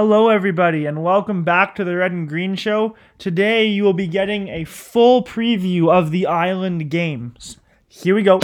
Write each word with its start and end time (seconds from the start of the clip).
Hello, 0.00 0.28
everybody, 0.28 0.86
and 0.86 1.02
welcome 1.02 1.42
back 1.42 1.74
to 1.74 1.82
the 1.82 1.96
Red 1.96 2.12
and 2.12 2.28
Green 2.28 2.54
Show. 2.54 2.94
Today, 3.18 3.66
you 3.66 3.82
will 3.82 3.94
be 3.94 4.06
getting 4.06 4.46
a 4.46 4.62
full 4.62 5.24
preview 5.24 5.92
of 5.92 6.12
the 6.12 6.24
Island 6.24 6.88
Games. 6.88 7.58
Here 7.88 8.14
we 8.14 8.22
go. 8.22 8.38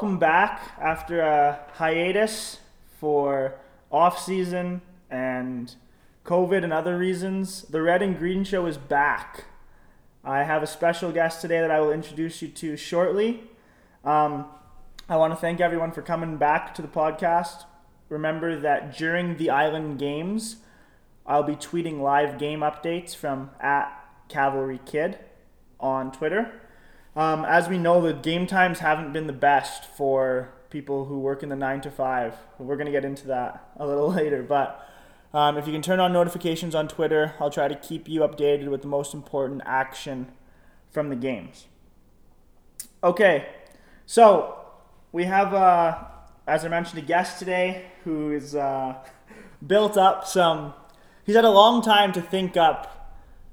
Welcome 0.00 0.18
back 0.18 0.72
after 0.80 1.20
a 1.20 1.60
hiatus 1.74 2.58
for 2.98 3.56
off 3.92 4.18
season 4.18 4.80
and 5.10 5.74
COVID 6.24 6.64
and 6.64 6.72
other 6.72 6.96
reasons. 6.96 7.64
The 7.64 7.82
Red 7.82 8.00
and 8.00 8.16
Green 8.16 8.42
Show 8.42 8.64
is 8.64 8.78
back. 8.78 9.44
I 10.24 10.44
have 10.44 10.62
a 10.62 10.66
special 10.66 11.12
guest 11.12 11.42
today 11.42 11.60
that 11.60 11.70
I 11.70 11.80
will 11.80 11.92
introduce 11.92 12.40
you 12.40 12.48
to 12.48 12.78
shortly. 12.78 13.42
Um, 14.02 14.46
I 15.06 15.16
want 15.16 15.34
to 15.34 15.36
thank 15.36 15.60
everyone 15.60 15.92
for 15.92 16.00
coming 16.00 16.38
back 16.38 16.74
to 16.76 16.80
the 16.80 16.88
podcast. 16.88 17.64
Remember 18.08 18.58
that 18.58 18.96
during 18.96 19.36
the 19.36 19.50
Island 19.50 19.98
Games, 19.98 20.56
I'll 21.26 21.42
be 21.42 21.56
tweeting 21.56 22.00
live 22.00 22.38
game 22.38 22.60
updates 22.60 23.14
from 23.14 23.50
at 23.60 23.92
Cavalry 24.30 24.80
Kid 24.86 25.18
on 25.78 26.10
Twitter. 26.10 26.58
Um, 27.16 27.44
as 27.44 27.68
we 27.68 27.78
know, 27.78 28.00
the 28.00 28.12
game 28.12 28.46
times 28.46 28.78
haven't 28.78 29.12
been 29.12 29.26
the 29.26 29.32
best 29.32 29.84
for 29.84 30.50
people 30.70 31.06
who 31.06 31.18
work 31.18 31.42
in 31.42 31.48
the 31.48 31.56
nine 31.56 31.80
to 31.80 31.90
five. 31.90 32.34
We're 32.58 32.76
going 32.76 32.86
to 32.86 32.92
get 32.92 33.04
into 33.04 33.26
that 33.28 33.68
a 33.76 33.86
little 33.86 34.12
later, 34.12 34.42
but 34.42 34.88
um, 35.32 35.56
if 35.56 35.66
you 35.66 35.72
can 35.72 35.82
turn 35.82 36.00
on 36.00 36.12
notifications 36.12 36.74
on 36.74 36.88
Twitter, 36.88 37.34
I'll 37.40 37.50
try 37.50 37.68
to 37.68 37.74
keep 37.74 38.08
you 38.08 38.20
updated 38.20 38.68
with 38.68 38.82
the 38.82 38.88
most 38.88 39.14
important 39.14 39.62
action 39.64 40.32
from 40.90 41.08
the 41.08 41.16
games. 41.16 41.66
Okay, 43.02 43.48
so 44.06 44.58
we 45.12 45.24
have, 45.24 45.54
uh, 45.54 45.98
as 46.46 46.64
I 46.64 46.68
mentioned, 46.68 46.98
a 47.02 47.06
guest 47.06 47.38
today 47.38 47.86
who 48.04 48.32
is 48.32 48.54
uh, 48.54 48.96
built 49.66 49.96
up 49.96 50.26
some. 50.26 50.74
He's 51.24 51.36
had 51.36 51.44
a 51.44 51.50
long 51.50 51.82
time 51.82 52.12
to 52.12 52.22
think 52.22 52.56
up 52.56 52.99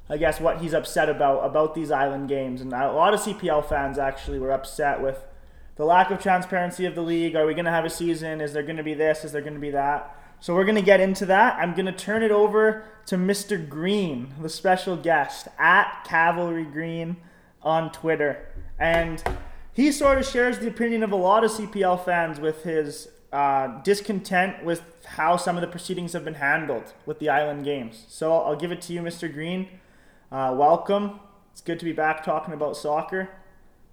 I 0.10 0.18
guess 0.18 0.40
what 0.40 0.62
he's 0.62 0.74
upset 0.74 1.10
about 1.10 1.40
about 1.40 1.76
these 1.76 1.92
island 1.92 2.30
games, 2.30 2.62
and 2.62 2.72
a 2.72 2.92
lot 2.92 3.14
of 3.14 3.20
CPL 3.20 3.68
fans 3.68 3.98
actually 3.98 4.40
were 4.40 4.52
upset 4.52 5.02
with 5.02 5.24
the 5.76 5.86
lack 5.86 6.12
of 6.12 6.20
transparency 6.20 6.86
of 6.86 6.96
the 6.96 7.02
league. 7.02 7.36
Are 7.36 7.46
we 7.46 7.54
going 7.54 7.66
to 7.66 7.72
have 7.72 7.86
a 7.86 7.90
season? 7.90 8.42
Is 8.42 8.54
there 8.54 8.64
going 8.64 8.78
to 8.78 8.84
be 8.84 8.94
this? 8.94 9.26
Is 9.26 9.32
there 9.34 9.42
going 9.42 9.54
to 9.54 9.60
be 9.60 9.72
that? 9.72 10.16
So 10.40 10.54
we're 10.54 10.66
going 10.66 10.76
to 10.76 10.82
get 10.82 11.00
into 11.00 11.26
that. 11.26 11.58
I'm 11.60 11.74
going 11.74 11.88
to 11.88 11.92
turn 11.92 12.24
it 12.24 12.32
over 12.32 12.84
to 13.08 13.16
Mr. 13.16 13.68
Green, 13.68 14.34
the 14.42 14.50
special 14.50 14.96
guest 14.96 15.48
at 15.58 16.04
Cavalry 16.06 16.66
Green 16.66 17.18
on 17.62 17.92
Twitter, 17.92 18.48
and 18.80 19.24
he 19.74 19.92
sort 19.92 20.18
of 20.18 20.26
shares 20.26 20.60
the 20.60 20.68
opinion 20.68 21.04
of 21.04 21.12
a 21.12 21.16
lot 21.16 21.44
of 21.44 21.52
CPL 21.52 22.04
fans 22.06 22.40
with 22.40 22.64
his 22.64 23.10
uh, 23.32 23.82
discontent 23.82 24.64
with 24.64 24.82
how 25.06 25.38
some 25.38 25.56
of 25.58 25.62
the 25.62 25.68
proceedings 25.68 26.14
have 26.14 26.24
been 26.24 26.36
handled 26.36 26.94
with 27.06 27.20
the 27.20 27.30
island 27.30 27.66
games. 27.66 28.06
So 28.08 28.34
I'll 28.34 28.56
give 28.56 28.72
it 28.72 28.82
to 28.84 28.94
you, 28.94 29.02
Mr. 29.02 29.32
Green. 29.32 29.68
Uh, 30.30 30.54
welcome. 30.58 31.22
It's 31.54 31.62
good 31.62 31.80
to 31.80 31.86
be 31.86 31.94
back 31.94 32.22
talking 32.22 32.54
about 32.54 32.76
soccer, 32.76 33.30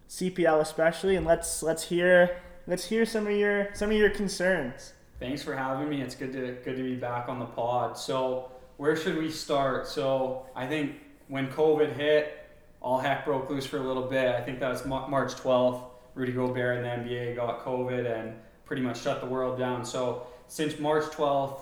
CPL 0.08 0.60
especially, 0.60 1.14
and 1.14 1.24
let's 1.24 1.62
let's 1.62 1.84
hear 1.84 2.40
let's 2.66 2.86
hear 2.86 3.06
some 3.06 3.28
of 3.28 3.34
your 3.34 3.68
some 3.72 3.92
of 3.92 3.96
your 3.96 4.10
concerns. 4.10 4.94
Thanks 5.20 5.44
for 5.44 5.54
having 5.54 5.88
me. 5.88 6.02
It's 6.02 6.16
good 6.16 6.32
to 6.32 6.56
good 6.64 6.76
to 6.76 6.82
be 6.82 6.96
back 6.96 7.28
on 7.28 7.38
the 7.38 7.44
pod. 7.44 7.96
So 7.96 8.50
where 8.78 8.96
should 8.96 9.16
we 9.16 9.30
start? 9.30 9.86
So 9.86 10.46
I 10.56 10.66
think 10.66 10.96
when 11.28 11.46
COVID 11.52 11.94
hit, 11.94 12.48
all 12.82 12.98
heck 12.98 13.24
broke 13.24 13.48
loose 13.48 13.64
for 13.64 13.76
a 13.76 13.84
little 13.84 14.08
bit. 14.08 14.34
I 14.34 14.40
think 14.40 14.58
that 14.58 14.70
was 14.70 14.84
March 14.84 15.34
12th. 15.34 15.82
Rudy 16.16 16.32
Gobert 16.32 16.84
and 16.84 16.84
the 16.84 17.14
NBA 17.14 17.36
got 17.36 17.64
COVID 17.64 18.12
and 18.12 18.34
pretty 18.64 18.82
much 18.82 19.00
shut 19.00 19.20
the 19.20 19.26
world 19.28 19.56
down. 19.56 19.84
So 19.84 20.26
since 20.48 20.80
March 20.80 21.04
12th, 21.04 21.60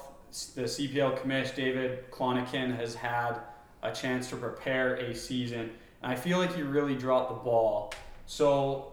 the 0.54 0.62
CPL 0.62 1.18
commish 1.22 1.54
David 1.54 2.10
Clanachan 2.10 2.74
has 2.74 2.94
had 2.94 3.38
a 3.82 3.92
chance 3.92 4.28
to 4.30 4.36
prepare 4.36 4.94
a 4.96 5.14
season. 5.14 5.70
And 6.02 6.12
I 6.12 6.16
feel 6.16 6.38
like 6.38 6.54
he 6.54 6.62
really 6.62 6.94
dropped 6.94 7.30
the 7.30 7.36
ball. 7.36 7.92
So 8.26 8.92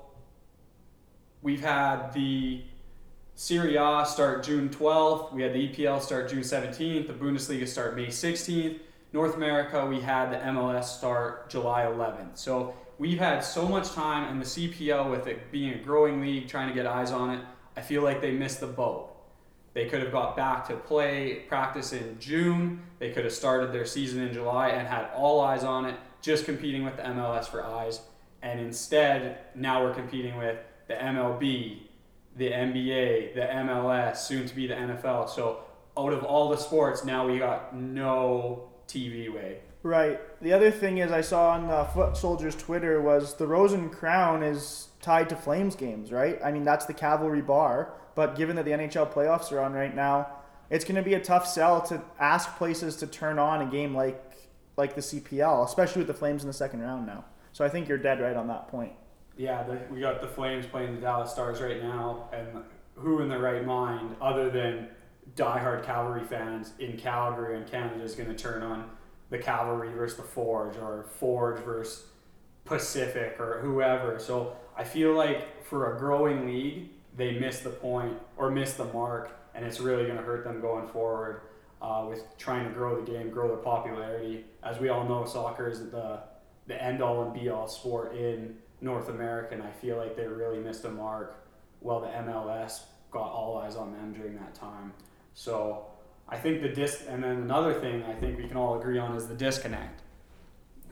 we've 1.42 1.62
had 1.62 2.14
the 2.14 2.62
Serie 3.36 3.78
A 3.78 4.06
start 4.06 4.44
June 4.44 4.70
12th. 4.70 5.34
We 5.34 5.44
had 5.44 5.54
the 5.54 5.70
EPL 5.70 6.02
start 6.02 6.30
June 6.30 6.42
17th. 6.42 7.08
The 7.08 7.14
Bundesliga 7.14 7.68
start 7.68 7.96
May 7.96 8.08
16th. 8.08 8.80
North 9.12 9.36
America, 9.36 9.86
we 9.86 10.00
had 10.02 10.32
the 10.32 10.38
MLS 10.38 10.86
start 10.86 11.50
July 11.50 11.84
11th. 11.84 12.38
So 12.38 12.76
we've 13.00 13.18
had 13.18 13.40
so 13.40 13.68
much 13.68 13.92
time, 13.94 14.30
and 14.30 14.42
the 14.42 14.46
CPL, 14.46 15.10
with 15.10 15.26
it 15.26 15.52
being 15.52 15.74
a 15.74 15.78
growing 15.78 16.22
league, 16.22 16.48
trying 16.48 16.68
to 16.68 16.76
get 16.76 16.86
eyes 16.86 17.12
on 17.12 17.32
it, 17.32 17.44
I 17.76 17.82
feel 17.82 18.04
like 18.04 18.22
they 18.22 18.32
missed 18.32 18.60
the 18.60 18.68
boat. 18.68 19.16
They 19.74 19.86
could 19.86 20.02
have 20.02 20.12
got 20.12 20.36
back 20.36 20.68
to 20.68 20.76
play 20.76 21.46
practice 21.48 21.94
in 21.94 22.20
June. 22.20 22.82
They 22.98 23.12
could 23.12 23.24
have 23.24 23.34
started 23.34 23.72
their 23.72 23.86
season 23.86 24.22
in 24.22 24.34
July 24.34 24.70
and 24.70 24.88
had 24.88 25.10
all 25.16 25.42
eyes 25.42 25.64
on 25.64 25.86
it, 25.86 25.96
just 26.22 26.46
competing 26.46 26.84
with 26.84 26.98
the 26.98 27.04
MLS 27.04 27.46
for 27.46 27.64
eyes. 27.64 28.02
And 28.42 28.60
instead, 28.60 29.40
now 29.56 29.84
we're 29.84 29.94
competing 29.94 30.38
with 30.38 30.58
the 30.88 30.96
MLB, 30.96 31.82
the 32.36 32.52
NBA, 32.52 33.36
the 33.36 33.42
MLS, 33.42 34.18
soon 34.18 34.48
to 34.48 34.56
be 34.56 34.66
the 34.68 34.74
NFL. 34.74 35.30
So 35.30 35.60
out 35.98 36.14
of 36.14 36.24
all 36.24 36.50
the 36.50 36.58
sports, 36.58 37.04
now 37.04 37.28
we 37.28 37.38
got 37.38 37.76
no 37.76 38.70
TV 38.88 39.32
way. 39.34 39.60
Right. 39.82 40.20
The 40.42 40.54
other 40.54 40.72
thing 40.72 40.98
is 40.98 41.12
I 41.12 41.22
saw 41.22 41.52
on 41.52 41.68
the 41.68 41.86
Foot 41.86 42.18
Soldiers 42.18 42.56
Twitter 42.56 43.02
was 43.02 43.36
the 43.36 43.48
Rose 43.48 43.72
and 43.72 43.92
Crown 43.92 44.44
is 44.44 44.90
tied 45.02 45.30
to 45.30 45.36
Flames 45.36 45.76
games, 45.76 46.12
right? 46.12 46.40
I 46.44 46.52
mean 46.52 46.66
that's 46.66 46.86
the 46.86 46.94
Cavalry 46.94 47.42
Bar. 47.42 47.94
But 48.16 48.36
given 48.36 48.58
that 48.58 48.66
the 48.66 48.72
NHL 48.72 49.14
playoffs 49.14 49.52
are 49.52 49.62
on 49.62 49.72
right 49.74 49.96
now, 49.96 50.28
it's 50.70 50.84
going 50.84 50.96
to 50.96 51.02
be 51.02 51.14
a 51.14 51.20
tough 51.20 51.48
sell 51.48 51.82
to 51.84 52.02
ask 52.20 52.58
places 52.58 52.98
to 52.98 53.08
turn 53.08 53.40
on 53.40 53.62
a 53.62 53.72
game 53.72 53.96
like 53.96 54.22
like 54.76 54.96
the 54.96 55.02
CPL, 55.02 55.66
especially 55.66 56.02
with 56.02 56.08
the 56.08 56.14
Flames 56.14 56.44
in 56.44 56.48
the 56.48 56.54
second 56.54 56.82
round 56.82 57.06
now. 57.06 57.26
So 57.52 57.66
I 57.66 57.70
think 57.70 57.88
you're 57.88 57.98
dead 57.98 58.22
right 58.22 58.36
on 58.36 58.48
that 58.48 58.68
point. 58.70 58.94
Yeah, 59.38 59.64
the, 59.64 59.80
we 59.90 60.00
got 60.00 60.22
the 60.22 60.28
Flames 60.28 60.66
playing 60.66 60.96
the 60.96 61.02
Dallas 61.02 61.32
Stars 61.32 61.62
right 61.62 61.82
now, 61.82 62.30
and 62.34 62.64
who 62.96 63.22
in 63.22 63.30
their 63.30 63.40
right 63.40 63.66
mind, 63.66 64.16
other 64.22 64.50
than 64.50 64.90
diehard 65.36 65.84
Cavalry 65.84 66.24
fans 66.24 66.74
in 66.80 66.98
Calgary 66.98 67.58
and 67.58 67.70
Canada, 67.70 68.04
is 68.04 68.16
going 68.16 68.30
to 68.30 68.36
turn 68.36 68.64
on 68.64 68.90
the 69.30 69.38
Cavalry 69.38 69.92
versus 69.94 70.18
the 70.18 70.24
Forge 70.24 70.76
or 70.78 71.06
Forge 71.20 71.60
versus 71.64 72.06
Pacific 72.66 73.40
or 73.40 73.60
whoever. 73.62 74.20
So 74.20 74.56
I 74.78 74.84
feel 74.84 75.14
like 75.14 75.64
for 75.66 75.96
a 75.96 76.00
growing 76.00 76.46
league, 76.46 76.90
they 77.16 77.40
miss 77.40 77.60
the 77.60 77.70
point 77.70 78.18
or 78.38 78.50
miss 78.50 78.74
the 78.74 78.86
mark, 78.86 79.38
and 79.54 79.66
it's 79.66 79.80
really 79.80 80.06
going 80.06 80.18
to 80.18 80.24
hurt 80.24 80.44
them 80.44 80.62
going 80.62 80.88
forward 80.88 81.42
uh, 81.82 82.06
with 82.08 82.24
trying 82.38 82.68
to 82.68 82.72
grow 82.72 83.00
the 83.00 83.12
game, 83.12 83.30
grow 83.30 83.48
their 83.48 83.58
popularity. 83.58 84.46
As 84.64 84.80
we 84.80 84.90
all 84.90 85.08
know, 85.08 85.26
soccer 85.26 85.70
is 85.70 85.90
the 85.92 86.22
the 86.68 86.82
end 86.82 87.02
all 87.02 87.24
and 87.24 87.34
be 87.34 87.50
all 87.50 87.68
sport 87.68 88.16
in 88.16 88.56
North 88.80 89.10
America, 89.10 89.56
and 89.56 89.64
I 89.64 89.72
feel 89.72 89.98
like 89.98 90.16
they 90.16 90.28
really 90.28 90.60
missed 90.60 90.86
a 90.86 90.90
mark. 90.90 91.44
Well, 91.82 92.00
the 92.00 92.08
MLS 92.08 92.82
got 93.10 93.28
all 93.32 93.58
eyes 93.58 93.76
on 93.76 93.92
them 93.92 94.14
during 94.14 94.36
that 94.36 94.54
time. 94.54 94.94
So 95.34 95.88
I 96.30 96.38
think 96.38 96.62
the 96.62 96.70
dis 96.70 97.06
and 97.08 97.24
then 97.24 97.38
another 97.38 97.74
thing 97.74 98.04
I 98.04 98.14
think 98.14 98.38
we 98.38 98.48
can 98.48 98.56
all 98.56 98.80
agree 98.80 99.00
on 99.00 99.16
is 99.16 99.28
the 99.28 99.34
disconnect. 99.34 100.02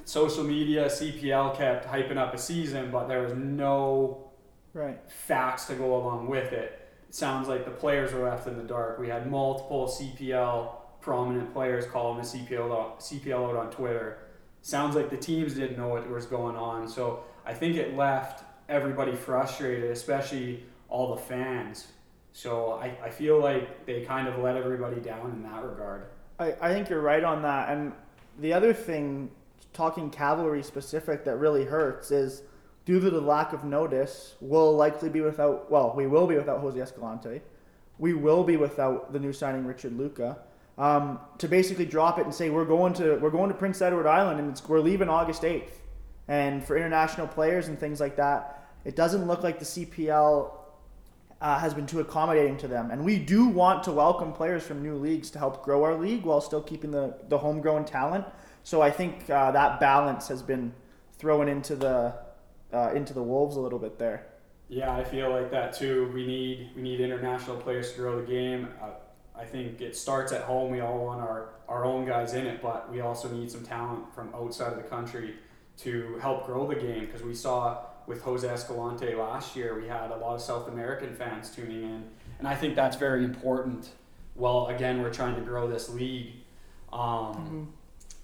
Social 0.04 0.44
media, 0.44 0.86
CPL 0.86 1.56
kept 1.58 1.86
hyping 1.86 2.18
up 2.18 2.34
a 2.34 2.38
season, 2.38 2.90
but 2.92 3.08
there 3.08 3.22
was 3.22 3.34
no 3.34 4.30
right. 4.74 5.00
facts 5.10 5.66
to 5.66 5.76
go 5.76 5.98
along 5.98 6.28
with 6.28 6.54
it. 6.54 6.90
It 7.10 7.16
sounds 7.16 7.48
like 7.48 7.66
the 7.66 7.72
players 7.72 8.14
were 8.14 8.24
left 8.24 8.48
in 8.48 8.58
the 8.58 8.64
dark. 8.64 9.00
We 9.00 9.10
had 9.10 9.30
multiple 9.30 9.88
CPL 9.88 10.72
prominent 11.02 11.54
players 11.54 11.86
calling 11.86 12.18
the 12.18 12.24
CPL 12.24 12.72
out, 12.72 13.00
CPL 13.02 13.50
out 13.50 13.56
on 13.56 13.70
Twitter. 13.70 14.20
Sounds 14.62 14.96
like 14.96 15.10
the 15.10 15.18
teams 15.18 15.54
didn't 15.54 15.78
know 15.78 15.90
what 15.90 16.10
was 16.10 16.26
going 16.26 16.56
on. 16.56 16.88
So 16.88 17.24
I 17.46 17.54
think 17.54 17.76
it 17.76 17.96
left 17.96 18.44
everybody 18.70 19.16
frustrated, 19.16 19.92
especially 19.92 20.64
all 20.90 21.16
the 21.16 21.22
fans. 21.22 21.88
So 22.38 22.74
I, 22.74 22.96
I 23.04 23.10
feel 23.10 23.40
like 23.40 23.86
they 23.86 24.02
kind 24.02 24.28
of 24.28 24.38
let 24.40 24.56
everybody 24.56 25.02
down 25.02 25.32
in 25.32 25.44
that 25.44 25.64
regard. 25.64 26.06
I, 26.38 26.56
I 26.62 26.74
think 26.74 26.90
you're 26.90 27.02
right 27.02 27.24
on 27.24 27.42
that. 27.42 27.70
And 27.70 27.94
the 28.40 28.54
other 28.54 28.74
thing, 28.74 29.32
talking 29.74 30.12
cavalry 30.12 30.62
specific, 30.62 31.26
that 31.26 31.38
really 31.38 31.66
hurts 31.66 32.12
is– 32.12 32.44
due 32.88 33.02
to 33.02 33.10
the 33.10 33.20
lack 33.20 33.52
of 33.52 33.66
notice, 33.66 34.36
we'll 34.40 34.74
likely 34.74 35.10
be 35.10 35.20
without. 35.20 35.70
Well, 35.70 35.94
we 35.96 36.08
will 36.08 36.26
be 36.26 36.36
without 36.36 36.62
Jose 36.62 36.80
Escalante. 36.80 37.42
We 38.00 38.14
will 38.14 38.44
be 38.44 38.56
without 38.56 39.12
the 39.12 39.20
new 39.20 39.34
signing 39.34 39.66
Richard 39.66 39.96
Luca. 39.96 40.40
Um, 40.78 41.20
to 41.40 41.48
basically 41.48 41.86
drop 41.86 42.18
it 42.18 42.26
and 42.26 42.34
say 42.34 42.50
we're 42.50 42.66
going 42.66 42.94
to 42.94 43.18
we're 43.18 43.30
going 43.30 43.50
to 43.50 43.56
Prince 43.56 43.82
Edward 43.82 44.08
Island 44.08 44.40
and 44.40 44.62
we're 44.68 44.80
leaving 44.80 45.10
August 45.10 45.44
eighth, 45.44 45.82
and 46.30 46.64
for 46.66 46.78
international 46.78 47.28
players 47.28 47.68
and 47.68 47.78
things 47.78 48.00
like 48.00 48.16
that, 48.16 48.70
it 48.86 48.96
doesn't 48.96 49.28
look 49.28 49.44
like 49.44 49.60
the 49.60 49.66
CPL 49.66 50.52
uh, 51.42 51.60
has 51.60 51.74
been 51.74 51.86
too 51.86 52.00
accommodating 52.00 52.58
to 52.58 52.68
them. 52.68 52.92
And 52.92 53.04
we 53.04 53.20
do 53.20 53.48
want 53.48 53.84
to 53.84 53.92
welcome 53.92 54.34
players 54.34 54.64
from 54.64 54.82
new 54.82 54.96
leagues 54.96 55.30
to 55.32 55.40
help 55.40 55.64
grow 55.64 55.84
our 55.84 55.96
league 55.96 56.24
while 56.24 56.42
still 56.42 56.62
keeping 56.62 56.92
the, 56.92 57.16
the 57.30 57.38
homegrown 57.38 57.86
talent. 57.86 58.26
So 58.64 58.82
I 58.82 58.92
think 58.92 59.30
uh, 59.30 59.52
that 59.52 59.80
balance 59.80 60.28
has 60.28 60.42
been 60.42 60.74
thrown 61.18 61.48
into 61.48 61.76
the 61.76 62.14
uh, 62.74 62.92
into 62.94 63.14
the 63.14 63.24
wolves 63.24 63.56
a 63.56 63.60
little 63.60 63.80
bit 63.80 63.98
there. 63.98 64.28
Yeah, 64.68 64.94
I 64.94 65.04
feel 65.04 65.30
like 65.30 65.50
that 65.52 65.74
too. 65.74 66.12
We 66.14 66.28
need 66.28 66.72
we 66.76 66.82
need 66.82 67.00
international 67.00 67.58
players 67.58 67.92
to 67.94 67.98
grow 67.98 68.20
the 68.20 68.28
game. 68.28 68.68
Uh, 68.82 68.90
I 69.40 69.46
think 69.46 69.82
it 69.82 69.96
starts 69.96 70.32
at 70.32 70.42
home. 70.42 70.72
We 70.72 70.82
all 70.82 71.06
want 71.06 71.22
our, 71.22 71.50
our 71.70 71.86
own 71.86 72.06
guys 72.06 72.34
in 72.34 72.48
it, 72.48 72.62
but 72.62 72.92
we 72.92 73.02
also 73.02 73.30
need 73.30 73.52
some 73.52 73.64
talent 73.64 74.14
from 74.14 74.34
outside 74.34 74.74
of 74.74 74.78
the 74.78 74.90
country 74.90 75.36
to 75.78 76.18
help 76.20 76.48
grow 76.48 76.68
the 76.68 76.76
game 76.76 77.06
because 77.06 77.22
we 77.22 77.36
saw 77.36 77.86
with 78.08 78.22
Jose 78.22 78.48
Escalante 78.48 79.14
last 79.14 79.56
year, 79.56 79.80
we 79.80 79.88
had 79.88 80.12
a 80.12 80.16
lot 80.16 80.36
of 80.36 80.42
South 80.42 80.70
American 80.70 81.14
fans 81.14 81.52
tuning 81.52 81.84
in, 81.84 82.06
and 82.40 82.48
I 82.48 82.56
think 82.56 82.76
that's 82.76 82.96
very 82.96 83.24
important. 83.24 83.90
Well, 84.36 84.68
again, 84.68 85.02
we're 85.02 85.14
trying 85.14 85.36
to 85.36 85.42
grow 85.42 85.68
this 85.68 85.90
league, 85.90 86.34
um, 86.94 87.00
mm-hmm. 87.00 87.64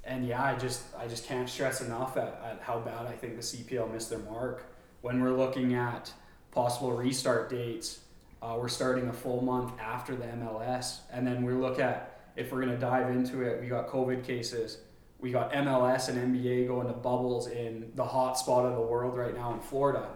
and 0.06 0.26
yeah, 0.26 0.42
I 0.42 0.56
just 0.56 0.84
I 0.98 1.08
just 1.08 1.28
can't 1.28 1.50
stress 1.50 1.82
enough 1.82 2.16
at, 2.16 2.42
at 2.44 2.60
how 2.62 2.80
bad 2.80 3.06
I 3.06 3.12
think 3.12 3.36
the 3.36 3.42
CPL 3.42 3.92
missed 3.92 4.10
their 4.10 4.20
mark 4.20 4.66
when 5.02 5.22
we're 5.22 5.38
looking 5.38 5.76
at 5.76 6.12
possible 6.52 6.94
restart 6.94 7.50
dates. 7.50 8.00
Uh, 8.42 8.58
we're 8.58 8.70
starting 8.70 9.08
a 9.08 9.14
full 9.14 9.42
month 9.42 9.74
after 9.80 10.16
the 10.16 10.26
MLS, 10.26 11.00
and 11.12 11.28
then 11.28 11.44
we 11.44 11.54
look 11.54 11.80
at 11.80 12.22
if 12.36 12.52
we're 12.52 12.62
going 12.62 12.74
to 12.74 12.80
dive 12.80 13.10
into 13.10 13.42
it. 13.42 13.62
We 13.62 13.68
got 13.68 13.88
COVID 13.88 14.24
cases 14.24 14.80
we 15.24 15.31
got 15.31 15.54
MLS 15.54 16.10
and 16.10 16.36
NBA 16.36 16.68
going 16.68 16.86
to 16.88 16.94
bubbles 16.94 17.48
in 17.48 17.90
the 17.96 18.04
hot 18.04 18.38
spot 18.38 18.66
of 18.66 18.75
the 18.75 18.81
world 18.81 19.18
right 19.18 19.34
now 19.34 19.54
in 19.54 19.62
Florida. 19.62 20.10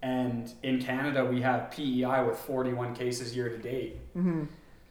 And 0.00 0.50
in 0.62 0.80
Canada, 0.80 1.22
we 1.22 1.42
have 1.42 1.70
PEI 1.70 2.24
with 2.26 2.38
41 2.38 2.94
cases 2.94 3.36
year 3.36 3.50
to 3.50 3.58
date. 3.58 3.98
Mm-hmm. 4.16 4.44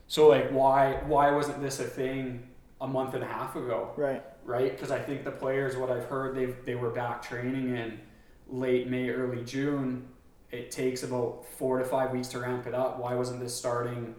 So, 0.08 0.28
like, 0.28 0.52
why 0.52 1.02
why 1.08 1.32
wasn't 1.32 1.60
this 1.60 1.80
a 1.80 1.86
thing 1.86 2.48
a 2.82 2.88
month 2.88 3.16
and 3.16 3.24
a 3.24 3.28
half 3.28 3.56
ago? 3.56 3.92
Right. 3.98 4.24
Right? 4.46 4.72
Because 4.72 4.92
I 4.92 5.00
think 5.00 5.24
the 5.24 5.32
players, 5.32 5.76
what 5.76 5.90
I've 5.90 6.06
heard, 6.06 6.36
they 6.36 6.46
they 6.66 6.76
were 6.76 6.92
back 6.92 7.24
training 7.24 7.76
in 7.76 8.00
late 8.48 8.88
May, 8.88 9.10
early 9.10 9.44
June. 9.44 10.08
It 10.52 10.70
takes 10.70 11.02
about 11.02 11.48
four 11.58 11.80
to 11.80 11.86
five 11.86 12.12
weeks 12.12 12.28
to 12.30 12.40
ramp 12.40 12.68
it 12.68 12.76
up. 12.76 13.00
Why 13.00 13.16
wasn't 13.16 13.40
this 13.40 13.56
starting 13.56 14.14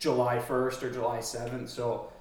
July 0.00 0.38
1st 0.38 0.82
or 0.82 0.90
July 0.90 1.18
7th? 1.18 1.68
So, 1.68 2.12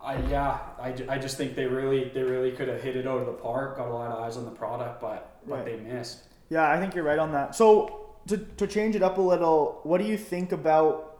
I 0.00 0.18
yeah, 0.28 0.58
I, 0.80 0.94
I 1.08 1.18
just 1.18 1.36
think 1.36 1.56
they 1.56 1.66
really 1.66 2.10
they 2.14 2.22
really 2.22 2.52
could 2.52 2.68
have 2.68 2.82
hit 2.82 2.96
it 2.96 3.06
out 3.06 3.18
of 3.18 3.26
the 3.26 3.32
park, 3.32 3.76
got 3.76 3.88
a 3.88 3.92
lot 3.92 4.10
of 4.10 4.20
eyes 4.20 4.36
on 4.36 4.44
the 4.44 4.50
product, 4.50 5.00
but 5.00 5.40
but 5.46 5.56
right. 5.56 5.64
they 5.64 5.76
missed. 5.76 6.24
Yeah, 6.50 6.70
I 6.70 6.78
think 6.78 6.94
you're 6.94 7.04
right 7.04 7.18
on 7.18 7.32
that. 7.32 7.54
So 7.54 8.14
to 8.28 8.38
to 8.38 8.66
change 8.66 8.94
it 8.94 9.02
up 9.02 9.18
a 9.18 9.20
little, 9.20 9.80
what 9.82 9.98
do 9.98 10.04
you 10.06 10.16
think 10.16 10.52
about 10.52 11.18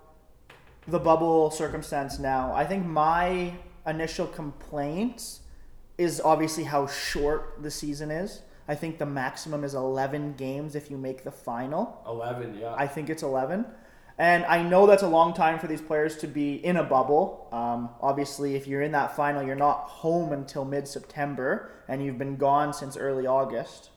the 0.86 0.98
bubble 0.98 1.50
circumstance 1.50 2.18
now? 2.18 2.52
I 2.54 2.64
think 2.64 2.86
my 2.86 3.52
initial 3.86 4.26
complaint 4.26 5.40
is 5.96 6.20
obviously 6.20 6.64
how 6.64 6.86
short 6.86 7.58
the 7.60 7.70
season 7.70 8.10
is. 8.10 8.42
I 8.68 8.74
think 8.74 8.98
the 8.98 9.06
maximum 9.06 9.64
is 9.64 9.74
11 9.74 10.34
games 10.34 10.74
if 10.74 10.90
you 10.90 10.98
make 10.98 11.24
the 11.24 11.30
final. 11.30 12.02
11, 12.06 12.58
yeah. 12.60 12.74
I 12.76 12.86
think 12.86 13.08
it's 13.08 13.22
11. 13.22 13.64
And 14.18 14.44
I 14.46 14.62
know 14.62 14.86
that's 14.86 15.04
a 15.04 15.08
long 15.08 15.32
time 15.32 15.60
for 15.60 15.68
these 15.68 15.80
players 15.80 16.16
to 16.18 16.26
be 16.26 16.54
in 16.54 16.76
a 16.76 16.82
bubble. 16.82 17.48
Um, 17.52 17.90
obviously, 18.00 18.56
if 18.56 18.66
you're 18.66 18.82
in 18.82 18.90
that 18.92 19.14
final, 19.14 19.44
you're 19.44 19.54
not 19.54 19.82
home 19.82 20.32
until 20.32 20.64
mid 20.64 20.88
September, 20.88 21.70
and 21.86 22.04
you've 22.04 22.18
been 22.18 22.36
gone 22.36 22.72
since 22.72 22.96
early 22.96 23.26
August. 23.26 23.90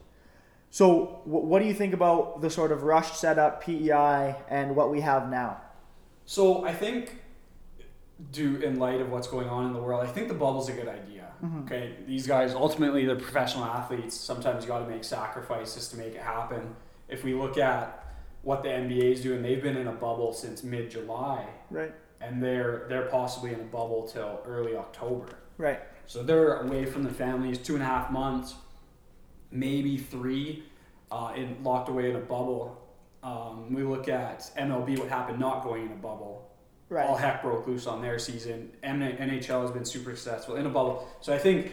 So, 0.70 1.22
w- 1.26 1.46
what 1.46 1.60
do 1.60 1.66
you 1.66 1.74
think 1.74 1.94
about 1.94 2.42
the 2.42 2.52
sort 2.52 2.72
of 2.72 2.84
rushed 2.84 3.20
setup, 3.20 3.64
PEI, 3.64 4.36
and 4.48 4.76
what 4.76 4.92
we 4.92 5.02
have 5.02 5.30
now? 5.30 5.60
So, 6.26 6.66
I 6.66 6.74
think, 6.74 7.20
due 8.32 8.58
in 8.58 8.78
light 8.78 9.02
of 9.02 9.10
what's 9.10 9.28
going 9.28 9.50
on 9.50 9.66
in 9.66 9.74
the 9.74 9.82
world, 9.82 10.08
I 10.08 10.12
think 10.12 10.28
the 10.28 10.36
bubble's 10.36 10.70
a 10.70 10.74
good 10.74 10.88
idea. 10.88 11.32
Mm-hmm. 11.44 11.64
Okay, 11.64 11.96
these 12.06 12.28
guys 12.28 12.54
ultimately 12.54 13.06
they're 13.06 13.16
professional 13.16 13.66
athletes. 13.66 14.16
Sometimes 14.16 14.64
you 14.64 14.68
got 14.68 14.80
to 14.80 14.88
make 14.88 15.04
sacrifices 15.04 15.88
to 15.90 15.98
make 15.98 16.14
it 16.14 16.22
happen. 16.22 16.76
If 17.10 17.24
we 17.24 17.34
look 17.34 17.58
at 17.58 18.01
what 18.44 18.64
the 18.64 18.70
NBA 18.70 19.14
is 19.14 19.22
doing. 19.22 19.42
They've 19.42 19.62
been 19.62 19.78
in 19.78 19.88
a 19.88 19.94
bubble 19.94 20.34
since 20.34 20.64
mid 20.64 20.92
July. 20.92 21.46
Right. 21.70 21.94
And 22.20 22.42
they're 22.42 22.86
they're 22.90 23.08
possibly 23.08 23.54
in 23.54 23.60
a 23.60 23.64
bubble 23.64 24.08
till 24.08 24.42
early 24.46 24.76
October. 24.76 25.28
Right. 25.58 25.80
So 26.06 26.24
they're 26.24 26.58
away 26.62 26.86
from 26.86 27.04
the 27.04 27.10
families 27.10 27.58
two 27.58 27.74
and 27.74 27.84
a 27.84 27.86
half 27.86 28.12
months, 28.12 28.56
maybe 29.52 29.98
three, 29.98 30.64
uh, 31.12 31.34
in 31.36 31.64
locked 31.64 31.90
away 31.90 32.10
in 32.10 32.16
a 32.16 32.20
bubble. 32.20 32.78
Um, 33.24 33.74
we 33.74 33.84
look 33.84 34.08
at 34.08 34.40
MLB, 34.58 34.98
what 34.98 35.08
happened 35.08 35.40
not 35.40 35.64
going 35.64 35.86
in 35.86 35.92
a 35.92 35.96
bubble. 35.96 36.50
Right. 36.90 37.08
All 37.08 37.16
heck 37.16 37.42
broke 37.42 37.68
loose 37.68 37.88
on 37.88 38.02
their 38.02 38.20
season. 38.20 38.72
NHL 38.84 39.62
has 39.62 39.72
been 39.72 39.86
super 39.86 40.16
successful 40.16 40.58
in 40.58 40.66
a 40.66 40.70
bubble. 40.70 41.08
So 41.22 41.34
I 41.34 41.38
think 41.38 41.72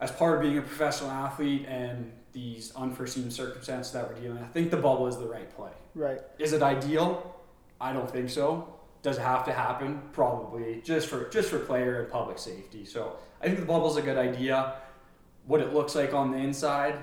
as 0.00 0.12
part 0.12 0.36
of 0.36 0.42
being 0.42 0.58
a 0.58 0.62
professional 0.62 1.10
athlete 1.10 1.66
and 1.66 2.12
these 2.34 2.74
unforeseen 2.74 3.30
circumstances 3.30 3.92
that 3.92 4.06
we're 4.08 4.20
dealing 4.20 4.38
with, 4.38 4.44
I 4.44 4.48
think 4.48 4.70
the 4.70 4.76
bubble 4.76 5.06
is 5.06 5.16
the 5.16 5.26
right 5.26 5.48
play. 5.56 5.70
Right. 5.94 6.20
Is 6.38 6.52
it 6.52 6.62
ideal? 6.62 7.34
I 7.80 7.92
don't 7.92 8.10
think 8.10 8.28
so. 8.28 8.74
Does 9.02 9.18
it 9.18 9.22
have 9.22 9.44
to 9.46 9.52
happen? 9.52 10.02
Probably. 10.12 10.82
Just 10.84 11.08
for 11.08 11.28
just 11.28 11.50
for 11.50 11.58
player 11.58 12.02
and 12.02 12.10
public 12.10 12.38
safety. 12.38 12.84
So 12.84 13.16
I 13.40 13.46
think 13.46 13.60
the 13.60 13.66
bubble 13.66 13.90
is 13.90 13.96
a 13.96 14.02
good 14.02 14.18
idea. 14.18 14.74
What 15.46 15.60
it 15.60 15.72
looks 15.72 15.94
like 15.94 16.12
on 16.12 16.30
the 16.32 16.38
inside, 16.38 17.02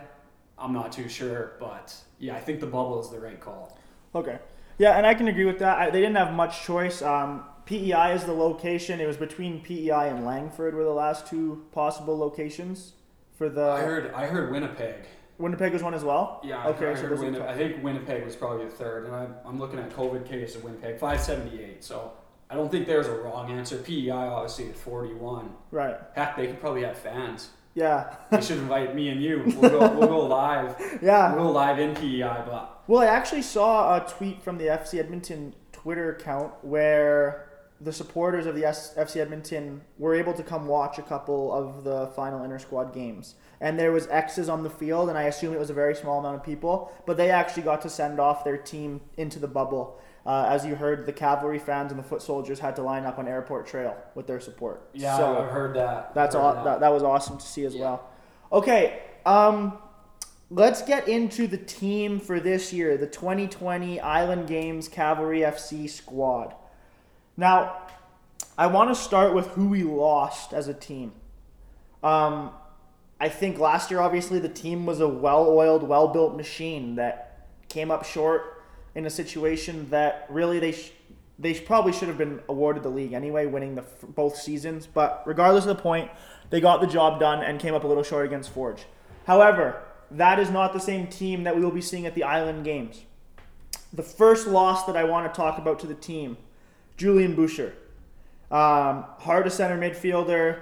I'm 0.57 0.73
not 0.73 0.91
too 0.91 1.07
sure, 1.07 1.53
but 1.59 1.95
yeah, 2.19 2.35
I 2.35 2.39
think 2.39 2.59
the 2.59 2.67
bubble 2.67 2.99
is 2.99 3.09
the 3.09 3.19
right 3.19 3.39
call. 3.39 3.77
Okay. 4.13 4.39
Yeah, 4.77 4.97
and 4.97 5.05
I 5.05 5.13
can 5.13 5.27
agree 5.27 5.45
with 5.45 5.59
that. 5.59 5.77
I, 5.77 5.89
they 5.91 6.01
didn't 6.01 6.17
have 6.17 6.33
much 6.33 6.63
choice. 6.63 7.03
Um, 7.03 7.43
PEI 7.65 8.13
is 8.15 8.23
the 8.23 8.33
location. 8.33 8.99
It 8.99 9.05
was 9.05 9.17
between 9.17 9.61
PEI 9.61 10.09
and 10.09 10.25
Langford 10.25 10.73
were 10.73 10.83
the 10.83 10.89
last 10.89 11.27
two 11.27 11.65
possible 11.71 12.17
locations 12.17 12.93
for 13.37 13.47
the. 13.47 13.63
I 13.63 13.81
heard. 13.81 14.11
I 14.13 14.25
heard 14.25 14.51
Winnipeg. 14.51 15.05
Winnipeg 15.41 15.73
was 15.73 15.83
one 15.83 15.93
as 15.93 16.03
well. 16.03 16.39
Yeah. 16.43 16.67
Okay. 16.67 16.91
I, 16.91 16.95
so 16.95 17.09
Winnipeg, 17.09 17.41
I 17.41 17.57
think 17.57 17.83
Winnipeg 17.83 18.23
was 18.23 18.35
probably 18.35 18.65
the 18.65 18.71
third, 18.71 19.05
and 19.05 19.15
I'm, 19.15 19.35
I'm 19.45 19.59
looking 19.59 19.79
at 19.79 19.89
COVID 19.89 20.25
case 20.25 20.55
of 20.55 20.63
Winnipeg, 20.63 20.99
578. 20.99 21.83
So 21.83 22.13
I 22.49 22.55
don't 22.55 22.71
think 22.71 22.87
there's 22.87 23.07
a 23.07 23.15
wrong 23.15 23.51
answer. 23.51 23.77
PEI 23.77 24.11
obviously 24.11 24.69
at 24.69 24.75
41. 24.75 25.51
Right. 25.71 25.95
Heck, 26.15 26.37
they 26.37 26.47
could 26.47 26.59
probably 26.59 26.83
have 26.83 26.97
fans. 26.97 27.49
Yeah. 27.73 28.15
they 28.29 28.41
should 28.41 28.57
invite 28.57 28.95
me 28.95 29.09
and 29.09 29.21
you. 29.23 29.43
We'll 29.57 29.69
go, 29.71 29.97
we'll 29.97 30.07
go 30.07 30.25
live. 30.27 30.75
Yeah. 31.01 31.33
We'll 31.33 31.45
go 31.45 31.51
live 31.51 31.79
in 31.79 31.95
PEI, 31.95 32.43
but. 32.45 32.83
Well, 32.87 33.01
I 33.01 33.05
actually 33.05 33.41
saw 33.41 33.95
a 33.95 34.07
tweet 34.07 34.43
from 34.43 34.57
the 34.57 34.65
FC 34.65 34.99
Edmonton 34.99 35.55
Twitter 35.71 36.11
account 36.15 36.53
where 36.61 37.50
the 37.83 37.91
supporters 37.91 38.45
of 38.45 38.53
the 38.53 38.61
FC 38.61 39.17
Edmonton 39.17 39.81
were 39.97 40.13
able 40.13 40.33
to 40.33 40.43
come 40.43 40.67
watch 40.67 40.99
a 40.99 41.01
couple 41.01 41.51
of 41.51 41.83
the 41.83 42.07
final 42.15 42.43
inter 42.43 42.59
squad 42.59 42.93
games. 42.93 43.35
And 43.59 43.79
there 43.79 43.91
was 43.91 44.07
X's 44.07 44.49
on 44.49 44.61
the 44.63 44.69
field, 44.69 45.09
and 45.09 45.17
I 45.17 45.23
assume 45.23 45.53
it 45.53 45.59
was 45.59 45.71
a 45.71 45.73
very 45.73 45.95
small 45.95 46.19
amount 46.19 46.35
of 46.35 46.43
people, 46.43 46.91
but 47.07 47.17
they 47.17 47.31
actually 47.31 47.63
got 47.63 47.81
to 47.81 47.89
send 47.89 48.19
off 48.19 48.43
their 48.43 48.57
team 48.57 49.01
into 49.17 49.39
the 49.39 49.47
bubble. 49.47 49.99
Uh, 50.25 50.45
as 50.47 50.63
you 50.63 50.75
heard, 50.75 51.07
the 51.07 51.13
cavalry 51.13 51.57
fans 51.57 51.91
and 51.91 51.99
the 51.99 52.03
foot 52.03 52.21
soldiers 52.21 52.59
had 52.59 52.75
to 52.75 52.83
line 52.83 53.05
up 53.05 53.17
on 53.17 53.27
Airport 53.27 53.65
Trail 53.65 53.97
with 54.13 54.27
their 54.27 54.39
support. 54.39 54.87
Yeah, 54.93 55.17
so 55.17 55.39
I've 55.39 55.51
heard 55.51 55.75
that. 55.75 56.13
That's 56.13 56.35
heard 56.35 56.41
all. 56.41 56.53
That. 56.53 56.63
that. 56.63 56.79
That, 56.81 56.93
was 56.93 57.01
awesome 57.01 57.39
to 57.39 57.45
see 57.45 57.65
as 57.65 57.73
yeah. 57.73 57.81
well. 57.81 58.09
Okay, 58.51 59.01
um, 59.25 59.79
let's 60.51 60.83
get 60.83 61.07
into 61.07 61.47
the 61.47 61.57
team 61.57 62.19
for 62.19 62.39
this 62.39 62.71
year, 62.71 62.97
the 62.97 63.07
2020 63.07 63.99
Island 63.99 64.47
Games 64.47 64.87
Cavalry 64.87 65.39
FC 65.39 65.89
squad. 65.89 66.53
Now, 67.37 67.87
I 68.57 68.67
want 68.67 68.89
to 68.89 68.95
start 68.95 69.33
with 69.33 69.47
who 69.47 69.67
we 69.67 69.83
lost 69.83 70.53
as 70.53 70.67
a 70.67 70.73
team. 70.73 71.13
Um, 72.03 72.51
I 73.19 73.29
think 73.29 73.59
last 73.59 73.91
year, 73.91 73.99
obviously, 73.99 74.39
the 74.39 74.49
team 74.49 74.85
was 74.85 74.99
a 74.99 75.07
well 75.07 75.47
oiled, 75.49 75.83
well 75.83 76.07
built 76.07 76.35
machine 76.35 76.95
that 76.95 77.47
came 77.69 77.91
up 77.91 78.03
short 78.03 78.63
in 78.95 79.05
a 79.05 79.09
situation 79.09 79.89
that 79.89 80.25
really 80.29 80.59
they 80.59 80.73
sh- 80.73 80.91
they 81.39 81.53
probably 81.53 81.91
should 81.91 82.07
have 82.07 82.17
been 82.17 82.39
awarded 82.49 82.83
the 82.83 82.89
league 82.89 83.13
anyway, 83.13 83.45
winning 83.47 83.75
the 83.75 83.83
both 84.09 84.35
seasons. 84.35 84.85
But 84.85 85.23
regardless 85.25 85.65
of 85.65 85.75
the 85.75 85.81
point, 85.81 86.11
they 86.49 86.61
got 86.61 86.81
the 86.81 86.87
job 86.87 87.19
done 87.19 87.43
and 87.43 87.59
came 87.59 87.73
up 87.73 87.83
a 87.83 87.87
little 87.87 88.03
short 88.03 88.25
against 88.25 88.51
Forge. 88.51 88.85
However, 89.25 89.81
that 90.11 90.39
is 90.39 90.51
not 90.51 90.73
the 90.73 90.79
same 90.79 91.07
team 91.07 91.43
that 91.43 91.55
we 91.55 91.63
will 91.63 91.71
be 91.71 91.81
seeing 91.81 92.05
at 92.05 92.15
the 92.15 92.23
Island 92.23 92.63
Games. 92.65 93.01
The 93.93 94.03
first 94.03 94.45
loss 94.45 94.85
that 94.85 94.95
I 94.95 95.03
want 95.03 95.31
to 95.31 95.35
talk 95.35 95.57
about 95.57 95.79
to 95.79 95.87
the 95.87 95.95
team 95.95 96.37
Julian 97.01 97.33
Boucher. 97.33 97.73
Um, 98.51 99.05
hard 99.17 99.45
to 99.45 99.49
center 99.49 99.75
midfielder. 99.75 100.59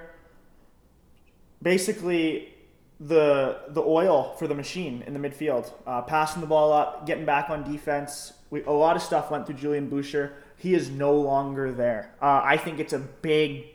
Basically, 1.61 2.53
the 3.01 3.59
the 3.67 3.81
oil 3.81 4.35
for 4.39 4.47
the 4.47 4.55
machine 4.55 5.03
in 5.05 5.13
the 5.13 5.19
midfield. 5.19 5.73
Uh, 5.85 6.01
passing 6.01 6.39
the 6.39 6.47
ball 6.47 6.71
up, 6.71 7.05
getting 7.05 7.25
back 7.25 7.49
on 7.49 7.69
defense. 7.69 8.31
We, 8.51 8.63
a 8.63 8.71
lot 8.71 8.95
of 8.95 9.01
stuff 9.01 9.29
went 9.29 9.47
through 9.47 9.57
Julian 9.57 9.89
Boucher. 9.89 10.31
He 10.55 10.73
is 10.73 10.89
no 10.89 11.13
longer 11.13 11.73
there. 11.73 12.15
Uh, 12.21 12.41
I 12.41 12.55
think 12.55 12.79
it's 12.79 12.93
a 12.93 12.99
big, 12.99 13.65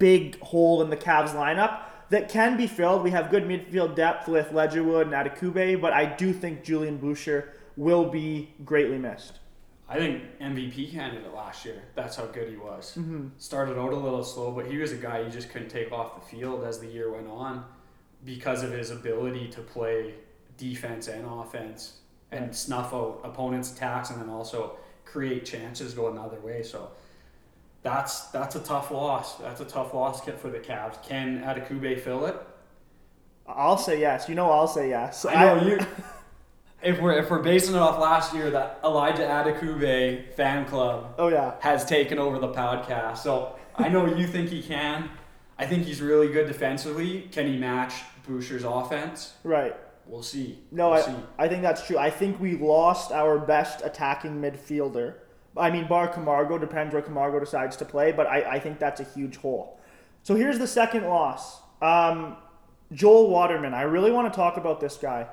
big 0.00 0.40
hole 0.40 0.82
in 0.82 0.90
the 0.90 0.96
Cavs 0.96 1.34
lineup 1.34 1.82
that 2.10 2.28
can 2.28 2.56
be 2.56 2.66
filled. 2.66 3.04
We 3.04 3.12
have 3.12 3.30
good 3.30 3.44
midfield 3.44 3.94
depth 3.94 4.26
with 4.26 4.48
Ledgerwood 4.50 5.02
and 5.02 5.12
Adekugbe, 5.12 5.80
but 5.80 5.92
I 5.92 6.04
do 6.04 6.32
think 6.32 6.64
Julian 6.64 6.96
Boucher 6.96 7.52
will 7.76 8.06
be 8.10 8.52
greatly 8.64 8.98
missed. 8.98 9.38
I 9.88 9.96
think 9.96 10.38
MVP 10.40 10.92
candidate 10.92 11.34
last 11.34 11.64
year. 11.64 11.82
That's 11.94 12.16
how 12.16 12.26
good 12.26 12.48
he 12.48 12.56
was. 12.56 12.96
Mm-hmm. 12.98 13.28
Started 13.38 13.78
out 13.78 13.92
a 13.92 13.96
little 13.96 14.24
slow, 14.24 14.50
but 14.52 14.66
he 14.66 14.78
was 14.78 14.92
a 14.92 14.96
guy 14.96 15.20
you 15.20 15.28
just 15.30 15.50
couldn't 15.50 15.68
take 15.68 15.92
off 15.92 16.14
the 16.14 16.36
field 16.36 16.64
as 16.64 16.78
the 16.80 16.86
year 16.86 17.12
went 17.12 17.28
on 17.28 17.64
because 18.24 18.62
of 18.62 18.70
his 18.72 18.90
ability 18.90 19.48
to 19.48 19.60
play 19.60 20.14
defense 20.56 21.08
and 21.08 21.26
offense 21.26 21.98
and 22.30 22.46
Right. 22.46 22.54
snuff 22.54 22.94
out 22.94 23.20
opponents' 23.24 23.72
attacks 23.72 24.10
and 24.10 24.20
then 24.20 24.30
also 24.30 24.76
create 25.04 25.44
chances 25.44 25.92
going 25.92 26.14
the 26.14 26.22
other 26.22 26.40
way. 26.40 26.62
So 26.62 26.92
that's 27.82 28.28
that's 28.28 28.54
a 28.56 28.60
tough 28.60 28.90
loss. 28.90 29.36
That's 29.38 29.60
a 29.60 29.64
tough 29.66 29.92
loss 29.92 30.22
for 30.22 30.48
the 30.48 30.58
Cavs. 30.60 31.02
Can 31.02 31.42
Adekugbe 31.42 32.00
fill 32.00 32.24
it? 32.26 32.36
I'll 33.46 33.76
say 33.76 34.00
yes. 34.00 34.28
You 34.28 34.36
know, 34.36 34.50
I'll 34.50 34.68
say 34.68 34.88
yes. 34.88 35.26
I 35.26 35.34
know 35.54 35.66
you. 35.66 35.78
If 36.82 37.00
we're 37.00 37.12
if 37.12 37.30
we're 37.30 37.38
basing 37.42 37.74
it 37.74 37.78
off 37.78 37.98
last 38.00 38.34
year, 38.34 38.50
that 38.50 38.80
Elijah 38.84 39.22
Adekugbe 39.22 40.32
fan 40.34 40.64
club 40.66 41.14
Oh 41.18 41.28
yeah. 41.28 41.54
has 41.60 41.84
taken 41.84 42.18
over 42.18 42.38
the 42.38 42.48
podcast. 42.52 43.18
So 43.18 43.56
I 43.76 43.88
know 43.88 44.06
you 44.06 44.26
think 44.26 44.48
he 44.50 44.62
can. 44.62 45.10
I 45.58 45.66
think 45.66 45.84
he's 45.84 46.00
really 46.00 46.28
good 46.32 46.46
defensively. 46.48 47.28
Can 47.30 47.46
he 47.46 47.56
match 47.56 47.94
Boucher's 48.26 48.64
offense? 48.64 49.34
Right. 49.44 49.76
We'll 50.06 50.22
see. 50.24 50.58
No, 50.72 50.90
we'll 50.90 50.98
I, 50.98 51.02
see. 51.02 51.14
I 51.38 51.48
think 51.48 51.62
that's 51.62 51.86
true. 51.86 51.98
I 51.98 52.10
think 52.10 52.40
we 52.40 52.56
lost 52.56 53.12
our 53.12 53.38
best 53.38 53.82
attacking 53.84 54.40
midfielder. 54.40 55.14
I 55.56 55.70
mean, 55.70 55.86
bar 55.86 56.08
Camargo, 56.08 56.58
depends 56.58 56.92
where 56.94 57.02
Camargo 57.02 57.38
decides 57.38 57.76
to 57.76 57.84
play, 57.84 58.10
but 58.10 58.26
I, 58.26 58.54
I 58.54 58.58
think 58.58 58.78
that's 58.78 59.00
a 59.00 59.04
huge 59.04 59.36
hole. 59.36 59.78
So 60.24 60.34
here's 60.34 60.58
the 60.58 60.66
second 60.66 61.04
loss. 61.04 61.60
Um, 61.80 62.36
Joel 62.92 63.30
Waterman. 63.30 63.74
I 63.74 63.82
really 63.82 64.10
want 64.10 64.32
to 64.32 64.36
talk 64.36 64.56
about 64.56 64.80
this 64.80 64.96
guy. 64.96 65.26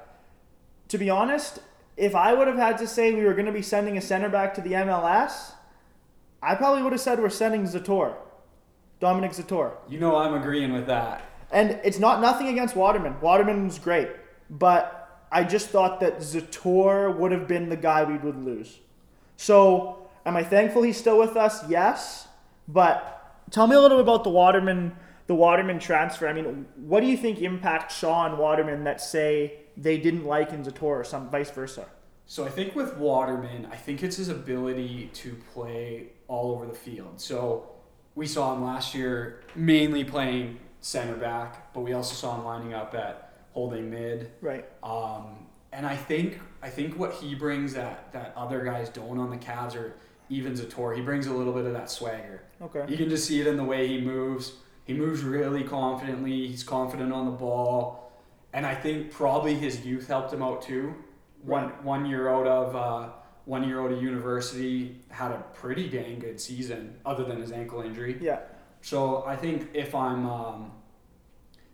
To 0.90 0.98
be 0.98 1.10
honest, 1.10 1.60
if 1.98 2.16
I 2.16 2.34
would 2.34 2.48
have 2.48 2.58
had 2.58 2.78
to 2.80 2.88
say 2.88 3.14
we 3.14 3.24
were 3.24 3.34
going 3.34 3.46
to 3.46 3.52
be 3.52 3.62
sending 3.62 3.98
a 3.98 4.02
center 4.02 4.30
back 4.30 4.54
to 4.56 4.62
the 4.62 4.72
MLS, 4.72 5.54
I 6.42 6.56
probably 6.56 6.82
would 6.82 6.94
have 6.94 7.02
said 7.02 7.20
we're 7.20 7.30
sending 7.30 7.64
Zator, 7.64 8.16
Dominick 9.00 9.32
Zator. 9.32 9.74
You 9.88 10.00
know 10.00 10.16
I'm 10.16 10.34
agreeing 10.34 10.74
with 10.74 10.88
that. 10.88 11.24
And 11.52 11.80
it's 11.84 12.00
not 12.00 12.22
nothing 12.22 12.48
against 12.48 12.76
Waterman. 12.76 13.20
Waterman's 13.22 13.80
great, 13.80 14.10
but 14.50 15.26
I 15.32 15.44
just 15.44 15.70
thought 15.70 16.00
that 16.00 16.20
Zator 16.20 17.16
would 17.16 17.32
have 17.32 17.48
been 17.48 17.70
the 17.70 17.78
guy 17.78 18.04
we 18.04 18.18
would 18.18 18.44
lose. 18.44 18.80
So, 19.38 20.10
am 20.26 20.36
I 20.36 20.44
thankful 20.44 20.82
he's 20.84 20.98
still 20.98 21.20
with 21.20 21.36
us? 21.38 21.68
Yes, 21.70 22.28
but 22.68 23.44
tell 23.52 23.68
me 23.68 23.76
a 23.76 23.80
little 23.80 23.98
bit 23.98 24.04
about 24.04 24.24
the 24.24 24.30
Waterman, 24.30 24.96
the 25.28 25.36
Waterman 25.36 25.80
transfer. 25.80 26.28
I 26.28 26.34
mean, 26.34 26.66
what 26.76 27.02
do 27.02 27.08
you 27.08 27.18
think 27.18 27.42
impacts 27.42 27.98
Sean 27.98 28.38
Waterman 28.38 28.84
that 28.86 29.02
say 29.02 29.60
they 29.82 29.98
didn't 29.98 30.26
like 30.26 30.52
in 30.52 30.64
Zator 30.64 30.84
or 30.84 31.04
some 31.04 31.30
vice 31.30 31.52
versa? 31.52 31.88
So 32.26 32.46
I 32.46 32.50
think 32.50 32.76
with 32.76 32.96
Waterman, 32.98 33.68
I 33.72 33.76
think 33.76 34.04
it's 34.04 34.18
his 34.18 34.30
ability 34.30 35.10
to 35.14 35.36
play 35.54 36.10
all 36.28 36.52
over 36.52 36.66
the 36.66 36.76
field. 36.76 37.20
So 37.20 37.70
we 38.16 38.28
saw 38.28 38.54
him 38.54 38.64
last 38.64 38.94
year 38.94 39.42
mainly 39.56 40.04
playing 40.04 40.60
center 40.82 41.16
back, 41.16 41.74
but 41.74 41.82
we 41.82 41.94
also 41.94 42.14
saw 42.14 42.38
him 42.38 42.46
lining 42.46 42.74
up 42.74 42.94
at 42.94 43.34
holding 43.54 43.90
mid. 43.90 44.32
Right. 44.42 44.66
Um, 44.84 45.48
and 45.72 45.86
I 45.86 45.96
think 45.96 46.40
I 46.62 46.70
think 46.70 46.98
what 46.98 47.14
he 47.14 47.36
brings 47.36 47.74
that 47.74 48.12
that 48.14 48.34
other 48.36 48.64
guys 48.64 48.90
don't 48.90 49.18
on 49.20 49.30
the 49.30 49.38
Cavs 49.38 49.76
or 49.76 49.96
even 50.30 50.54
Zator, 50.54 50.96
he 50.96 51.02
brings 51.02 51.28
a 51.28 51.34
little 51.34 51.54
bit 51.54 51.66
of 51.66 51.74
that 51.74 51.90
swagger. 51.90 52.44
Okay. 52.62 52.86
You 52.88 52.98
can 52.98 53.10
just 53.10 53.26
see 53.26 53.42
it 53.42 53.48
in 53.48 53.58
the 53.58 53.64
way 53.64 53.88
he 53.88 54.00
moves. 54.00 54.54
He 54.86 54.94
moves 54.94 55.24
really 55.24 55.64
confidently. 55.64 56.48
He's 56.48 56.64
confident 56.64 57.12
on 57.12 57.26
the 57.26 57.32
ball, 57.32 58.09
and 58.54 58.66
I 58.66 58.76
think 58.76 59.12
probably 59.12 59.56
his 59.56 59.86
youth 59.86 60.08
helped 60.08 60.34
him 60.34 60.42
out 60.42 60.62
too. 60.62 60.96
One 61.44 61.70
one 61.84 62.06
year 62.06 62.30
out 62.30 62.48
of 62.48 62.76
uh, 62.76 63.10
one 63.46 63.68
year 63.68 63.82
out 63.82 63.92
of 63.92 64.02
university, 64.02 65.02
had 65.10 65.32
a 65.32 65.44
pretty 65.54 65.88
dang 65.88 66.20
good 66.20 66.40
season, 66.40 66.96
other 67.06 67.24
than 67.24 67.42
his 67.42 67.52
ankle 67.52 67.82
injury. 67.82 68.18
Yeah. 68.22 68.40
So 68.82 69.24
I 69.26 69.36
think 69.36 69.70
if 69.74 69.94
I'm 69.96 70.26
um, 70.26 70.72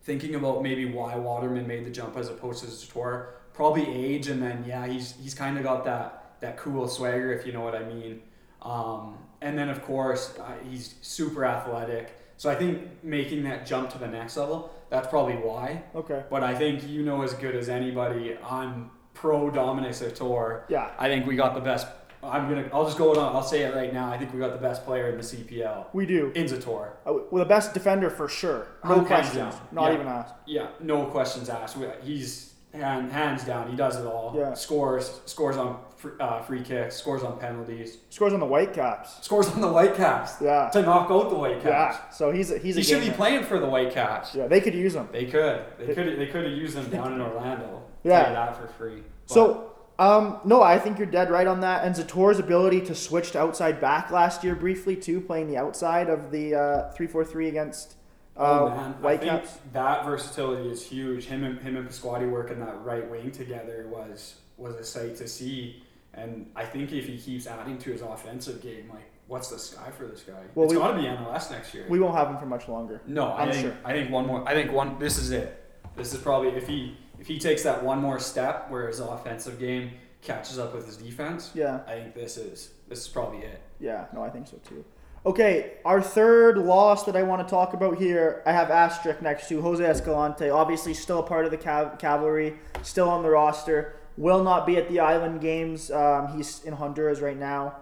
thinking 0.04 0.36
about 0.36 0.64
maybe 0.64 0.86
why 0.86 1.16
Waterman 1.16 1.68
made 1.68 1.86
the 1.86 1.92
jump 1.92 2.18
as 2.18 2.30
opposed 2.30 2.64
to 2.64 2.70
Zator, 2.70 3.30
probably 3.54 3.88
age, 3.94 4.28
and 4.28 4.42
then 4.42 4.64
yeah, 4.68 4.86
he's 4.88 5.16
he's 5.22 5.34
kind 5.34 5.58
of 5.58 5.64
got 5.64 5.86
that 5.86 6.36
that 6.42 6.58
cool 6.58 6.88
swagger, 6.88 7.34
if 7.34 7.46
you 7.46 7.54
know 7.54 7.62
what 7.62 7.76
I 7.76 7.84
mean. 7.84 8.22
Um, 8.62 9.18
and 9.42 9.58
then 9.58 9.70
of 9.70 9.84
course 9.84 10.38
uh, 10.40 10.54
he's 10.70 10.96
super 11.02 11.46
athletic. 11.46 12.18
So 12.38 12.50
I 12.50 12.56
think 12.56 13.04
making 13.04 13.44
that 13.44 13.66
jump 13.66 13.90
to 13.92 13.98
the 13.98 14.08
next 14.08 14.36
level, 14.38 14.74
that's 14.90 15.08
probably 15.08 15.36
why. 15.36 15.84
Okay. 15.96 16.24
But 16.30 16.44
I 16.44 16.54
think 16.56 16.88
you 16.88 17.04
know 17.04 17.22
as 17.24 17.34
good 17.34 17.56
as 17.56 17.70
anybody, 17.70 18.38
I'm 18.48 18.92
pro 19.14 19.50
Dominick 19.50 19.92
Zator. 19.92 20.64
Yeah. 20.70 20.92
I 21.00 21.08
think 21.08 21.26
we 21.26 21.36
got 21.36 21.54
the 21.56 21.62
best. 21.62 21.88
I'm 22.24 22.50
gonna. 22.50 22.68
I'll 22.74 22.86
just 22.86 22.98
go 22.98 23.12
on. 23.12 23.36
I'll 23.36 23.44
say 23.44 23.62
it 23.62 23.76
right 23.76 23.94
now. 23.94 24.10
I 24.12 24.18
think 24.18 24.34
we 24.34 24.40
got 24.40 24.52
the 24.52 24.58
best 24.60 24.84
player 24.84 25.10
in 25.10 25.18
the 25.18 25.24
CPL 25.24 25.86
We 25.94 26.06
do. 26.08 26.32
in 26.34 26.46
Zator. 26.46 26.90
Uh, 27.06 27.14
well, 27.32 27.44
the 27.44 27.46
best 27.46 27.74
defender 27.76 28.10
for 28.10 28.28
sure. 28.28 28.68
No 28.84 28.96
Hands 28.96 29.08
questions. 29.08 29.36
down. 29.56 29.68
Not 29.72 29.88
Yeah. 29.90 29.94
even 29.94 30.08
asked. 30.08 30.34
Yeah, 30.48 30.68
no 30.82 31.06
questions 31.06 31.50
asked. 31.50 31.78
He's 32.04 32.54
hand, 32.74 33.12
hands 33.12 33.44
down. 33.46 33.70
He 33.70 33.76
does 33.78 33.96
it 33.98 34.08
all. 34.08 34.34
Yeah. 34.36 34.56
Scores, 34.56 35.22
scores 35.26 35.56
on 35.56 35.80
fr- 35.98 36.10
uh, 36.20 36.42
free 36.42 36.62
kicks, 36.62 36.96
scores 36.96 37.24
on 37.24 37.38
penalties, 37.40 37.98
Scores 38.10 38.34
on 38.34 38.40
the 38.40 38.46
Whitecaps. 38.46 39.24
scores 39.26 39.48
on 39.50 39.62
the 39.62 39.68
Whitecaps 39.68 40.42
Yeah. 40.42 40.70
to 40.70 40.82
knock 40.82 41.10
out 41.12 41.30
the 41.30 41.36
Whitecaps. 41.36 41.98
Yeah. 41.98 42.10
So 42.12 42.32
he's 42.32 42.52
a, 42.52 42.58
he's 42.58 42.78
a 42.78 42.80
He 42.80 42.86
should 42.86 43.02
be 43.04 43.12
playing 43.12 43.44
for 43.44 43.60
the 43.60 43.68
Whitecaps. 43.68 44.36
Yeah, 44.36 44.48
they 44.48 44.62
could 44.62 44.74
use 44.74 44.96
him. 44.96 45.08
They 45.12 45.26
could. 45.26 45.64
They 45.80 45.94
could. 45.94 46.20
They 46.20 46.28
could 46.28 46.44
have 46.44 46.54
used 46.54 46.78
him 46.78 46.90
down 46.90 47.14
in 47.14 47.22
Orlando. 47.28 47.84
Yeah. 48.04 48.32
That 48.34 48.58
for 48.58 48.68
free. 48.68 49.04
But 49.28 49.34
So, 49.34 49.72
um, 49.98 50.40
no, 50.46 50.62
I 50.62 50.78
think 50.78 50.98
you're 51.00 51.08
dead 51.08 51.32
right 51.32 51.48
on 51.48 51.62
that. 51.62 51.84
And 51.86 51.96
Zator's 51.96 52.38
ability 52.40 52.82
to 52.82 52.96
switch 52.96 53.32
to 53.32 53.40
outside 53.40 53.80
back 53.82 54.12
last 54.12 54.44
year 54.44 54.54
briefly 54.56 54.96
too, 54.96 55.22
playing 55.22 55.48
the 55.48 55.58
outside 55.58 56.10
of 56.10 56.32
the 56.32 56.56
uh, 56.56 56.92
three 56.92 57.08
four 57.08 57.24
three 57.26 57.48
against 57.48 57.96
uh, 58.38 58.60
oh 58.64 58.70
man, 58.70 58.78
I 58.78 58.84
think 58.92 59.02
Whitecaps. 59.32 59.58
that 59.72 60.04
versatility 60.06 60.70
is 60.70 60.86
huge. 60.86 61.26
Him 61.26 61.46
and 61.46 61.58
him 61.60 61.78
and 61.78 61.88
Pasquale 61.88 62.26
working 62.28 62.60
that 62.60 62.84
right 62.84 63.10
wing 63.10 63.32
together 63.32 63.88
was 63.90 64.36
was 64.58 64.76
a 64.76 64.84
sight 64.84 65.16
to 65.18 65.28
see. 65.28 65.82
And 66.16 66.50
I 66.56 66.64
think 66.66 66.92
if 66.94 67.06
he 67.08 67.18
keeps 67.18 67.46
adding 67.48 67.78
to 67.80 67.92
his 67.92 68.02
offensive 68.02 68.62
game, 68.62 68.90
like 68.94 69.12
what's 69.28 69.50
the 69.50 69.60
sky 69.60 69.90
for 69.92 70.06
this 70.08 70.22
guy? 70.22 70.34
Well, 70.56 70.66
it's 70.66 70.74
we- 70.74 70.80
got 70.80 70.92
to 70.92 70.98
be 71.02 71.08
MLS 71.08 71.52
next 71.52 71.74
year. 71.74 71.86
We 71.90 72.00
won't 72.00 72.16
have 72.16 72.30
him 72.30 72.38
for 72.38 72.46
much 72.46 72.68
longer. 72.68 73.02
no, 73.06 73.28
I 73.28 73.44
I'm 73.44 73.52
think 73.52 73.66
sure. 73.66 73.78
I 73.84 73.92
think 73.94 74.10
one 74.12 74.26
more. 74.28 74.48
I 74.48 74.54
think 74.54 74.72
one. 74.72 74.98
This 75.00 75.18
is 75.18 75.32
it. 75.32 75.62
This 75.96 76.14
is 76.14 76.22
probably 76.22 76.50
if 76.50 76.68
he 76.68 76.98
if 77.20 77.28
he 77.28 77.38
takes 77.40 77.64
that 77.64 77.84
one 77.84 78.00
more 78.02 78.20
step 78.20 78.70
where 78.70 78.88
his 78.88 79.00
offensive 79.00 79.60
game 79.60 79.92
catches 80.22 80.58
up 80.60 80.74
with 80.74 80.86
his 80.86 80.98
defense. 80.98 81.52
Yeah, 81.54 81.82
I 81.88 81.94
think 81.96 82.16
this 82.16 82.38
is 82.38 82.72
this 82.88 83.00
is 83.02 83.08
probably 83.08 83.40
it. 83.40 83.62
yeah, 83.80 84.06
no, 84.14 84.22
I 84.24 84.30
think 84.30 84.48
so 84.48 84.58
too. 84.68 84.84
Okay, 85.26 85.74
our 85.86 86.02
third 86.04 86.58
loss 86.60 87.04
that 87.06 87.16
I 87.16 87.24
want 87.24 87.46
to 87.48 87.50
talk 87.50 87.74
about 87.74 87.98
here, 87.98 88.44
I 88.46 88.52
have 88.52 88.70
asterisk 88.70 89.24
next 89.24 89.48
to 89.50 89.60
Jose 89.60 89.84
Escalante. 89.84 90.50
Obviously, 90.52 90.94
still 90.94 91.18
a 91.20 91.24
part 91.24 91.46
of 91.46 91.52
the 91.52 91.58
cav- 91.58 91.98
cavalry, 91.98 92.58
still 92.84 93.10
on 93.10 93.24
the 93.24 93.30
roster. 93.32 93.96
Will 94.18 94.44
not 94.44 94.66
be 94.66 94.78
at 94.78 94.90
the 94.90 95.00
Island 95.00 95.42
Games. 95.42 95.92
Um, 95.92 96.36
he's 96.36 96.64
in 96.64 96.74
Honduras 96.74 97.20
right 97.20 97.38
now. 97.38 97.76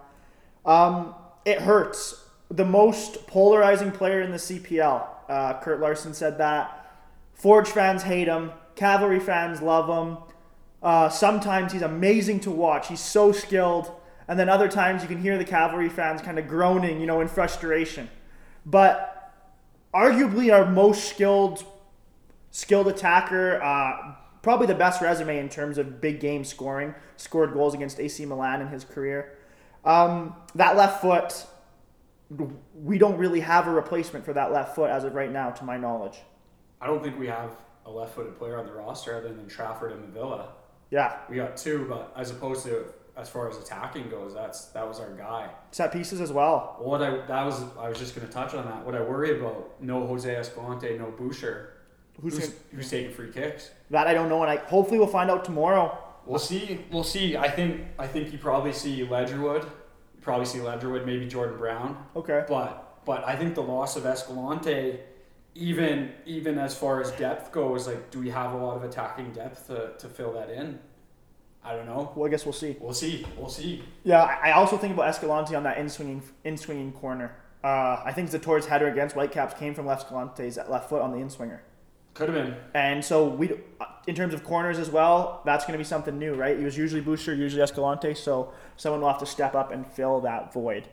Um, 0.64 1.14
it 1.44 1.60
hurts. 1.60 2.24
The 2.50 2.64
most 2.64 3.26
polarizing 3.26 3.92
player 3.92 4.20
in 4.20 4.30
the 4.30 4.38
CPL. 4.38 5.06
Uh, 5.28 5.60
Kurt 5.60 5.80
Larson 5.80 6.14
said 6.14 6.38
that. 6.38 6.80
Forge 7.34 7.68
fans 7.68 8.02
hate 8.02 8.28
him. 8.28 8.52
Cavalry 8.74 9.20
fans 9.20 9.62
love 9.62 9.88
him. 9.88 10.18
Uh, 10.82 11.08
sometimes 11.08 11.72
he's 11.72 11.82
amazing 11.82 12.40
to 12.40 12.50
watch. 12.50 12.88
He's 12.88 13.00
so 13.00 13.32
skilled. 13.32 13.90
And 14.28 14.38
then 14.38 14.48
other 14.48 14.68
times 14.68 15.02
you 15.02 15.08
can 15.08 15.20
hear 15.20 15.38
the 15.38 15.44
Cavalry 15.44 15.88
fans 15.88 16.20
kind 16.20 16.38
of 16.38 16.48
groaning, 16.48 17.00
you 17.00 17.06
know, 17.06 17.20
in 17.20 17.28
frustration. 17.28 18.10
But 18.66 19.32
arguably 19.94 20.52
our 20.52 20.70
most 20.70 21.08
skilled 21.08 21.64
skilled 22.50 22.86
attacker, 22.86 23.60
uh, 23.60 24.14
probably 24.44 24.66
the 24.66 24.74
best 24.74 25.00
resume 25.00 25.38
in 25.38 25.48
terms 25.48 25.78
of 25.78 26.00
big 26.00 26.20
game 26.20 26.44
scoring. 26.44 26.94
Scored 27.16 27.52
goals 27.52 27.74
against 27.74 27.98
AC 27.98 28.24
Milan 28.26 28.60
in 28.60 28.68
his 28.68 28.84
career. 28.84 29.36
Um, 29.84 30.36
that 30.54 30.76
left 30.76 31.00
foot, 31.00 31.46
we 32.74 32.98
don't 32.98 33.16
really 33.16 33.40
have 33.40 33.66
a 33.66 33.72
replacement 33.72 34.24
for 34.24 34.32
that 34.34 34.52
left 34.52 34.74
foot 34.76 34.90
as 34.90 35.02
of 35.04 35.14
right 35.14 35.32
now, 35.32 35.50
to 35.50 35.64
my 35.64 35.76
knowledge. 35.76 36.18
I 36.80 36.86
don't 36.86 37.02
think 37.02 37.18
we 37.18 37.26
have 37.26 37.56
a 37.86 37.90
left-footed 37.90 38.38
player 38.38 38.58
on 38.58 38.66
the 38.66 38.72
roster 38.72 39.16
other 39.16 39.28
than 39.28 39.48
Trafford 39.48 39.92
and 39.92 40.12
Villa. 40.12 40.52
Yeah, 40.90 41.16
We 41.28 41.36
got 41.36 41.56
two, 41.56 41.86
but 41.88 42.12
as 42.16 42.30
opposed 42.30 42.64
to 42.66 42.84
as 43.16 43.28
far 43.28 43.48
as 43.48 43.56
attacking 43.56 44.10
goes, 44.10 44.34
that's 44.34 44.66
that 44.66 44.86
was 44.86 45.00
our 45.00 45.10
guy. 45.12 45.48
set 45.70 45.92
pieces 45.92 46.20
as 46.20 46.32
well. 46.32 46.76
What 46.78 47.02
I 47.02 47.24
that 47.26 47.44
was 47.44 47.64
I 47.78 47.88
was 47.88 47.98
just 47.98 48.14
going 48.14 48.26
to 48.26 48.32
touch 48.32 48.54
on 48.54 48.66
that. 48.66 48.84
What 48.84 48.94
I 48.94 49.00
worry 49.00 49.38
about: 49.38 49.80
no 49.80 50.06
Jose 50.06 50.32
Escalante, 50.34 50.98
no 50.98 51.10
Boucher. 51.10 51.73
Who's, 52.20 52.38
Who's, 52.38 52.54
who's 52.74 52.90
taking 52.90 53.12
free 53.12 53.30
kicks? 53.32 53.70
that? 53.90 54.06
I 54.06 54.14
don't 54.14 54.28
know, 54.28 54.42
and 54.42 54.50
I 54.50 54.56
hopefully 54.56 54.98
we'll 54.98 55.08
find 55.08 55.30
out 55.30 55.44
tomorrow. 55.44 55.98
We'll 56.26 56.38
see. 56.38 56.80
We'll 56.90 57.04
see. 57.04 57.36
I 57.36 57.50
think 57.50 57.82
I 57.98 58.06
think 58.06 58.32
you 58.32 58.38
probably 58.38 58.72
see 58.72 59.04
Ledgerwood. 59.04 59.64
You 59.64 60.20
probably 60.20 60.46
see 60.46 60.58
Ledgerwood, 60.58 61.04
maybe 61.04 61.26
Jordan 61.26 61.58
Brown. 61.58 61.96
Okay. 62.16 62.44
But 62.48 63.04
but 63.04 63.26
I 63.26 63.36
think 63.36 63.54
the 63.54 63.62
loss 63.62 63.96
of 63.96 64.06
Escalante 64.06 65.00
even 65.54 66.12
even 66.26 66.58
as 66.58 66.76
far 66.76 67.00
as 67.00 67.10
depth 67.12 67.52
goes, 67.52 67.86
like, 67.86 68.10
do 68.10 68.18
we 68.20 68.30
have 68.30 68.52
a 68.52 68.56
lot 68.56 68.76
of 68.76 68.84
attacking 68.84 69.32
depth 69.32 69.66
to, 69.68 69.92
to 69.98 70.08
fill 70.08 70.32
that 70.32 70.50
in? 70.50 70.78
I 71.62 71.74
don't 71.74 71.86
know. 71.86 72.12
Well, 72.14 72.26
I 72.26 72.30
guess 72.30 72.44
we'll 72.44 72.52
see. 72.52 72.76
We'll 72.78 72.92
see. 72.92 73.24
We'll 73.38 73.48
see. 73.48 73.82
Yeah, 74.02 74.22
I 74.22 74.50
I 74.50 74.52
also 74.52 74.76
think 74.76 74.92
about 74.94 75.08
Escalante 75.08 75.54
on 75.54 75.62
that 75.62 75.78
in 75.78 75.88
swinging 75.88 76.22
in 76.44 76.56
swinging 76.56 76.92
corner. 76.92 77.36
Uh, 77.62 78.02
I 78.04 78.12
think 78.12 78.28
Zator's 78.30 78.66
header 78.66 78.88
against 78.88 79.14
Whitecaps 79.16 79.54
came 79.58 79.74
from 79.74 79.86
Escalante's 79.86 80.58
left 80.68 80.90
foot 80.90 81.00
on 81.00 81.12
the 81.12 81.18
in 81.18 81.30
swinger. 81.30 81.62
Could 82.14 82.28
have 82.28 82.46
been. 82.46 82.56
And 82.74 83.04
so 83.04 83.28
we, 83.28 83.52
uh, 83.80 83.86
in 84.06 84.14
terms 84.14 84.34
of 84.34 84.44
corners 84.44 84.78
as 84.78 84.88
well, 84.88 85.42
that's 85.44 85.64
going 85.64 85.72
to 85.72 85.78
be 85.78 85.84
something 85.84 86.16
new, 86.16 86.34
right? 86.34 86.56
He 86.56 86.64
was 86.64 86.78
usually 86.78 87.00
Boucher, 87.00 87.34
usually 87.34 87.62
Escalante, 87.62 88.14
so 88.14 88.52
someone 88.76 89.00
will 89.00 89.08
have 89.08 89.18
to 89.18 89.26
step 89.26 89.54
up 89.54 89.72
and 89.72 89.84
fill 89.84 90.20
that 90.20 90.52
void. 90.52 90.88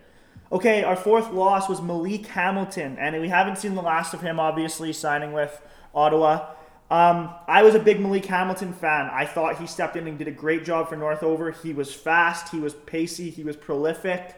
Okay, 0.51 0.84
our 0.84 0.96
fourth 0.96 1.32
loss 1.32 1.70
was 1.70 1.80
Malik 1.82 2.25
Hamilton, 2.25 2.98
and 3.00 3.20
we 3.22 3.30
haven't 3.30 3.58
seen 3.58 3.75
the 3.75 3.82
last 3.82 4.13
of 4.13 4.22
him, 4.22 4.40
obviously, 4.40 4.92
signing 4.92 5.32
with 5.32 5.62
Ottawa. 5.94 6.56
Um, 6.90 7.34
I 7.48 7.63
was 7.63 7.75
a 7.75 7.80
big 7.80 8.01
Malik 8.01 8.25
Hamilton 8.25 8.74
fan. 8.74 9.10
I 9.13 9.25
thought 9.25 9.60
he 9.60 9.68
stepped 9.68 9.96
in 9.96 10.08
and 10.08 10.18
did 10.18 10.28
a 10.28 10.32
great 10.32 10.66
job 10.66 10.90
for 10.90 10.98
Northover. 10.98 11.51
He 11.51 11.72
was 11.72 11.94
fast, 11.94 12.50
he 12.50 12.60
was 12.60 12.74
pacey, 12.74 13.30
he 13.30 13.44
was 13.44 13.56
prolific. 13.56 14.36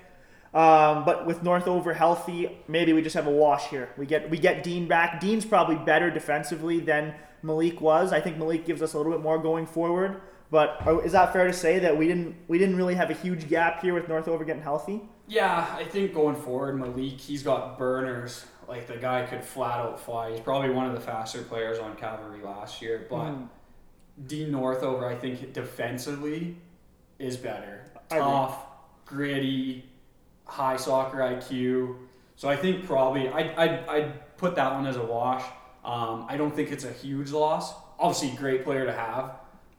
Um, 0.54 1.04
but 1.06 1.26
with 1.26 1.42
Northover 1.44 1.94
healthy, 1.96 2.58
maybe 2.68 2.94
we 2.94 3.02
just 3.02 3.16
have 3.16 3.26
a 3.28 3.32
wash 3.32 3.70
here. 3.70 3.90
We 3.98 4.06
get 4.06 4.30
we 4.30 4.38
get 4.38 4.64
Dean 4.64 4.88
back. 4.88 5.20
Dean's 5.20 5.46
probably 5.46 5.76
better 5.78 6.12
defensively 6.12 6.80
than 6.80 7.16
Malik 7.42 7.82
was. 7.82 8.14
I 8.14 8.22
think 8.22 8.38
Malik 8.38 8.66
gives 8.66 8.82
us 8.82 8.94
a 8.94 8.98
little 8.98 9.12
bit 9.12 9.22
more 9.22 9.40
going 9.40 9.66
forward. 9.66 10.22
But 10.52 10.78
are- 10.86 11.04
is 11.04 11.14
that 11.14 11.34
fair 11.34 11.48
to 11.48 11.54
say 11.54 11.80
that 11.80 11.98
we 11.98 12.08
didn't 12.08 12.36
we 12.48 12.60
didn't 12.60 12.76
really 12.78 12.94
have 12.96 13.10
a 13.10 13.14
huge 13.16 13.50
gap 13.50 13.82
here 13.82 13.96
with 13.96 14.08
Northover 14.08 14.46
getting 14.46 14.62
healthy? 14.62 15.02
Yeah, 15.26 15.66
I 15.76 15.86
think 15.86 16.14
going 16.14 16.36
forward, 16.36 16.80
Malik, 16.80 17.20
he's 17.20 17.42
got 17.42 17.80
burners. 17.80 18.46
Like 18.68 18.86
the 18.88 18.98
guy 18.98 19.26
could 19.26 19.44
flat 19.44 19.80
out 19.80 20.00
fly. 20.00 20.32
He's 20.32 20.40
probably 20.40 20.70
one 20.70 20.86
of 20.86 20.94
the 20.94 21.00
faster 21.02 21.42
players 21.42 21.80
on 21.80 21.96
Cavalry 21.96 22.42
last 22.44 22.82
year. 22.82 23.08
But 23.10 23.32
Mm. 23.32 23.48
Dean 24.28 24.52
Northover, 24.52 25.08
I 25.08 25.16
think 25.16 25.52
defensively 25.54 26.58
is 27.18 27.36
better. 27.38 27.86
Tough, 28.10 28.56
gritty, 29.06 29.90
high 30.46 30.76
soccer 30.78 31.18
IQ. 31.18 31.96
So 32.36 32.50
I 32.50 32.56
think 32.56 32.86
probably 32.86 33.30
I 33.30 33.42
I 33.42 33.96
I'd 33.96 34.38
put 34.38 34.56
that 34.56 34.74
one 34.74 34.86
as 34.86 34.98
a 34.98 35.04
wash. 35.04 35.44
Um, 35.86 36.26
I 36.30 36.38
don't 36.38 36.56
think 36.56 36.72
it's 36.72 36.86
a 36.86 36.92
huge 36.92 37.32
loss. 37.32 37.74
Obviously, 38.00 38.36
great 38.38 38.64
player 38.64 38.86
to 38.86 38.94
have, 38.94 39.36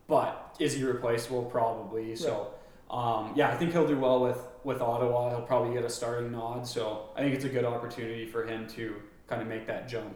but 0.07 0.57
is 0.59 0.75
he 0.75 0.85
replaceable? 0.85 1.45
Probably. 1.45 2.15
So 2.17 2.55
um, 2.91 3.33
yeah, 3.35 3.51
I 3.51 3.57
think 3.57 3.73
he'll 3.73 3.87
do 3.87 3.99
well 3.99 4.21
with 4.21 4.39
with 4.63 4.81
Ottawa. 4.81 5.31
He'll 5.31 5.43
probably 5.43 5.75
get 5.75 5.85
a 5.85 5.91
starting 5.91 6.33
nod. 6.33 6.67
So 6.67 7.11
I 7.17 7.21
think 7.21 7.35
it's 7.35 7.45
a 7.45 7.49
good 7.49 7.65
opportunity 7.65 8.27
for 8.27 8.47
him 8.47 8.67
to 8.69 8.97
kind 9.27 9.43
of 9.43 9.49
make 9.49 9.67
that 9.67 9.89
jump. 9.89 10.15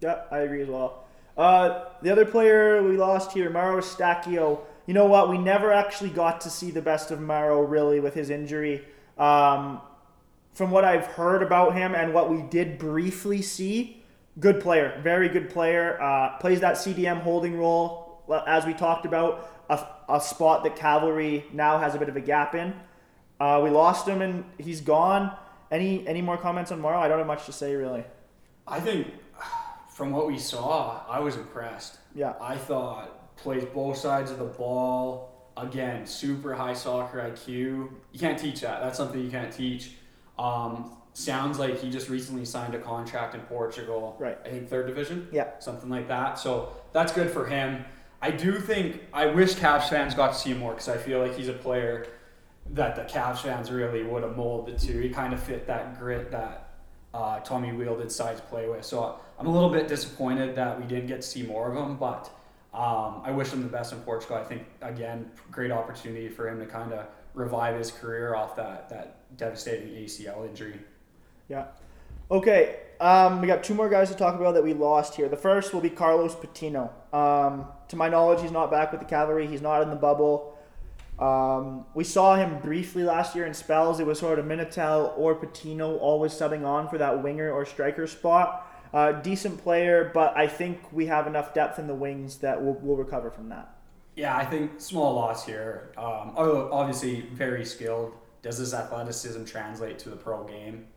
Yeah, 0.00 0.22
I 0.30 0.38
agree 0.38 0.62
as 0.62 0.68
well. 0.68 1.04
Uh, 1.36 1.86
the 2.02 2.10
other 2.10 2.24
player 2.24 2.82
we 2.82 2.96
lost 2.96 3.32
here, 3.32 3.50
Mauro 3.50 3.80
Eustáquio. 3.80 4.60
You 4.86 4.94
know 4.94 5.06
what? 5.06 5.30
We 5.30 5.38
never 5.38 5.72
actually 5.72 6.10
got 6.10 6.40
to 6.42 6.50
see 6.50 6.70
the 6.70 6.82
best 6.82 7.10
of 7.10 7.20
Mauro 7.20 7.62
really 7.62 8.00
with 8.00 8.14
his 8.14 8.30
injury. 8.30 8.84
Um, 9.18 9.80
from 10.54 10.70
what 10.70 10.84
I've 10.84 11.06
heard 11.06 11.42
about 11.42 11.74
him 11.74 11.94
and 11.94 12.12
what 12.12 12.30
we 12.30 12.42
did 12.42 12.78
briefly 12.78 13.42
see, 13.42 14.02
good 14.38 14.60
player, 14.60 15.00
very 15.02 15.28
good 15.28 15.50
player. 15.50 16.00
Uh, 16.00 16.38
plays 16.38 16.60
that 16.60 16.74
CDM 16.74 17.20
holding 17.20 17.56
role 17.56 18.22
as 18.46 18.66
we 18.66 18.74
talked 18.74 19.06
about, 19.06 19.50
a, 19.68 19.86
a 20.08 20.20
spot 20.20 20.64
that 20.64 20.76
Cavalry 20.76 21.46
now 21.52 21.78
has 21.78 21.94
a 21.94 21.98
bit 21.98 22.08
of 22.08 22.16
a 22.16 22.20
gap 22.20 22.54
in. 22.54 22.74
Uh, 23.38 23.60
we 23.62 23.70
lost 23.70 24.06
him 24.06 24.22
and 24.22 24.44
he's 24.58 24.80
gone. 24.80 25.34
Any 25.70 26.06
any 26.06 26.20
more 26.20 26.36
comments 26.36 26.72
on 26.72 26.80
Mauro? 26.80 26.98
I 26.98 27.08
don't 27.08 27.18
have 27.18 27.26
much 27.26 27.46
to 27.46 27.52
say 27.52 27.74
really. 27.74 28.04
I 28.66 28.80
think 28.80 29.06
from 29.90 30.10
what 30.10 30.26
we 30.26 30.38
saw, 30.38 31.02
I 31.08 31.20
was 31.20 31.36
impressed. 31.36 31.98
Yeah. 32.14 32.34
I 32.40 32.56
thought 32.56 33.36
plays 33.36 33.64
both 33.64 33.96
sides 33.96 34.30
of 34.30 34.38
the 34.38 34.44
ball. 34.44 35.52
Again, 35.56 36.06
super 36.06 36.54
high 36.54 36.74
soccer 36.74 37.18
IQ. 37.18 37.48
You 37.48 38.18
can't 38.18 38.38
teach 38.38 38.60
that. 38.60 38.80
That's 38.82 38.96
something 38.96 39.22
you 39.22 39.30
can't 39.30 39.52
teach. 39.52 39.92
Um, 40.40 40.96
sounds 41.12 41.58
like 41.58 41.78
he 41.80 41.90
just 41.90 42.08
recently 42.08 42.44
signed 42.44 42.74
a 42.74 42.78
contract 42.78 43.34
in 43.34 43.42
Portugal. 43.42 44.16
Right. 44.18 44.38
I 44.44 44.48
think 44.48 44.68
third 44.68 44.86
division. 44.86 45.28
Yeah. 45.30 45.58
Something 45.58 45.90
like 45.90 46.08
that. 46.08 46.38
So 46.38 46.72
that's 46.92 47.12
good 47.12 47.30
for 47.30 47.46
him. 47.46 47.84
I 48.22 48.30
do 48.30 48.58
think 48.58 49.02
I 49.12 49.26
wish 49.26 49.54
Cavs 49.54 49.88
fans 49.88 50.14
got 50.14 50.32
to 50.32 50.38
see 50.38 50.50
him 50.50 50.58
more 50.58 50.72
because 50.72 50.88
I 50.88 50.96
feel 50.96 51.20
like 51.20 51.36
he's 51.36 51.48
a 51.48 51.54
player 51.54 52.06
that 52.70 52.96
the 52.96 53.02
Cavs 53.02 53.38
fans 53.38 53.70
really 53.70 54.02
would 54.02 54.22
have 54.22 54.36
molded 54.36 54.78
to. 54.78 55.00
He 55.00 55.10
kind 55.10 55.34
of 55.34 55.42
fit 55.42 55.66
that 55.66 55.98
grit 55.98 56.30
that 56.30 56.74
uh, 57.12 57.40
Tommy 57.40 57.70
Wheeldon 57.70 58.10
sides 58.10 58.40
play 58.40 58.68
with. 58.68 58.84
So 58.84 59.18
I'm 59.38 59.46
a 59.46 59.52
little 59.52 59.70
bit 59.70 59.88
disappointed 59.88 60.54
that 60.56 60.80
we 60.80 60.86
didn't 60.86 61.06
get 61.06 61.22
to 61.22 61.26
see 61.26 61.42
more 61.42 61.72
of 61.72 61.76
him, 61.76 61.96
but 61.96 62.30
um, 62.72 63.22
I 63.24 63.32
wish 63.32 63.48
him 63.48 63.62
the 63.62 63.68
best 63.68 63.92
in 63.92 64.00
Portugal. 64.00 64.36
I 64.36 64.44
think 64.44 64.64
again, 64.80 65.30
great 65.50 65.72
opportunity 65.72 66.28
for 66.28 66.48
him 66.48 66.60
to 66.60 66.66
kind 66.66 66.92
of 66.92 67.06
revive 67.34 67.76
his 67.76 67.90
career 67.90 68.34
off 68.34 68.56
that 68.56 68.88
that 68.88 69.36
devastating 69.36 69.88
ACL 69.88 70.48
injury. 70.48 70.80
Yeah. 71.48 71.66
Okay. 72.30 72.80
Um, 73.00 73.40
we 73.40 73.46
got 73.46 73.64
two 73.64 73.74
more 73.74 73.88
guys 73.88 74.10
to 74.10 74.14
talk 74.14 74.38
about 74.38 74.54
that 74.54 74.62
we 74.62 74.74
lost 74.74 75.14
here. 75.14 75.28
The 75.28 75.36
first 75.36 75.72
will 75.72 75.80
be 75.80 75.90
Carlos 75.90 76.34
Patino. 76.34 76.90
Um, 77.12 77.64
to 77.88 77.96
my 77.96 78.08
knowledge, 78.08 78.42
he's 78.42 78.52
not 78.52 78.70
back 78.70 78.92
with 78.92 79.00
the 79.00 79.06
Cavalry. 79.06 79.46
He's 79.46 79.62
not 79.62 79.82
in 79.82 79.88
the 79.90 79.96
bubble. 79.96 80.58
Um, 81.18 81.86
we 81.94 82.04
saw 82.04 82.36
him 82.36 82.58
briefly 82.60 83.02
last 83.02 83.34
year 83.34 83.46
in 83.46 83.54
spells. 83.54 84.00
It 84.00 84.06
was 84.06 84.18
sort 84.18 84.38
of 84.38 84.46
Minatel 84.46 85.16
or 85.18 85.34
Patino 85.34 85.96
always 85.98 86.32
subbing 86.32 86.64
on 86.64 86.88
for 86.88 86.98
that 86.98 87.22
winger 87.22 87.50
or 87.50 87.66
striker 87.66 88.06
spot. 88.06 88.66
Uh, 88.92 89.12
decent 89.12 89.62
player, 89.62 90.10
but 90.12 90.36
I 90.36 90.46
think 90.46 90.80
we 90.92 91.06
have 91.06 91.26
enough 91.26 91.54
depth 91.54 91.78
in 91.78 91.86
the 91.86 91.94
wings 91.94 92.38
that 92.38 92.60
we'll, 92.60 92.74
we'll 92.74 92.96
recover 92.96 93.30
from 93.30 93.50
that. 93.50 93.76
Yeah, 94.20 94.36
I 94.36 94.44
think 94.44 94.82
small 94.82 95.14
loss 95.14 95.46
here. 95.46 95.92
Um, 95.96 96.32
although 96.36 96.70
obviously 96.70 97.22
very 97.32 97.64
skilled. 97.64 98.12
Does 98.42 98.58
his 98.58 98.74
athleticism 98.74 99.44
translate 99.44 99.98
to 100.00 100.10
the 100.10 100.16
pro 100.16 100.44
game? 100.44 100.88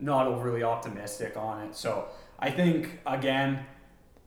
Not 0.00 0.26
overly 0.26 0.64
optimistic 0.64 1.36
on 1.36 1.62
it. 1.62 1.76
So 1.76 2.08
I 2.40 2.50
think 2.50 2.98
again, 3.06 3.64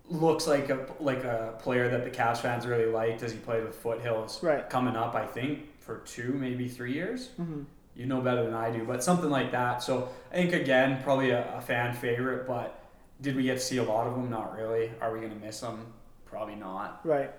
looks 0.10 0.48
like 0.48 0.70
a 0.70 0.88
like 1.02 1.26
a 1.26 1.56
player 1.60 1.90
that 1.90 2.06
the 2.06 2.10
Cavs 2.10 2.38
fans 2.38 2.66
really 2.66 2.86
liked 2.86 3.22
as 3.22 3.34
he 3.34 3.38
played 3.38 3.66
with 3.66 3.76
Foothills. 3.76 4.42
Right. 4.42 4.70
Coming 4.70 4.96
up, 4.96 5.14
I 5.14 5.26
think 5.26 5.82
for 5.82 5.98
two, 6.00 6.32
maybe 6.32 6.70
three 6.70 6.94
years. 6.94 7.32
Mm-hmm. 7.40 7.64
You 7.96 8.06
know 8.06 8.22
better 8.22 8.46
than 8.46 8.54
I 8.54 8.72
do, 8.72 8.86
but 8.86 9.04
something 9.04 9.30
like 9.30 9.52
that. 9.52 9.84
So 9.84 10.08
I 10.32 10.36
think 10.36 10.54
again, 10.54 11.02
probably 11.04 11.32
a, 11.32 11.54
a 11.58 11.60
fan 11.60 11.94
favorite. 11.94 12.48
But 12.48 12.80
did 13.20 13.36
we 13.36 13.44
get 13.44 13.56
to 13.56 13.60
see 13.60 13.78
a 13.78 13.84
lot 13.84 14.08
of 14.08 14.14
them? 14.14 14.30
Not 14.30 14.56
really. 14.56 14.92
Are 15.02 15.12
we 15.12 15.20
gonna 15.20 15.36
miss 15.36 15.60
them? 15.60 15.86
Probably 16.26 16.56
not. 16.56 17.02
Right. 17.04 17.32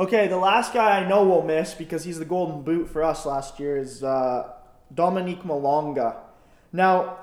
Okay, 0.00 0.28
the 0.28 0.38
last 0.38 0.72
guy 0.72 0.98
I 0.98 1.06
know 1.06 1.24
we'll 1.24 1.42
miss 1.42 1.74
because 1.74 2.04
he's 2.04 2.18
the 2.18 2.24
golden 2.24 2.62
boot 2.62 2.88
for 2.88 3.02
us 3.02 3.26
last 3.26 3.60
year 3.60 3.76
is 3.76 4.02
uh, 4.02 4.50
Dominique 4.94 5.42
Malonga. 5.42 6.16
Now, 6.72 7.18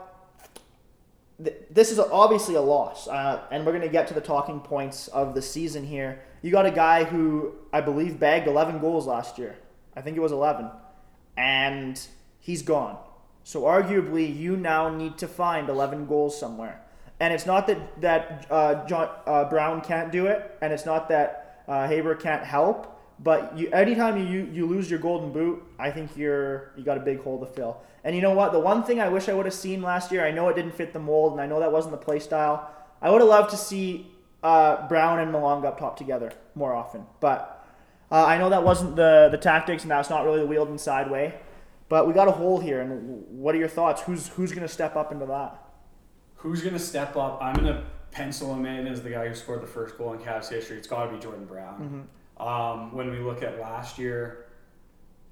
th- 1.44 1.58
this 1.72 1.92
is 1.92 1.98
obviously 1.98 2.54
a 2.54 2.62
loss, 2.62 3.08
uh, 3.08 3.42
and 3.50 3.66
we're 3.66 3.72
going 3.72 3.82
to 3.82 3.90
get 3.90 4.08
to 4.10 4.14
the 4.14 4.22
talking 4.22 4.60
points 4.60 5.08
of 5.08 5.34
the 5.34 5.42
season 5.42 5.88
here. 5.88 6.22
You 6.44 6.52
got 6.52 6.68
a 6.68 6.72
guy 6.72 7.04
who 7.04 7.56
I 7.74 7.82
believe 7.82 8.20
bagged 8.20 8.48
11 8.48 8.78
goals 8.78 9.08
last 9.08 9.40
year. 9.40 9.58
I 9.96 10.02
think 10.02 10.16
it 10.16 10.20
was 10.20 10.32
11. 10.32 10.70
And 11.36 12.00
he's 12.40 12.62
gone. 12.62 13.00
So 13.44 13.64
arguably, 13.64 14.38
you 14.38 14.56
now 14.56 14.96
need 14.96 15.18
to 15.18 15.28
find 15.28 15.68
11 15.68 16.06
goals 16.06 16.40
somewhere. 16.40 16.84
And 17.20 17.34
it's 17.34 17.48
not 17.48 17.66
that 17.66 18.02
that 18.02 18.46
uh, 18.52 18.86
John 18.86 19.10
uh, 19.26 19.46
Brown 19.46 19.82
can't 19.82 20.12
do 20.12 20.28
it, 20.28 20.56
and 20.62 20.72
it's 20.72 20.86
not 20.86 21.10
that 21.10 21.47
uh, 21.68 21.88
Haber 21.88 22.16
can't 22.16 22.44
help. 22.44 22.94
But 23.20 23.58
you, 23.58 23.70
anytime 23.72 24.28
you, 24.28 24.48
you 24.52 24.68
lose 24.68 24.90
your 24.90 25.00
golden 25.00 25.32
boot, 25.32 25.64
I 25.80 25.90
think 25.90 26.16
you're 26.16 26.72
you 26.78 26.84
got 26.84 26.98
a 26.98 27.02
big 27.02 27.22
hole 27.24 27.40
to 27.40 27.46
fill. 27.46 27.82
And 28.04 28.16
you 28.16 28.22
know 28.22 28.34
what? 28.34 28.52
The 28.52 28.60
one 28.60 28.84
thing 28.84 29.00
I 29.00 29.10
wish 29.10 29.28
I 29.28 29.34
would 29.34 29.46
have 29.46 29.56
seen 29.56 29.82
last 29.82 30.12
year, 30.12 30.26
I 30.26 30.32
know 30.32 30.48
it 30.50 30.56
didn't 30.56 30.74
fit 30.74 30.94
the 30.94 31.00
mold, 31.00 31.32
and 31.32 31.42
I 31.42 31.48
know 31.48 31.60
that 31.60 31.72
wasn't 31.72 31.92
the 31.92 32.06
play 32.06 32.20
style. 32.20 32.72
I 33.02 33.10
would 33.10 33.22
have 33.22 33.30
loved 33.30 33.50
to 33.52 33.58
see 33.58 34.12
uh, 34.44 34.88
Brown 34.88 35.20
and 35.20 35.34
Malonga 35.34 35.66
up 35.66 35.80
top 35.80 35.98
together 35.98 36.32
more 36.54 36.74
often. 36.74 37.06
But 37.20 37.66
uh, 38.12 38.24
I 38.24 38.38
know 38.38 38.50
that 38.50 38.64
wasn't 38.64 38.96
the 38.96 39.30
the 39.32 39.38
tactics, 39.38 39.82
and 39.84 39.92
that's 39.92 40.10
not 40.10 40.24
really 40.26 40.40
the 40.40 40.48
Wheeldon 40.48 40.78
side 40.78 41.10
way. 41.10 41.34
But 41.90 42.08
we 42.08 42.14
got 42.14 42.28
a 42.28 42.32
hole 42.32 42.60
here, 42.60 42.82
and 42.82 43.24
what 43.30 43.56
are 43.56 43.58
your 43.58 43.68
thoughts? 43.68 44.02
Who's 44.04 44.28
who's 44.30 44.52
going 44.52 44.68
to 44.68 44.74
step 44.74 44.96
up 44.96 45.12
into 45.12 45.26
that? 45.26 45.64
Who's 46.38 46.62
gonna 46.62 46.80
step 46.80 47.18
up? 47.18 47.40
I'm 47.42 47.56
gonna 47.56 47.84
pencil 48.12 48.54
him 48.54 48.66
in 48.66 48.88
as 48.88 49.02
the 49.02 49.10
guy 49.10 49.28
who 49.28 49.36
scored 49.36 49.62
the 49.62 49.68
first 49.68 49.98
goal 49.98 50.14
in 50.14 50.20
Cavs 50.20 50.50
history. 50.50 50.78
It's 50.78 50.88
got 50.88 51.06
to 51.08 51.14
be 51.16 51.20
Jordan 51.20 51.46
Brown. 51.46 52.08
Um, 52.40 52.94
when 52.94 53.10
we 53.12 53.20
look 53.20 53.42
at 53.44 53.60
last 53.60 53.98
year 53.98 54.46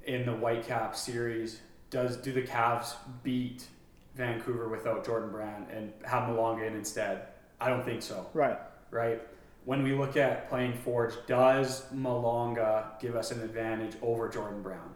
in 0.06 0.26
the 0.26 0.32
Whitecap 0.32 0.96
series, 0.96 1.62
does 1.90 2.18
do 2.18 2.32
the 2.32 2.42
Cavs 2.42 2.94
beat 3.24 3.66
Vancouver 4.16 4.68
without 4.70 5.06
Jordan 5.06 5.30
Brown 5.32 5.68
and 5.72 5.92
have 6.04 6.24
Malonga 6.30 6.68
in 6.68 6.74
instead? 6.76 7.28
I 7.60 7.70
don't 7.70 7.84
think 7.84 8.02
so. 8.02 8.28
Right. 8.34 8.58
Right. 8.92 9.22
When 9.66 9.82
we 9.82 9.94
look 9.94 10.16
at 10.18 10.48
playing 10.50 10.74
Forge, 10.74 11.14
does 11.26 11.86
Malonga 11.94 13.00
give 13.00 13.16
us 13.16 13.32
an 13.32 13.42
advantage 13.42 13.96
over 14.02 14.30
Jordan 14.30 14.62
Brown? 14.62 14.94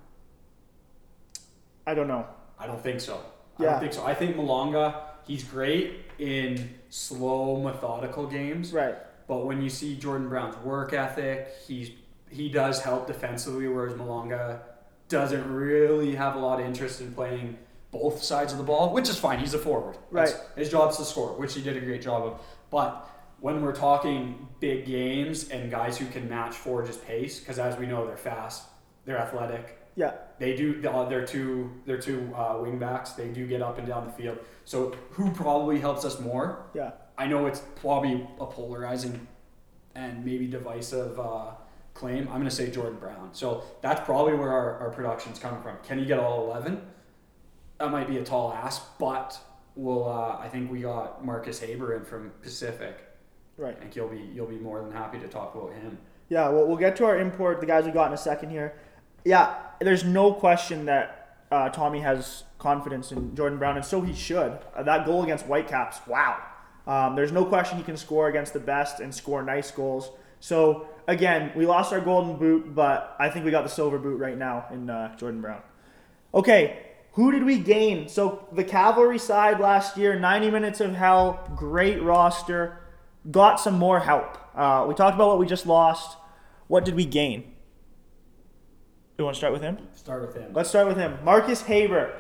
I 1.88 1.94
don't 1.96 2.08
know. 2.08 2.28
I 2.60 2.68
don't 2.68 2.82
think 2.82 3.00
so. 3.02 3.20
I 3.58 3.64
Yeah. 3.64 3.72
don't 3.72 3.80
think 3.80 3.94
so. 3.94 4.06
I 4.06 4.14
think 4.14 4.36
Malonga 4.36 4.94
he's 5.30 5.44
great 5.44 6.06
in 6.18 6.74
slow, 6.90 7.62
methodical 7.62 8.26
games. 8.28 8.74
Right. 8.74 8.96
But 9.28 9.46
when 9.46 9.62
you 9.62 9.70
see 9.70 9.96
Jordan 9.96 10.28
Brown's 10.28 10.58
work 10.58 10.92
ethic, 10.94 11.50
he's 11.68 11.92
he 12.30 12.50
does 12.50 12.82
help 12.82 13.08
defensively, 13.08 13.68
whereas 13.68 13.94
Malonga 13.94 14.60
doesn't 15.08 15.52
really 15.52 16.14
have 16.16 16.36
a 16.36 16.40
lot 16.40 16.60
of 16.60 16.66
interest 16.66 17.02
in 17.02 17.12
playing 17.14 17.58
both 17.92 18.22
sides 18.24 18.52
of 18.52 18.60
the 18.60 18.64
ball, 18.64 18.94
which 18.94 19.10
is 19.10 19.18
fine. 19.18 19.40
He's 19.40 19.54
a 19.56 19.58
forward. 19.58 19.98
That's- 20.12 20.34
Right. 20.34 20.58
His 20.58 20.70
job's 20.70 20.98
to 20.98 21.06
score, 21.06 21.30
which 21.40 21.56
he 21.56 21.62
did 21.64 21.76
a 21.78 21.80
great 21.80 22.04
job 22.04 22.24
of. 22.24 22.42
But 22.70 23.08
when 23.40 23.64
we're 23.64 23.74
talking 23.76 24.48
big 24.60 24.86
games 24.86 25.50
and 25.50 25.72
guys 25.72 25.98
who 25.98 26.06
can 26.08 26.30
match 26.30 26.54
Forge's 26.56 26.98
pace, 26.98 27.40
because 27.40 27.58
as 27.58 27.78
we 27.78 27.88
know, 27.88 28.06
they're 28.06 28.16
fast, 28.18 28.68
they're 29.06 29.18
athletic, 29.18 29.79
Yeah. 29.96 30.14
they 30.38 30.56
do. 30.56 30.82
uh, 30.88 31.08
They're 31.10 31.26
two. 31.26 31.72
They're 31.86 32.00
two 32.02 32.32
uh, 32.36 32.58
wing 32.62 32.80
backs. 32.80 33.12
They 33.12 33.28
do 33.30 33.46
get 33.48 33.62
up 33.62 33.78
and 33.78 33.88
down 33.88 34.06
the 34.06 34.12
field. 34.14 34.40
So 34.66 34.96
who 35.12 35.32
probably 35.32 35.80
helps 35.80 36.06
us 36.06 36.20
more? 36.20 36.66
Yeah. 36.74 36.92
I 37.18 37.28
know 37.28 37.48
it's 37.48 37.60
probably 37.76 38.28
a 38.40 38.46
polarizing 38.46 39.28
and 39.96 40.24
maybe 40.24 40.48
divisive 40.48 41.20
uh, 41.20 41.52
claim. 41.94 42.28
I'm 42.28 42.36
going 42.36 42.46
to 42.46 42.52
say 42.52 42.70
Jordan 42.72 42.98
Brown. 43.00 43.30
So 43.34 43.64
that's 43.82 44.00
probably 44.06 44.34
where 44.36 44.52
our, 44.52 44.78
our 44.80 44.90
production's 44.92 45.40
coming 45.40 45.62
from. 45.62 45.76
Can 45.84 46.00
he 46.00 46.06
get 46.06 46.20
all 46.20 46.46
11? 46.50 46.82
That 47.80 47.92
might 47.92 48.08
be 48.08 48.18
a 48.18 48.24
tall 48.24 48.54
ask, 48.54 48.84
but 49.00 49.38
we'll. 49.76 50.08
Uh, 50.08 50.38
I 50.40 50.48
think 50.50 50.72
we 50.72 50.82
got 50.82 51.26
Marcus 51.26 51.60
Haber 51.60 51.96
in 51.96 52.04
from 52.06 52.32
Pacific. 52.42 53.00
Right. 53.58 53.76
I 53.76 53.80
think 53.80 53.96
you'll 53.96 54.08
be 54.08 54.30
you'll 54.34 54.48
be 54.48 54.58
more 54.58 54.82
than 54.82 54.92
happy 54.92 55.20
to 55.20 55.28
talk 55.28 55.56
about 55.56 55.74
him. 55.74 55.98
Yeah, 56.30 56.48
well, 56.50 56.68
we'll 56.68 56.78
get 56.78 56.96
to 56.98 57.06
our 57.06 57.18
import, 57.20 57.60
the 57.60 57.66
guys 57.66 57.86
we 57.86 57.92
got 57.92 58.08
in 58.08 58.14
a 58.14 58.18
second 58.18 58.52
here. 58.52 58.76
Yeah, 59.24 59.56
there's 59.80 60.04
no 60.04 60.34
question 60.34 60.86
that 60.86 61.38
uh, 61.52 61.70
Tommy 61.70 62.02
has 62.02 62.44
confidence 62.58 63.12
in 63.12 63.36
Jordan 63.36 63.58
Brown, 63.58 63.78
and 63.78 63.86
so 63.86 64.02
he 64.02 64.14
should. 64.14 64.60
Uh, 64.76 64.84
that 64.84 65.06
goal 65.06 65.24
against 65.24 65.46
Whitecaps, 65.46 66.00
wow. 66.08 66.38
Um, 66.86 67.16
there's 67.16 67.32
no 67.32 67.46
question 67.46 67.78
he 67.78 67.84
can 67.84 67.98
score 67.98 68.28
against 68.28 68.54
the 68.54 68.60
best 68.60 69.00
and 69.00 69.14
score 69.14 69.44
nice 69.44 69.72
goals. 69.72 70.12
So, 70.40 70.88
again, 71.08 71.52
we 71.56 71.66
lost 71.66 71.92
our 71.92 72.00
golden 72.00 72.38
boot, 72.38 72.74
but 72.74 73.16
I 73.20 73.30
think 73.30 73.46
we 73.46 73.52
got 73.52 73.64
the 73.64 73.70
silver 73.70 73.98
boot 73.98 74.20
right 74.20 74.38
now 74.38 74.66
in 74.72 74.90
uh, 74.90 75.16
Jordan 75.18 75.42
Brown. 75.42 75.62
Okay, 76.34 76.86
who 77.14 77.32
did 77.32 77.44
we 77.44 77.60
gain? 77.60 78.08
So, 78.08 78.48
the 78.52 78.64
Cavalry 78.64 79.20
side 79.20 79.60
last 79.60 79.98
year, 79.98 80.18
90 80.18 80.52
minutes 80.52 80.80
of 80.80 80.96
hell, 80.96 81.52
great 81.56 82.02
roster, 82.02 82.80
got 83.30 83.60
some 83.60 83.76
more 83.76 84.00
help. 84.00 84.38
Uh, 84.56 84.86
we 84.88 84.94
talked 84.94 85.16
about 85.16 85.28
what 85.28 85.40
we 85.40 85.46
just 85.46 85.66
lost. 85.66 86.18
What 86.68 86.86
did 86.86 86.96
we 86.96 87.06
gain? 87.06 87.52
You 89.20 89.26
want 89.26 89.36
to 89.36 89.40
start 89.40 89.52
with 89.52 89.62
him? 89.62 89.78
Start 89.96 90.22
with 90.22 90.34
him. 90.34 90.54
Let's 90.54 90.70
start 90.70 90.88
with 90.88 90.96
him. 90.96 91.20
Marcus 91.26 91.62
Haber. 91.64 92.14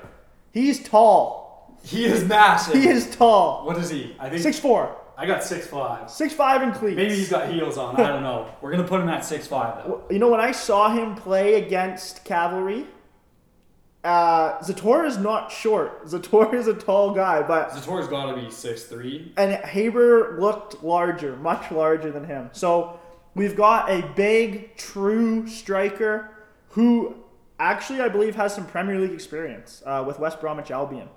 He's 0.52 0.84
tall. 0.84 1.80
He 1.82 2.04
is 2.04 2.26
massive. 2.26 2.74
He 2.74 2.90
is 2.90 3.16
tall. 3.16 3.66
What 3.66 3.78
is 3.78 3.90
he? 3.90 4.18
I 4.20 4.30
think 4.30 4.42
Six 4.42 4.60
four. 4.60 4.98
I 5.18 5.26
got 5.26 5.42
six 5.42 5.66
five. 5.66 6.12
Six 6.12 6.34
five 6.34 6.62
in 6.62 6.74
cleats. 6.74 6.98
Maybe 6.98 7.16
he's 7.16 7.30
got 7.30 7.50
heels 7.50 7.78
on. 7.78 7.96
I 7.96 8.08
don't 8.08 8.22
know. 8.22 8.50
We're 8.60 8.72
gonna 8.72 8.84
put 8.84 9.00
him 9.00 9.08
at 9.08 9.24
six 9.24 9.48
five 9.48 9.78
though. 9.86 10.04
You 10.12 10.20
know, 10.20 10.28
when 10.30 10.42
I 10.42 10.52
saw 10.52 10.90
him 10.94 11.16
play 11.16 11.54
against 11.56 12.26
Cavalry, 12.26 12.86
uh, 14.04 14.58
Zator 14.60 15.08
is 15.08 15.18
not 15.18 15.54
short. 15.54 16.06
Zator 16.06 16.54
is 16.54 16.68
a 16.68 16.74
tall 16.74 17.14
guy, 17.14 17.42
but 17.42 17.70
Zator's 17.70 18.10
got 18.10 18.36
to 18.36 18.42
be 18.42 18.52
six 18.52 18.84
three. 18.84 19.32
and 19.38 19.54
Haber 19.64 20.38
looked 20.38 20.84
larger, 20.84 21.38
much 21.38 21.72
larger 21.72 22.12
than 22.12 22.26
him. 22.26 22.50
So 22.52 23.00
we've 23.36 23.56
got 23.56 23.90
a 23.90 24.02
big, 24.18 24.76
true 24.76 25.48
striker 25.48 26.32
who 26.70 27.16
actually, 27.60 28.02
I 28.02 28.10
believe, 28.10 28.36
has 28.36 28.54
some 28.54 28.66
Premier 28.66 29.00
League 29.00 29.12
experience 29.12 29.84
uh, 29.86 30.04
with 30.06 30.20
West 30.20 30.40
Bromwich 30.40 30.72
Albion. 30.72 31.10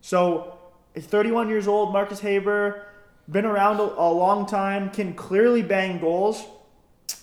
So 0.00 0.58
he's 0.94 1.06
31 1.06 1.48
years 1.48 1.66
old, 1.66 1.92
Marcus 1.92 2.20
Haber, 2.20 2.86
been 3.30 3.44
around 3.44 3.80
a, 3.80 3.84
a 3.84 4.10
long 4.10 4.46
time, 4.46 4.90
can 4.90 5.14
clearly 5.14 5.62
bang 5.62 6.00
goals, 6.00 6.44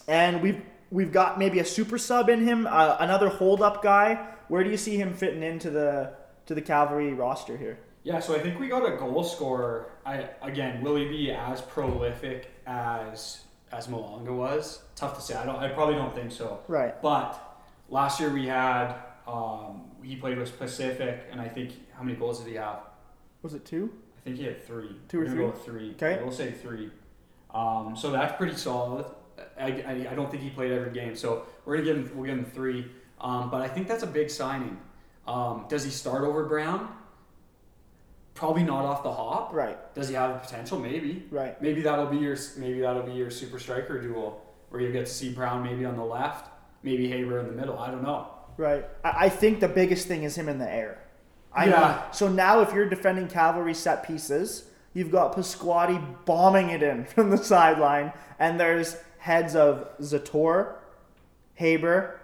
and 0.08 0.42
we've 0.42 0.62
we've 0.92 1.12
got 1.12 1.38
maybe 1.38 1.60
a 1.60 1.66
super 1.66 1.98
sub 1.98 2.30
in 2.30 2.46
him, 2.46 2.68
uh, 2.68 2.98
another 3.00 3.30
hold 3.30 3.62
up 3.62 3.84
guy. 3.84 4.28
Where 4.48 4.64
do 4.64 4.70
you 4.70 4.78
see 4.78 4.98
him 4.98 5.14
fitting 5.14 5.44
into 5.44 5.70
the 5.70 6.14
to 6.48 6.56
the 6.56 6.62
Cavalry 6.62 7.14
roster 7.14 7.58
here? 7.58 7.80
Yeah, 8.04 8.20
so 8.20 8.34
I 8.34 8.40
think 8.40 8.60
we 8.60 8.70
got 8.70 8.92
a 8.92 8.96
goal 8.98 9.24
scorer. 9.24 9.92
I 10.06 10.30
again, 10.42 10.82
will 10.82 10.96
he 10.96 11.06
be 11.08 11.32
as 11.32 11.62
prolific 11.62 12.50
as 12.66 13.42
as 13.72 13.88
Malonga 13.88 14.36
was? 14.36 14.82
Tough 14.96 15.16
to 15.18 15.22
say. 15.22 15.36
I 15.36 15.46
don't. 15.46 15.58
I 15.58 15.68
probably 15.70 15.96
don't 15.96 16.16
think 16.16 16.32
so. 16.32 16.62
Right. 16.68 17.00
But 17.02 17.49
last 17.90 18.20
year 18.20 18.32
we 18.32 18.48
had 18.48 18.96
um, 19.28 19.82
he 20.04 20.16
played 20.16 20.38
with 20.38 20.58
Pacific, 20.58 21.24
and 21.32 21.40
I 21.40 21.48
think 21.48 21.74
how 21.94 22.04
many 22.04 22.18
goals 22.18 22.40
did 22.40 22.50
he 22.50 22.56
have? 22.56 22.80
Was 23.42 23.54
it 23.54 23.66
two? 23.66 23.92
I 24.18 24.22
think 24.22 24.38
he 24.38 24.44
had 24.46 24.66
three. 24.66 24.96
Two 25.08 25.22
or 25.22 25.28
three? 25.28 25.38
Go 25.38 25.52
three. 25.52 25.92
Okay. 25.92 26.20
We'll 26.22 26.32
say 26.32 26.52
three. 26.52 26.92
Um, 27.54 27.96
so 27.96 28.12
that's 28.12 28.36
pretty 28.38 28.56
solid. 28.56 29.06
I, 29.58 29.66
I, 29.66 30.08
I 30.12 30.16
don't 30.16 30.30
think 30.30 30.44
he 30.44 30.50
played 30.50 30.72
every 30.72 30.92
game, 30.92 31.16
so 31.16 31.46
we're 31.66 31.78
gonna 31.78 31.86
give 31.86 31.98
him 31.98 32.12
we'll 32.16 32.26
give 32.26 32.38
him 32.38 32.46
three. 32.46 32.92
Um, 33.22 33.50
but 33.50 33.62
I 33.62 33.68
think 33.68 33.88
that's 33.88 34.04
a 34.04 34.08
big 34.08 34.30
signing. 34.30 34.78
Um, 35.28 35.66
does 35.70 35.84
he 35.84 35.92
start 35.92 36.24
over 36.24 36.46
Brown? 36.46 36.94
Probably 38.34 38.64
not 38.64 38.86
off 38.86 39.04
the 39.04 39.12
hop. 39.12 39.54
Right. 39.54 39.78
Does 39.94 40.08
he 40.08 40.16
have 40.16 40.34
the 40.34 40.40
potential? 40.40 40.80
Maybe. 40.80 41.26
Right. 41.30 41.62
Maybe 41.62 41.82
that'll 41.82 42.08
be 42.08 42.18
your 42.18 42.38
maybe 42.58 42.82
that'll 42.82 43.04
be 43.04 43.12
your 43.14 43.30
super 43.30 43.60
striker 43.60 44.02
duel 44.02 44.46
where 44.70 44.82
you 44.82 44.92
get 44.92 45.08
to 45.08 45.12
see 45.12 45.34
Brown 45.34 45.64
maybe 45.64 45.84
on 45.86 45.98
the 45.98 46.06
left, 46.06 46.49
maybe 46.84 47.10
Haber 47.10 47.40
in 47.40 47.48
the 47.48 47.54
middle. 47.54 47.78
I 47.80 47.92
don't 47.92 48.04
know. 48.04 48.28
Right. 48.58 48.86
I 49.04 49.30
think 49.30 49.60
the 49.60 49.68
biggest 49.70 50.08
thing 50.08 50.24
is 50.24 50.38
him 50.38 50.50
in 50.50 50.60
the 50.60 50.70
air. 50.70 51.00
I 51.54 51.66
Yeah. 51.68 52.12
so 52.12 52.28
now 52.28 52.60
if 52.62 52.74
you're 52.74 52.90
defending 52.90 53.28
cavalry 53.28 53.74
set 53.74 54.04
pieces, 54.04 54.66
you've 54.94 55.12
got 55.12 55.36
Pasquotti 55.36 56.04
bombing 56.26 56.70
it 56.70 56.84
in 56.84 57.06
from 57.16 57.30
the 57.30 57.38
sideline, 57.38 58.12
and 58.38 58.60
there's 58.60 58.98
heads 59.20 59.56
of 59.56 59.88
Zator, 60.00 60.74
Haber, 61.56 62.20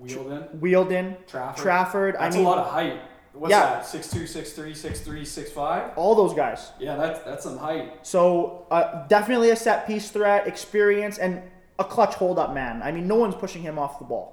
Wheeldon, 0.00 0.48
Wielden, 0.60 1.26
Trafford. 1.26 1.62
Trafford. 1.62 2.14
That's 2.18 2.34
I 2.36 2.38
mean, 2.38 2.46
a 2.46 2.50
lot 2.50 2.58
of 2.58 2.66
height. 2.70 3.00
What's 3.32 3.50
Yeah. 3.50 3.60
that? 3.60 3.86
Six 3.86 4.10
two, 4.10 4.26
six 4.26 4.52
three, 4.52 4.74
six 4.74 5.00
three, 5.00 5.24
six 5.24 5.50
five. 5.52 5.92
all 5.96 6.14
those 6.14 6.34
guys. 6.34 6.70
Yeah, 6.78 6.96
that's 6.96 7.20
that's 7.20 7.44
some 7.44 7.58
height. 7.58 7.98
So 8.06 8.66
uh, 8.70 9.06
definitely 9.08 9.50
a 9.50 9.56
set 9.56 9.86
piece 9.86 10.10
threat, 10.10 10.46
experience, 10.46 11.18
and 11.18 11.42
a 11.78 11.84
clutch 11.84 12.14
hold 12.14 12.38
up 12.38 12.54
man. 12.54 12.82
I 12.82 12.92
mean, 12.92 13.06
no 13.06 13.16
one's 13.16 13.34
pushing 13.34 13.62
him 13.62 13.78
off 13.78 13.98
the 13.98 14.04
ball. 14.04 14.32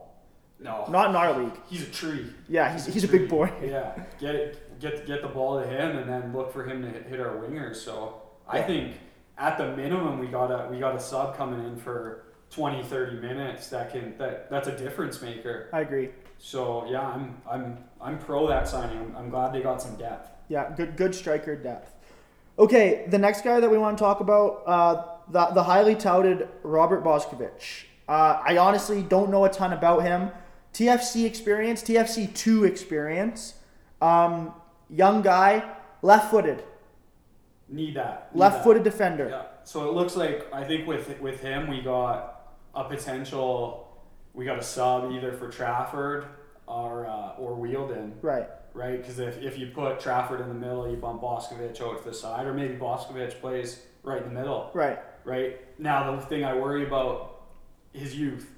No, 0.59 0.85
Not 0.89 1.09
in 1.09 1.15
our 1.15 1.37
league. 1.37 1.57
he's 1.67 1.83
a 1.83 1.91
tree. 1.91 2.27
Yeah, 2.47 2.71
he's, 2.71 2.85
he's 2.85 3.03
a 3.03 3.07
big 3.07 3.27
boy. 3.27 3.51
Yeah, 3.61 3.91
get 4.19 4.33
it, 4.35 4.79
get 4.79 5.05
get 5.05 5.21
the 5.21 5.27
ball 5.27 5.59
to 5.61 5.67
him, 5.67 5.97
and 5.97 6.09
then 6.09 6.31
look 6.33 6.53
for 6.53 6.63
him 6.63 6.81
to 6.83 6.89
hit, 6.89 7.05
hit 7.07 7.19
our 7.19 7.35
wingers. 7.35 7.77
So 7.77 8.21
I 8.47 8.61
think 8.61 8.95
at 9.37 9.57
the 9.57 9.75
minimum 9.75 10.19
we 10.19 10.27
got 10.27 10.51
a 10.51 10.69
we 10.71 10.79
got 10.79 10.95
a 10.95 10.99
sub 10.99 11.35
coming 11.35 11.65
in 11.65 11.75
for 11.75 12.23
20, 12.51 12.83
30 12.83 13.17
minutes 13.17 13.67
that 13.69 13.91
can 13.91 14.17
that 14.19 14.49
that's 14.49 14.67
a 14.69 14.77
difference 14.77 15.21
maker. 15.21 15.69
I 15.73 15.81
agree. 15.81 16.09
So 16.37 16.85
yeah, 16.89 17.01
I'm 17.07 17.35
I'm 17.49 17.77
I'm 17.99 18.17
pro 18.19 18.47
that 18.47 18.67
signing. 18.67 18.97
I'm, 18.99 19.15
I'm 19.17 19.29
glad 19.29 19.53
they 19.53 19.61
got 19.61 19.81
some 19.81 19.95
depth. 19.97 20.29
Yeah, 20.47 20.71
good 20.77 20.95
good 20.95 21.13
striker 21.13 21.57
depth. 21.57 21.91
Okay, 22.57 23.05
the 23.09 23.17
next 23.17 23.43
guy 23.43 23.59
that 23.59 23.69
we 23.69 23.77
want 23.79 23.97
to 23.97 24.01
talk 24.01 24.19
about, 24.19 24.63
uh, 24.67 25.03
the 25.29 25.45
the 25.47 25.63
highly 25.63 25.95
touted 25.95 26.47
Robert 26.63 27.03
Boskovic. 27.03 27.85
Uh, 28.07 28.41
I 28.45 28.57
honestly 28.57 29.01
don't 29.01 29.29
know 29.29 29.45
a 29.45 29.49
ton 29.49 29.73
about 29.73 30.03
him. 30.03 30.31
TFC 30.73 31.25
experience, 31.25 31.81
TFC 31.83 32.33
two 32.33 32.63
experience. 32.65 33.55
Um, 34.01 34.53
young 34.89 35.21
guy, 35.21 35.63
left-footed, 36.01 36.63
Need 37.69 37.95
that. 37.95 38.33
need 38.33 38.39
left-footed 38.39 38.83
defender. 38.83 39.29
Yeah. 39.29 39.43
So 39.63 39.87
it 39.87 39.93
looks 39.93 40.15
like 40.15 40.47
I 40.53 40.63
think 40.63 40.87
with 40.87 41.19
with 41.21 41.39
him 41.41 41.67
we 41.69 41.81
got 41.81 42.51
a 42.75 42.83
potential. 42.83 43.79
We 44.33 44.45
got 44.45 44.57
a 44.59 44.63
sub 44.63 45.11
either 45.11 45.31
for 45.33 45.49
Trafford 45.49 46.25
or 46.67 47.05
uh, 47.05 47.35
or 47.37 47.55
Wheeldon, 47.55 48.13
Right. 48.21 48.47
right? 48.73 48.97
Because 48.99 49.19
if, 49.19 49.41
if 49.41 49.57
you 49.59 49.67
put 49.67 49.99
Trafford 49.99 50.41
in 50.41 50.47
the 50.47 50.53
middle, 50.55 50.89
you 50.89 50.97
bump 50.97 51.21
Boskovic 51.21 51.79
out 51.81 51.99
to 51.99 52.03
the 52.09 52.13
side, 52.13 52.45
or 52.47 52.53
maybe 52.53 52.73
Boskovic 52.75 53.39
plays 53.39 53.81
right 54.01 54.21
in 54.21 54.33
the 54.33 54.39
middle, 54.39 54.71
Right. 54.73 54.99
Right? 55.25 55.59
Now 55.79 56.15
the 56.15 56.21
thing 56.25 56.43
I 56.43 56.55
worry 56.55 56.85
about 56.85 57.41
is 57.93 58.15
youth, 58.15 58.49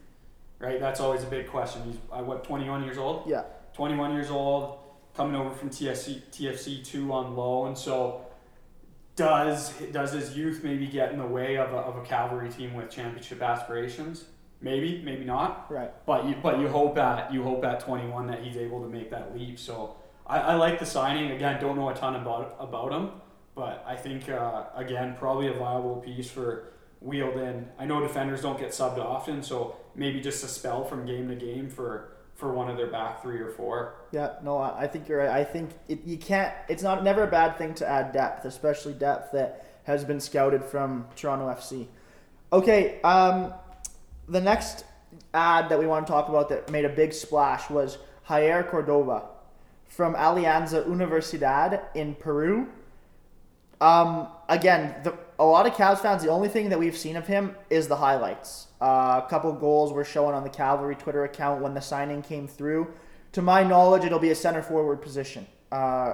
right? 0.60 0.80
That's 0.80 0.99
always 0.99 1.23
a 1.23 1.28
big 1.28 1.47
question. 1.47 1.84
He's 1.86 1.97
uh, 2.12 2.23
what 2.23 2.43
21 2.43 2.84
years 2.84 2.97
old. 2.97 3.30
Yeah. 3.30 3.43
21 3.73 4.13
years 4.13 4.30
old, 4.30 4.80
coming 5.15 5.36
over 5.36 5.54
from 5.54 5.69
TFC 5.69 6.21
TFC 6.32 6.84
two 6.84 7.12
on 7.12 7.36
loan. 7.36 7.75
So 7.75 8.25
does 9.15 9.73
does 9.91 10.12
his 10.12 10.36
youth 10.38 10.63
maybe 10.63 10.88
get 10.88 11.12
in 11.12 11.19
the 11.19 11.28
way 11.28 11.58
of 11.58 11.71
a, 11.71 11.78
of 11.78 11.97
a 11.97 12.01
cavalry 12.01 12.49
team 12.49 12.73
with 12.73 12.89
championship 12.89 13.41
aspirations? 13.41 14.25
Maybe, 14.62 15.01
maybe 15.04 15.25
not. 15.25 15.71
Right. 15.71 15.91
But 16.06 16.25
you 16.25 16.36
but 16.41 16.60
you 16.60 16.67
hope 16.67 16.97
at 16.97 17.34
you 17.34 17.43
hope 17.43 17.63
at 17.65 17.82
21 17.82 18.28
that 18.28 18.43
he's 18.43 18.58
able 18.58 18.82
to 18.82 18.88
make 18.88 19.12
that 19.12 19.36
leap. 19.38 19.60
So 19.60 19.95
I, 20.25 20.39
I 20.39 20.56
like 20.56 20.80
the 20.80 20.86
signing. 20.86 21.32
Again, 21.32 21.62
don't 21.62 21.75
know 21.78 21.89
a 21.89 21.93
ton 21.93 22.15
about 22.15 22.56
about 22.60 22.91
him, 22.91 23.12
but 23.56 23.84
I 23.88 23.96
think 23.96 24.30
uh, 24.30 24.65
again 24.76 25.15
probably 25.18 25.48
a 25.48 25.54
viable 25.54 25.98
piece 25.98 26.30
for 26.30 26.74
Wheeldon. 27.04 27.65
I 27.80 27.86
know 27.86 28.02
defenders 28.02 28.41
don't 28.41 28.60
get 28.60 28.70
subbed 28.70 29.00
often, 29.00 29.41
so 29.41 29.78
maybe 29.96 30.22
just 30.22 30.44
a 30.44 30.48
spell 30.48 30.84
from 30.84 31.06
game 31.06 31.30
to 31.30 31.36
game 31.36 31.70
for 31.70 32.12
for 32.36 32.52
one 32.52 32.70
of 32.70 32.76
their 32.76 32.88
back 32.88 33.22
three 33.22 33.39
or 33.39 33.50
four. 33.50 33.96
Yeah, 34.12 34.34
no, 34.44 34.58
I 34.58 34.88
think 34.88 35.08
you're 35.08 35.20
right. 35.20 35.30
I 35.30 35.44
think 35.44 35.72
it, 35.88 36.04
you 36.06 36.18
can't. 36.18 36.54
It's 36.68 36.84
not 36.84 37.04
never 37.04 37.24
a 37.24 37.28
bad 37.28 37.58
thing 37.58 37.74
to 37.76 37.88
add 37.88 38.12
depth, 38.12 38.46
especially 38.46 38.94
depth 38.94 39.32
that 39.32 39.80
has 39.84 40.04
been 40.04 40.20
scouted 40.20 40.63
from 40.63 41.08
Toronto 41.15 41.48
FC. 41.48 41.88
Okay, 42.52 43.02
um, 43.04 43.54
the 44.28 44.41
next 44.41 44.84
ad 45.34 45.70
that 45.70 45.80
we 45.80 45.88
want 45.88 46.06
to 46.06 46.12
talk 46.12 46.28
about 46.28 46.50
that 46.50 46.70
made 46.70 46.86
a 46.86 46.89
big 46.89 47.13
splash 47.13 47.70
was 47.70 47.98
Jair 48.28 48.68
Cordova 48.70 49.30
from 49.88 50.15
Alianza 50.15 50.86
Universidad 50.88 51.84
in 51.94 52.15
Peru. 52.15 52.68
Um, 53.82 54.28
again, 54.48 54.96
the, 55.04 55.18
a 55.38 55.46
lot 55.46 55.68
of 55.68 55.74
Cavs 55.74 56.00
fans, 56.00 56.24
the 56.24 56.30
only 56.30 56.50
thing 56.50 56.70
that 56.70 56.80
we've 56.80 56.98
seen 56.98 57.16
of 57.16 57.28
him 57.28 57.56
is 57.70 57.88
the 57.88 57.96
highlights. 57.98 58.68
Uh, 58.82 59.22
a 59.24 59.30
couple 59.30 59.52
goals 59.54 59.92
were 59.92 60.04
shown 60.04 60.34
on 60.34 60.44
the 60.44 60.50
Cavalry 60.50 60.96
Twitter 60.96 61.24
account 61.24 61.62
when 61.62 61.74
the 61.74 61.82
signing 61.82 62.22
came 62.22 62.48
through. 62.48 62.94
To 63.34 63.42
my 63.42 63.64
knowledge, 63.64 64.06
it'll 64.06 64.20
be 64.20 64.32
a 64.32 64.36
center 64.36 64.62
forward 64.62 65.02
position. 65.02 65.46
Uh, 65.72 66.14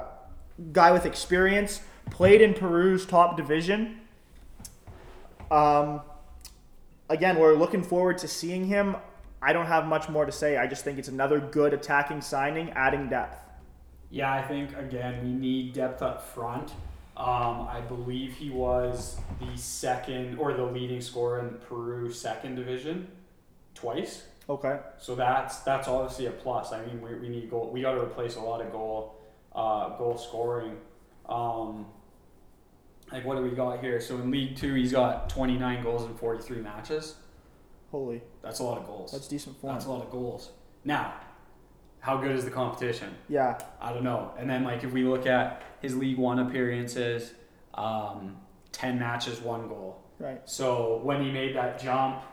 guy 0.71 0.91
with 0.91 1.05
experience, 1.05 1.81
played 2.09 2.41
in 2.41 2.53
Peru's 2.53 3.05
top 3.05 3.37
division. 3.37 3.99
Um, 5.51 6.01
again, 7.09 7.37
we're 7.37 7.53
looking 7.53 7.83
forward 7.83 8.17
to 8.19 8.27
seeing 8.27 8.65
him. 8.65 8.95
I 9.41 9.53
don't 9.53 9.65
have 9.65 9.85
much 9.85 10.07
more 10.07 10.25
to 10.25 10.31
say. 10.31 10.57
I 10.57 10.67
just 10.67 10.83
think 10.83 10.97
it's 10.97 11.07
another 11.07 11.39
good 11.39 11.73
attacking 11.73 12.21
signing, 12.21 12.69
adding 12.71 13.09
depth. 13.09 13.37
Yeah, 14.09 14.31
I 14.31 14.41
think 14.41 14.75
again 14.77 15.23
we 15.23 15.31
need 15.31 15.73
depth 15.73 16.01
up 16.01 16.21
front. 16.21 16.73
Um, 17.17 17.67
I 17.69 17.81
believe 17.81 18.33
he 18.33 18.49
was 18.49 19.17
the 19.39 19.57
second 19.57 20.37
or 20.37 20.53
the 20.53 20.63
leading 20.63 21.01
scorer 21.01 21.39
in 21.39 21.55
Peru 21.67 22.11
second 22.11 22.55
division 22.55 23.07
twice. 23.75 24.23
Okay. 24.49 24.79
So 24.97 25.15
that's 25.15 25.59
that's 25.59 25.87
obviously 25.87 26.25
a 26.27 26.31
plus. 26.31 26.71
I 26.71 26.85
mean, 26.85 27.01
we, 27.01 27.13
we 27.15 27.29
need 27.29 27.49
goal. 27.49 27.69
We 27.71 27.81
got 27.81 27.93
to 27.93 28.01
replace 28.01 28.35
a 28.37 28.41
lot 28.41 28.61
of 28.61 28.71
goal 28.71 29.15
uh, 29.53 29.97
goal 29.97 30.17
scoring. 30.17 30.77
Um, 31.27 31.85
like 33.11 33.25
what 33.25 33.35
do 33.35 33.43
we 33.43 33.51
got 33.51 33.81
here? 33.81 33.99
So 33.99 34.15
in 34.15 34.31
League 34.31 34.55
Two, 34.55 34.73
he's 34.73 34.91
got 34.93 35.29
29 35.29 35.83
goals 35.83 36.05
in 36.05 36.15
43 36.15 36.57
matches. 36.61 37.15
Holy, 37.91 38.21
That's 38.41 38.59
a 38.59 38.63
lot 38.63 38.77
of 38.77 38.85
goals. 38.87 39.11
that's 39.11 39.27
decent 39.27 39.59
form. 39.59 39.73
That's 39.73 39.85
a 39.85 39.91
lot 39.91 40.01
of 40.01 40.09
goals. 40.11 40.51
Now, 40.85 41.13
how 42.01 42.17
good 42.17 42.35
is 42.35 42.43
the 42.43 42.51
competition? 42.51 43.15
Yeah. 43.29 43.59
I 43.79 43.93
don't 43.93 44.03
know. 44.03 44.33
And 44.37 44.49
then 44.49 44.63
like 44.63 44.83
if 44.83 44.91
we 44.91 45.03
look 45.03 45.25
at 45.25 45.61
his 45.81 45.95
League 45.95 46.17
One 46.17 46.39
appearances, 46.39 47.33
um, 47.75 48.37
10 48.71 48.99
matches, 48.99 49.39
one 49.39 49.67
goal. 49.67 50.03
Right. 50.19 50.41
So 50.45 50.99
when 51.03 51.23
he 51.23 51.31
made 51.31 51.55
that 51.55 51.81
jump, 51.81 52.23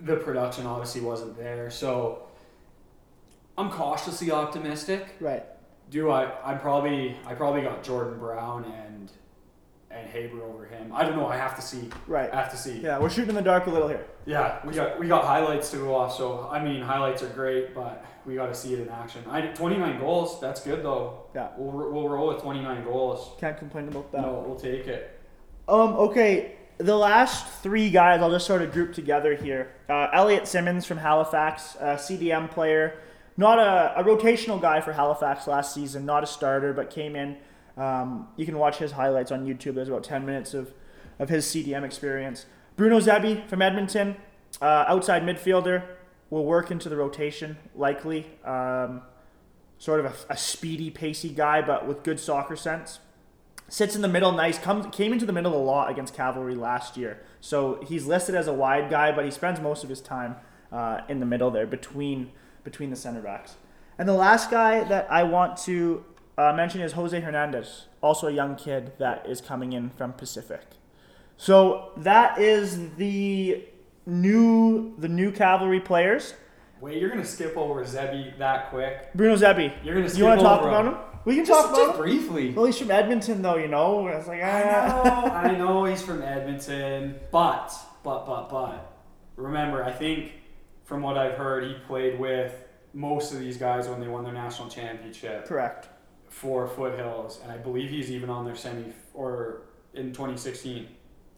the 0.00 0.16
production 0.16 0.66
obviously 0.66 1.00
wasn't 1.00 1.36
there. 1.36 1.70
So 1.70 2.26
I'm 3.56 3.70
cautiously 3.70 4.30
optimistic. 4.30 5.16
Right. 5.20 5.44
Do 5.90 6.10
I? 6.10 6.30
I 6.44 6.54
probably 6.54 7.16
I 7.26 7.34
probably 7.34 7.62
got 7.62 7.82
Jordan 7.82 8.18
Brown 8.18 8.64
and 8.64 9.12
and 9.94 10.08
Haber 10.08 10.42
over 10.42 10.64
him. 10.64 10.92
I 10.94 11.04
don't 11.04 11.16
know. 11.16 11.26
I 11.26 11.36
have 11.36 11.54
to 11.56 11.62
see. 11.62 11.90
Right. 12.06 12.32
I 12.32 12.36
have 12.36 12.50
to 12.50 12.56
see. 12.56 12.80
Yeah, 12.80 12.98
we're 12.98 13.10
shooting 13.10 13.30
in 13.30 13.34
the 13.36 13.42
dark 13.42 13.66
a 13.66 13.70
little 13.70 13.88
here. 13.88 14.06
Yeah, 14.26 14.64
we 14.66 14.72
got 14.72 14.98
we 14.98 15.08
got 15.08 15.24
highlights 15.24 15.70
to 15.72 15.78
go 15.78 15.94
off. 15.94 16.16
So 16.16 16.48
I 16.50 16.62
mean, 16.62 16.82
highlights 16.82 17.22
are 17.22 17.28
great, 17.28 17.74
but 17.74 18.04
we 18.24 18.34
got 18.34 18.46
to 18.46 18.54
see 18.54 18.74
it 18.74 18.80
in 18.80 18.88
action. 18.88 19.22
I 19.28 19.40
29 19.42 19.98
goals. 20.00 20.40
That's 20.40 20.62
good 20.62 20.84
though. 20.84 21.24
Yeah. 21.34 21.48
We'll 21.56 21.92
we'll 21.92 22.08
roll 22.08 22.28
with 22.28 22.42
29 22.42 22.84
goals. 22.84 23.32
Can't 23.40 23.58
complain 23.58 23.88
about 23.88 24.10
that. 24.12 24.22
No, 24.22 24.44
we'll 24.46 24.58
take 24.58 24.86
it. 24.86 25.18
Um. 25.68 25.94
Okay. 25.94 26.56
The 26.78 26.96
last 26.96 27.46
three 27.62 27.90
guys, 27.90 28.20
I'll 28.20 28.30
just 28.30 28.46
sort 28.46 28.62
of 28.62 28.72
group 28.72 28.92
together 28.92 29.36
here. 29.36 29.72
Uh, 29.88 30.08
Elliot 30.12 30.48
Simmons 30.48 30.84
from 30.84 30.96
Halifax, 30.96 31.76
CDM 31.80 32.50
player, 32.50 32.98
not 33.36 33.58
a, 33.58 34.00
a 34.00 34.02
rotational 34.02 34.60
guy 34.60 34.80
for 34.80 34.92
Halifax 34.92 35.46
last 35.46 35.74
season, 35.74 36.04
not 36.04 36.24
a 36.24 36.26
starter, 36.26 36.72
but 36.72 36.90
came 36.90 37.14
in. 37.14 37.36
Um, 37.76 38.28
you 38.36 38.44
can 38.44 38.58
watch 38.58 38.78
his 38.78 38.92
highlights 38.92 39.32
on 39.32 39.46
YouTube. 39.46 39.74
There's 39.74 39.88
about 39.88 40.04
10 40.04 40.26
minutes 40.26 40.54
of, 40.54 40.72
of 41.18 41.28
his 41.28 41.46
CDM 41.46 41.84
experience. 41.84 42.46
Bruno 42.76 43.00
Zebie 43.00 43.46
from 43.48 43.62
Edmonton, 43.62 44.16
uh, 44.60 44.84
outside 44.88 45.22
midfielder, 45.22 45.84
will 46.30 46.44
work 46.44 46.70
into 46.70 46.88
the 46.88 46.96
rotation 46.96 47.56
likely. 47.74 48.26
Um, 48.44 49.02
sort 49.78 50.00
of 50.00 50.06
a, 50.06 50.34
a 50.34 50.36
speedy, 50.36 50.90
pacey 50.90 51.30
guy, 51.30 51.60
but 51.60 51.86
with 51.86 52.02
good 52.02 52.20
soccer 52.20 52.56
sense 52.56 53.00
sits 53.72 53.96
in 53.96 54.02
the 54.02 54.08
middle 54.08 54.32
nice 54.32 54.58
comes 54.58 54.84
came 54.94 55.14
into 55.14 55.24
the 55.24 55.32
middle 55.32 55.54
a 55.54 55.64
lot 55.64 55.90
against 55.90 56.12
cavalry 56.12 56.54
last 56.54 56.94
year 56.94 57.22
so 57.40 57.82
he's 57.88 58.06
listed 58.06 58.34
as 58.34 58.46
a 58.46 58.52
wide 58.52 58.90
guy 58.90 59.10
but 59.10 59.24
he 59.24 59.30
spends 59.30 59.58
most 59.60 59.82
of 59.82 59.88
his 59.88 60.02
time 60.02 60.36
uh, 60.70 61.00
in 61.08 61.20
the 61.20 61.26
middle 61.26 61.50
there 61.50 61.66
between 61.66 62.30
between 62.64 62.90
the 62.90 62.96
center 62.96 63.22
backs 63.22 63.54
and 63.98 64.06
the 64.06 64.12
last 64.12 64.50
guy 64.50 64.84
that 64.84 65.10
i 65.10 65.22
want 65.22 65.56
to 65.56 66.04
uh, 66.42 66.52
mention 66.54 66.80
is 66.80 66.92
jose 66.92 67.20
hernandez 67.20 67.86
also 68.00 68.26
a 68.26 68.32
young 68.32 68.56
kid 68.56 68.92
that 68.98 69.24
is 69.28 69.40
coming 69.40 69.72
in 69.72 69.90
from 69.90 70.12
pacific 70.12 70.62
so 71.36 71.90
that 71.96 72.38
is 72.38 72.94
the 72.96 73.64
new 74.06 74.94
the 74.98 75.08
new 75.08 75.30
cavalry 75.30 75.80
players 75.80 76.34
Wait, 76.80 77.00
you're 77.00 77.10
gonna 77.10 77.24
skip 77.24 77.56
over 77.56 77.84
Zebie 77.84 78.36
that 78.38 78.70
quick? 78.70 79.14
bruno 79.14 79.36
Zebie. 79.36 79.72
You're 79.84 79.94
gonna 79.94 80.08
skip 80.08 80.18
you 80.18 80.24
want 80.24 80.40
to 80.40 80.44
talk 80.44 80.62
about 80.62 80.84
him? 80.84 80.96
we 81.24 81.36
can 81.36 81.44
Just, 81.44 81.60
talk 81.60 81.70
about 81.70 81.86
just 81.86 81.96
him 81.96 82.02
briefly. 82.02 82.50
well 82.50 82.64
he's 82.64 82.76
from 82.76 82.90
edmonton 82.90 83.40
though 83.40 83.56
you 83.56 83.68
know 83.68 84.08
it's 84.08 84.26
like 84.26 84.42
I 84.42 84.62
ah. 84.64 85.02
know, 85.04 85.32
I 85.32 85.56
know 85.56 85.84
he's 85.84 86.02
from 86.02 86.22
Edmonton, 86.22 87.20
but, 87.30 87.72
but, 88.02 88.26
but, 88.26 88.48
but, 88.48 88.92
remember, 89.36 89.84
I 89.84 89.92
think 89.92 90.32
from 90.84 91.02
what 91.02 91.16
I've 91.16 91.34
heard, 91.34 91.64
he 91.64 91.74
played 91.86 92.18
with 92.18 92.52
most 92.94 93.32
of 93.32 93.40
these 93.40 93.56
guys 93.56 93.88
when 93.88 94.00
they 94.00 94.08
won 94.08 94.24
their 94.24 94.32
national 94.32 94.68
championship 94.68 95.46
correct 95.46 95.88
for 96.32 96.66
Foothills, 96.66 97.40
and 97.42 97.52
I 97.52 97.58
believe 97.58 97.90
he's 97.90 98.10
even 98.10 98.30
on 98.30 98.44
their 98.46 98.56
semi 98.56 98.86
or 99.12 99.62
in 99.94 100.12
2016. 100.12 100.88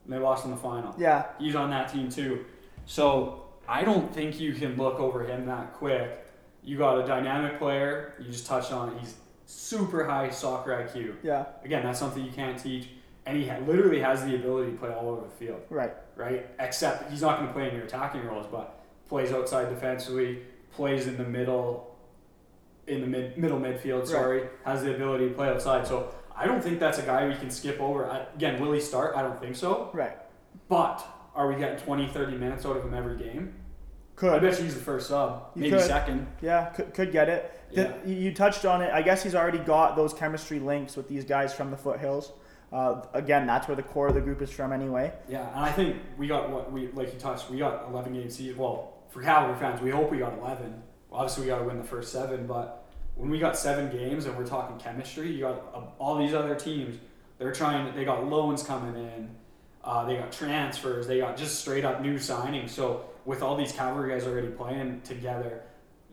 And 0.05 0.13
they 0.13 0.19
lost 0.19 0.45
in 0.45 0.51
the 0.53 0.57
final. 0.57 0.95
yeah 0.99 1.27
He's 1.39 1.57
on 1.57 1.71
that 1.71 1.93
team 1.93 2.09
too. 2.09 2.45
So 2.87 3.45
I 3.67 3.83
don't 3.83 4.13
think 4.15 4.39
you 4.39 4.53
can 4.53 4.77
look 4.77 5.01
over 5.01 5.25
him 5.25 5.47
that 5.47 5.73
quick. 5.75 6.25
You 6.63 6.79
got 6.79 6.99
a 7.03 7.07
dynamic 7.07 7.59
player. 7.59 8.15
You 8.21 8.27
just 8.31 8.47
touched 8.47 8.73
on 8.73 8.91
it. 8.91 9.01
He's 9.01 9.15
super 9.47 10.05
high 10.05 10.31
soccer 10.31 10.71
IQ. 10.71 11.17
yeah 11.23 11.47
Again, 11.65 11.83
that's 11.85 11.99
something 11.99 12.25
you 12.25 12.33
can't 12.33 12.59
teach. 12.59 12.89
And 13.27 13.37
he 13.37 13.49
ha- 13.49 13.59
literally 13.67 14.01
has 14.01 14.25
the 14.25 14.35
ability 14.37 14.73
to 14.73 14.79
play 14.79 14.91
all 14.91 15.09
over 15.09 15.23
the 15.23 15.35
field, 15.47 15.63
right 15.71 15.93
right? 16.15 16.47
Except 16.61 17.11
he's 17.11 17.23
not 17.23 17.39
going 17.39 17.49
to 17.49 17.53
play 17.55 17.69
in 17.69 17.75
your 17.75 17.85
attacking 17.85 18.25
roles, 18.25 18.47
but 18.47 18.85
plays 19.09 19.33
outside 19.33 19.69
defensively, 19.71 20.43
plays 20.73 21.07
in 21.09 21.17
the 21.17 21.25
middle, 21.25 21.94
in 22.87 23.01
the 23.01 23.07
mid 23.07 23.37
middle 23.39 23.59
midfield. 23.59 24.07
Sorry, 24.07 24.49
has 24.65 24.83
the 24.83 24.95
ability 24.95 25.29
to 25.29 25.35
play 25.35 25.49
outside. 25.49 25.87
So 25.87 26.15
I 26.37 26.47
don't 26.47 26.63
think 26.63 26.81
that's 26.81 26.99
a 26.99 27.03
guy 27.03 27.27
we 27.29 27.35
can 27.35 27.51
skip 27.51 27.81
over. 27.81 28.11
I, 28.11 28.27
again, 28.35 28.61
will 28.61 28.73
he 28.73 28.81
start? 28.81 29.17
I 29.17 29.23
don't 29.23 29.41
think 29.41 29.57
so. 29.57 29.91
right 29.93 30.17
But 30.69 31.05
are 31.35 31.49
we 31.49 31.57
getting 31.57 31.79
20, 31.79 32.09
30 32.09 32.37
minutes 32.37 32.65
out 32.67 32.77
of 32.77 32.85
him 32.85 32.95
every 32.95 33.17
game? 33.17 33.55
Could. 34.17 34.33
I 34.33 34.39
bet 34.39 34.57
you 34.59 34.65
he's 34.65 34.75
the 34.77 34.81
first 34.81 35.09
sub, 35.09 35.49
You 35.57 35.63
maybe 35.63 35.77
could. 35.77 35.83
second. 35.87 36.29
Yeah, 36.41 36.67
could, 36.67 36.95
could 36.95 37.11
get 37.13 37.29
it. 37.29 37.51
The- 37.73 37.93
you- 38.07 38.33
touched 38.33 38.65
on 38.65 38.81
it. 38.81 38.93
I 38.93 39.03
guess 39.03 39.25
he's 39.25 39.35
already 39.35 39.59
got 39.59 39.97
those 39.97 40.15
chemistry 40.15 40.61
links 40.61 40.97
with 40.97 41.09
these 41.09 41.25
guys 41.25 41.53
from 41.53 41.73
the 41.73 41.77
foothills. 41.77 42.31
Uh, 42.73 43.03
again, 43.13 43.45
that's 43.47 43.67
where 43.67 43.77
the 43.77 43.83
core 43.83 44.07
of 44.09 44.15
the 44.15 44.21
group 44.21 44.41
is 44.43 44.51
from 44.51 44.73
anyway. 44.73 45.13
Yeah, 45.29 45.49
and 45.51 45.65
I 45.65 45.73
think 45.73 45.97
we 46.17 46.29
got 46.29 46.51
what 46.51 46.71
we 46.71 46.89
like 46.93 47.13
you 47.13 47.19
touched. 47.19 47.51
We 47.51 47.59
got 47.59 47.89
11 47.89 48.13
games. 48.13 48.41
Well, 48.57 48.93
for 49.11 49.21
Cavalry 49.21 49.57
fans, 49.59 49.81
we 49.81 49.91
hope 49.91 50.11
we 50.13 50.19
got 50.19 50.37
11. 50.39 50.83
Obviously, 51.15 51.45
we 51.45 51.49
got 51.49 51.59
to 51.59 51.65
win 51.65 51.79
the 51.79 51.85
first 51.85 52.13
seven, 52.13 52.47
but 52.47 52.85
when 53.15 53.31
we 53.31 53.39
got 53.39 53.57
seven 53.57 53.91
games 53.91 54.27
and 54.27 54.37
we're 54.37 54.47
talking 54.47 54.77
chemistry, 54.79 55.31
you 55.31 55.41
got 55.41 55.63
uh, 55.73 55.81
all 55.99 56.19
these 56.19 56.35
other 56.35 56.55
teams. 56.57 56.99
They're 57.39 57.53
trying. 57.53 57.95
They 57.95 58.05
got 58.05 58.27
loans 58.27 58.63
coming 58.63 58.95
in. 59.01 59.31
Uh, 59.85 60.05
they 60.07 60.17
got 60.17 60.33
transfers. 60.33 61.07
They 61.07 61.19
got 61.19 61.37
just 61.37 61.61
straight 61.61 61.85
up 61.85 62.01
new 62.03 62.15
signings. 62.15 62.71
So 62.71 63.05
with 63.25 63.43
all 63.43 63.57
these 63.57 63.73
Cavalry 63.73 64.11
guys 64.11 64.27
already 64.27 64.49
playing 64.49 65.03
together, 65.03 65.63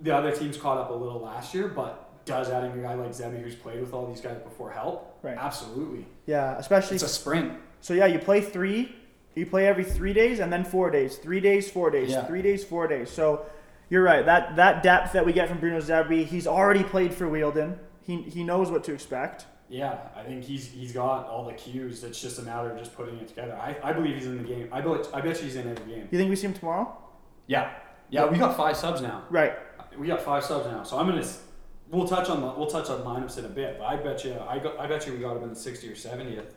the 0.01 0.15
other 0.15 0.31
teams 0.31 0.57
caught 0.57 0.77
up 0.77 0.91
a 0.91 0.93
little 0.93 1.19
last 1.19 1.53
year. 1.53 1.67
But 1.67 2.25
does 2.25 2.49
adding 2.49 2.71
a 2.73 2.81
guy 2.83 2.93
like 2.93 3.11
Zebie, 3.11 3.41
who's 3.41 3.55
played 3.55 3.81
with 3.81 3.93
all 3.93 4.05
these 4.07 4.21
guys 4.21 4.37
before, 4.37 4.71
help? 4.71 5.17
Right. 5.23 5.37
Absolutely. 5.37 6.05
Yeah, 6.27 6.57
especially. 6.57 6.95
It's 6.95 7.03
a 7.03 7.09
sprint. 7.09 7.53
so 7.81 7.93
yeah, 7.93 8.05
you 8.05 8.19
play 8.19 8.41
three. 8.41 8.95
You 9.33 9.45
play 9.45 9.65
every 9.65 9.85
three 9.85 10.13
days 10.13 10.39
and 10.39 10.51
then 10.51 10.63
four 10.65 10.91
days. 10.91 11.17
Three 11.17 11.39
days, 11.39 11.71
four 11.71 11.89
days. 11.89 12.09
Yeah. 12.09 12.25
Three 12.25 12.41
days, 12.41 12.63
four 12.65 12.87
days. 12.87 13.09
So 13.09 13.45
you're 13.91 14.01
right. 14.01 14.25
That 14.25 14.55
that 14.55 14.81
depth 14.81 15.11
that 15.11 15.25
we 15.25 15.33
get 15.33 15.49
from 15.49 15.59
Bruno 15.59 15.79
Zebie, 15.79 16.25
he's 16.25 16.47
already 16.47 16.81
played 16.83 17.13
for 17.13 17.29
Wheeldon. 17.29 17.77
He 18.01 18.21
he 18.23 18.43
knows 18.43 18.71
what 18.71 18.85
to 18.85 18.93
expect. 18.93 19.45
Yeah, 19.69 19.99
I 20.15 20.23
think 20.23 20.45
he's 20.45 20.67
he's 20.67 20.93
got 20.93 21.27
all 21.27 21.45
the 21.45 21.53
cues. 21.53 22.03
It's 22.03 22.19
just 22.19 22.39
a 22.39 22.41
matter 22.41 22.71
of 22.71 22.79
just 22.79 22.95
putting 22.95 23.17
it 23.17 23.27
together. 23.27 23.53
I, 23.53 23.75
I 23.83 23.93
believe 23.93 24.15
he's 24.15 24.25
in 24.25 24.37
the 24.37 24.47
game. 24.47 24.69
I 24.71 24.79
bet 24.79 25.09
I 25.13 25.19
bet 25.19 25.37
you 25.39 25.43
he's 25.43 25.57
in 25.57 25.67
every 25.67 25.93
game. 25.93 26.07
You 26.09 26.17
think 26.17 26.29
we 26.29 26.37
see 26.37 26.47
him 26.47 26.53
tomorrow? 26.53 26.97
Yeah, 27.47 27.73
yeah. 28.09 28.25
We 28.25 28.37
got 28.37 28.55
five 28.55 28.77
subs 28.77 29.01
now. 29.01 29.25
Right. 29.29 29.53
We 29.97 30.07
got 30.07 30.21
five 30.21 30.45
subs 30.45 30.67
now. 30.67 30.83
So 30.83 30.97
I'm 30.97 31.07
gonna. 31.07 31.27
We'll 31.89 32.07
touch 32.07 32.29
on 32.29 32.39
the, 32.39 32.47
we'll 32.47 32.67
touch 32.67 32.89
on 32.89 33.01
lineups 33.01 33.37
in 33.39 33.43
a 33.43 33.49
bit, 33.49 33.77
but 33.77 33.83
I 33.83 33.97
bet 33.97 34.23
you 34.23 34.37
I 34.47 34.57
got 34.57 34.79
I 34.79 34.87
bet 34.87 35.05
you 35.05 35.11
we 35.11 35.19
got 35.19 35.35
him 35.35 35.43
in 35.43 35.49
the 35.49 35.55
60 35.55 35.89
or 35.89 35.95
70th. 35.95 36.53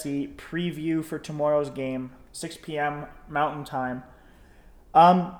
FC 0.00 0.34
preview 0.36 1.04
for 1.04 1.18
tomorrow's 1.18 1.70
game, 1.70 2.12
6 2.32 2.58
p.m. 2.62 3.06
Mountain 3.28 3.64
Time. 3.64 4.02
Um, 4.94 5.34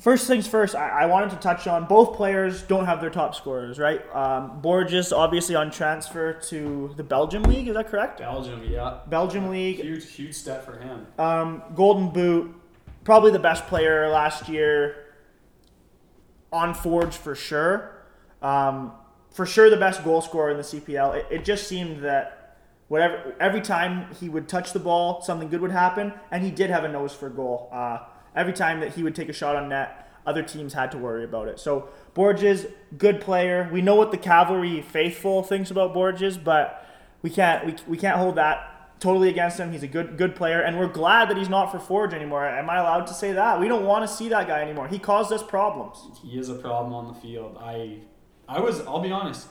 first 0.00 0.26
things 0.26 0.46
first, 0.46 0.74
I, 0.74 0.88
I 1.02 1.06
wanted 1.06 1.30
to 1.30 1.36
touch 1.36 1.66
on 1.66 1.86
both 1.86 2.16
players 2.16 2.62
don't 2.62 2.86
have 2.86 3.00
their 3.00 3.10
top 3.10 3.34
scorers, 3.34 3.78
right? 3.78 4.02
Um, 4.14 4.60
Borges 4.60 5.12
obviously 5.12 5.54
on 5.54 5.70
transfer 5.70 6.32
to 6.34 6.94
the 6.96 7.02
Belgium 7.02 7.42
League, 7.44 7.68
is 7.68 7.74
that 7.74 7.88
correct? 7.88 8.18
Belgium, 8.18 8.62
yeah. 8.64 8.98
Belgium 9.08 9.50
League, 9.50 9.76
Huge, 9.76 10.10
huge 10.10 10.34
step 10.34 10.64
for 10.64 10.78
him. 10.78 11.06
um, 11.18 11.62
Golden 11.74 12.10
Boot, 12.10 12.54
probably 13.04 13.32
the 13.32 13.38
best 13.38 13.66
player 13.66 14.08
last 14.08 14.48
year 14.48 14.96
on 16.52 16.74
Forge 16.74 17.16
for 17.16 17.34
sure. 17.34 17.90
Um, 18.42 18.92
for 19.32 19.46
sure, 19.46 19.68
the 19.68 19.76
best 19.76 20.04
goal 20.04 20.20
scorer 20.20 20.50
in 20.52 20.56
the 20.56 20.62
CPL. 20.62 21.16
It, 21.16 21.26
it 21.28 21.44
just 21.44 21.66
seemed 21.66 22.04
that 22.04 22.43
whatever 22.88 23.34
every 23.40 23.60
time 23.60 24.12
he 24.20 24.28
would 24.28 24.48
touch 24.48 24.72
the 24.72 24.78
ball, 24.78 25.22
something 25.22 25.48
good 25.48 25.60
would 25.60 25.70
happen, 25.72 26.12
and 26.30 26.44
he 26.44 26.50
did 26.50 26.70
have 26.70 26.84
a 26.84 26.88
nose 26.88 27.14
for 27.14 27.28
goal. 27.28 27.68
Uh, 27.72 27.98
every 28.34 28.52
time 28.52 28.80
that 28.80 28.94
he 28.94 29.02
would 29.02 29.14
take 29.14 29.28
a 29.28 29.32
shot 29.32 29.56
on 29.56 29.68
net, 29.68 30.10
other 30.26 30.42
teams 30.42 30.72
had 30.72 30.90
to 30.92 30.98
worry 30.98 31.24
about 31.24 31.48
it. 31.48 31.58
So 31.58 31.88
Borges, 32.14 32.66
good 32.96 33.20
player. 33.20 33.68
We 33.72 33.82
know 33.82 33.94
what 33.94 34.10
the 34.10 34.16
Cavalry 34.16 34.80
faithful 34.82 35.42
thinks 35.42 35.70
about 35.70 35.92
Borges, 35.92 36.38
but 36.38 36.86
we 37.22 37.30
can't 37.30 37.66
we, 37.66 37.76
we 37.86 37.96
can't 37.96 38.16
hold 38.18 38.36
that 38.36 39.00
totally 39.00 39.28
against 39.28 39.58
him. 39.58 39.72
He's 39.72 39.82
a 39.82 39.88
good 39.88 40.16
good 40.16 40.34
player, 40.34 40.60
and 40.60 40.78
we're 40.78 40.88
glad 40.88 41.28
that 41.28 41.36
he's 41.36 41.48
not 41.48 41.70
for 41.70 41.78
Forge 41.78 42.14
anymore. 42.14 42.46
Am 42.46 42.70
I 42.70 42.78
allowed 42.78 43.06
to 43.08 43.14
say 43.14 43.32
that? 43.32 43.60
We 43.60 43.68
don't 43.68 43.84
want 43.84 44.08
to 44.08 44.14
see 44.14 44.28
that 44.30 44.46
guy 44.46 44.62
anymore. 44.62 44.88
He 44.88 44.98
caused 44.98 45.32
us 45.32 45.42
problems. 45.42 45.98
He 46.22 46.38
is 46.38 46.48
a 46.48 46.54
problem 46.54 46.94
on 46.94 47.08
the 47.08 47.20
field. 47.20 47.58
I, 47.60 47.98
I 48.48 48.60
was. 48.60 48.80
I'll 48.80 49.00
be 49.00 49.10
honest. 49.10 49.48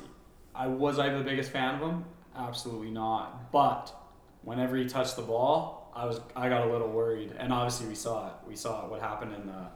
I 0.56 0.68
was 0.68 1.00
I 1.00 1.10
the 1.10 1.24
biggest 1.24 1.52
fan 1.52 1.76
of 1.76 1.82
him? 1.82 2.06
Absolutely 2.36 2.92
not. 2.92 3.52
But 3.52 3.94
whenever 4.42 4.76
he 4.76 4.86
touched 4.86 5.16
the 5.16 5.22
ball, 5.22 5.92
I 5.96 6.06
was. 6.06 6.20
I 6.36 6.50
got 6.50 6.68
a 6.68 6.72
little 6.72 6.90
worried, 6.90 7.34
and 7.38 7.54
obviously 7.54 7.88
we 7.88 7.96
saw 7.96 8.28
it. 8.28 8.34
We 8.48 8.56
saw 8.56 8.86
it. 8.86 8.92
What 8.92 9.00
happened 9.02 9.34
in 9.34 9.46
the, 9.46 9.68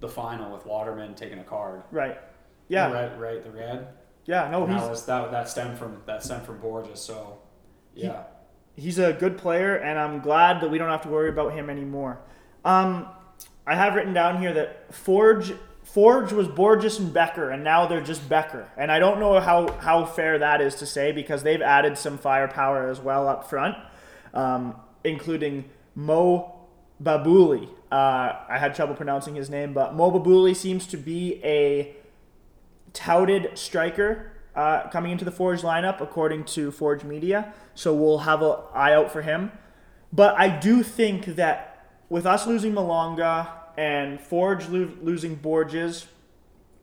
the 0.00 0.08
final 0.08 0.52
with 0.52 0.66
Waterman 0.66 1.14
taking 1.14 1.38
a 1.38 1.44
card. 1.44 1.82
Right. 1.90 2.18
Yeah. 2.68 2.88
The 2.88 2.94
red, 2.94 3.20
right. 3.20 3.44
The 3.44 3.50
red. 3.50 3.88
Yeah. 4.26 4.50
No, 4.50 4.64
And 4.64 4.72
he's 4.72 4.82
that 4.82 4.90
was 4.90 5.06
that. 5.06 5.30
That 5.30 5.48
stemmed 5.48 5.78
from 5.78 6.02
that 6.06 6.24
stemmed 6.24 6.44
from 6.44 6.58
Borges. 6.58 7.00
So, 7.00 7.38
yeah. 7.94 8.24
he's 8.76 8.98
a 8.98 9.12
good 9.12 9.38
player, 9.38 9.76
and 9.76 9.98
I'm 9.98 10.20
glad 10.20 10.60
that 10.60 10.70
we 10.70 10.78
don't 10.78 10.90
have 10.90 11.02
to 11.02 11.08
worry 11.08 11.28
about 11.28 11.52
him 11.52 11.70
anymore. 11.70 12.20
Um, 12.64 13.08
I 13.66 13.76
have 13.76 13.94
written 13.94 14.12
down 14.12 14.40
here 14.40 14.52
that 14.54 14.92
Forge 14.92 15.52
Forge 15.92 16.32
was 16.32 16.46
Borges 16.46 17.00
and 17.00 17.12
Bekker, 17.12 17.52
and 17.52 17.64
now 17.64 17.86
they're 17.86 18.00
just 18.00 18.28
Bekker. 18.28 18.66
And 18.76 18.92
I 18.92 19.00
don't 19.00 19.18
know 19.18 19.40
how, 19.40 19.72
how 19.78 20.04
fair 20.04 20.38
that 20.38 20.60
is 20.60 20.76
to 20.76 20.86
say 20.86 21.10
because 21.10 21.42
they've 21.42 21.60
added 21.60 21.98
some 21.98 22.16
firepower 22.16 22.88
as 22.88 23.00
well 23.00 23.26
up 23.26 23.50
front, 23.50 23.76
um, 24.32 24.76
including 25.02 25.64
Mo 25.96 26.60
Babouli. 27.02 27.68
Uh, 27.90 28.34
I 28.48 28.58
had 28.58 28.76
trouble 28.76 28.94
pronouncing 28.94 29.34
his 29.34 29.50
name, 29.50 29.74
but 29.74 29.94
Mo 29.94 30.12
Babouli 30.12 30.54
seems 30.54 30.86
to 30.88 30.96
be 30.96 31.40
a 31.42 31.96
touted 32.92 33.58
striker 33.58 34.30
uh, 34.54 34.88
coming 34.90 35.10
into 35.10 35.24
the 35.24 35.32
Forge 35.32 35.62
lineup, 35.62 36.00
according 36.00 36.44
to 36.44 36.70
Forge 36.70 37.02
Media. 37.02 37.52
So 37.74 37.92
we'll 37.92 38.18
have 38.18 38.42
an 38.42 38.54
eye 38.74 38.92
out 38.92 39.10
for 39.10 39.22
him. 39.22 39.50
But 40.12 40.36
I 40.38 40.56
do 40.56 40.84
think 40.84 41.26
that 41.34 41.88
with 42.08 42.26
us 42.26 42.46
losing 42.46 42.74
Malonga 42.74 43.48
and 43.80 44.20
Forge 44.20 44.68
lo- 44.68 44.92
losing 45.00 45.36
Borges, 45.36 46.06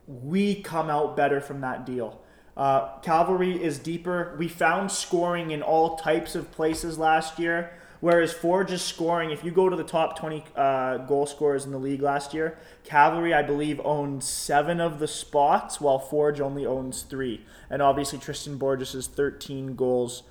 we 0.08 0.56
come 0.56 0.90
out 0.90 1.16
better 1.16 1.40
from 1.40 1.60
that 1.60 1.86
deal. 1.86 2.20
Uh, 2.56 2.98
Cavalry 3.02 3.62
is 3.62 3.78
deeper. 3.78 4.34
We 4.36 4.48
found 4.48 4.90
scoring 4.90 5.52
in 5.52 5.62
all 5.62 5.94
types 5.94 6.34
of 6.34 6.50
places 6.50 6.98
last 6.98 7.38
year, 7.38 7.72
whereas 8.00 8.32
Forge 8.32 8.72
is 8.72 8.82
scoring. 8.82 9.30
If 9.30 9.44
you 9.44 9.52
go 9.52 9.68
to 9.68 9.76
the 9.76 9.84
top 9.84 10.18
20 10.18 10.44
uh, 10.56 10.96
goal 10.98 11.26
scorers 11.26 11.64
in 11.64 11.70
the 11.70 11.78
league 11.78 12.02
last 12.02 12.34
year, 12.34 12.58
Cavalry, 12.82 13.32
I 13.32 13.42
believe, 13.42 13.80
owned 13.84 14.24
seven 14.24 14.80
of 14.80 14.98
the 14.98 15.06
spots, 15.06 15.80
while 15.80 16.00
Forge 16.00 16.40
only 16.40 16.66
owns 16.66 17.02
three. 17.02 17.46
And 17.70 17.80
obviously, 17.80 18.18
Tristan 18.18 18.58
Borges' 18.58 19.06
13 19.06 19.76
goals 19.76 20.24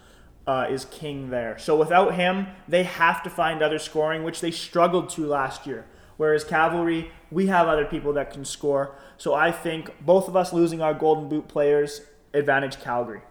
uh, 0.45 0.67
is 0.69 0.83
king 0.83 1.29
there. 1.29 1.57
So 1.59 1.77
without 1.77 2.15
him, 2.15 2.47
they 2.67 2.83
have 2.83 3.23
to 3.23 3.29
find 3.29 3.61
other 3.61 3.79
scoring, 3.79 4.25
which 4.25 4.41
they 4.41 4.51
struggled 4.51 5.09
to 5.11 5.25
last 5.25 5.65
year. 5.65 5.85
Whereas 6.17 6.43
Cavalry, 6.43 7.11
we 7.31 7.47
have 7.47 7.67
other 7.67 7.85
people 7.85 8.13
that 8.13 8.31
can 8.31 8.43
score. 8.43 8.95
So 9.17 9.33
I 9.33 9.51
think 9.51 9.91
both 10.03 10.27
of 10.27 10.35
us 10.35 10.51
losing 10.51 10.81
our 10.81 10.93
Golden 10.93 11.29
Boot 11.29 11.47
players 11.47 12.01
advantage 12.33 12.79
Calgary. 12.81 13.21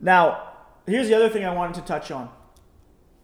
Now, 0.00 0.48
here's 0.86 1.08
the 1.08 1.14
other 1.14 1.28
thing 1.28 1.44
I 1.44 1.54
wanted 1.54 1.74
to 1.74 1.82
touch 1.82 2.10
on. 2.10 2.30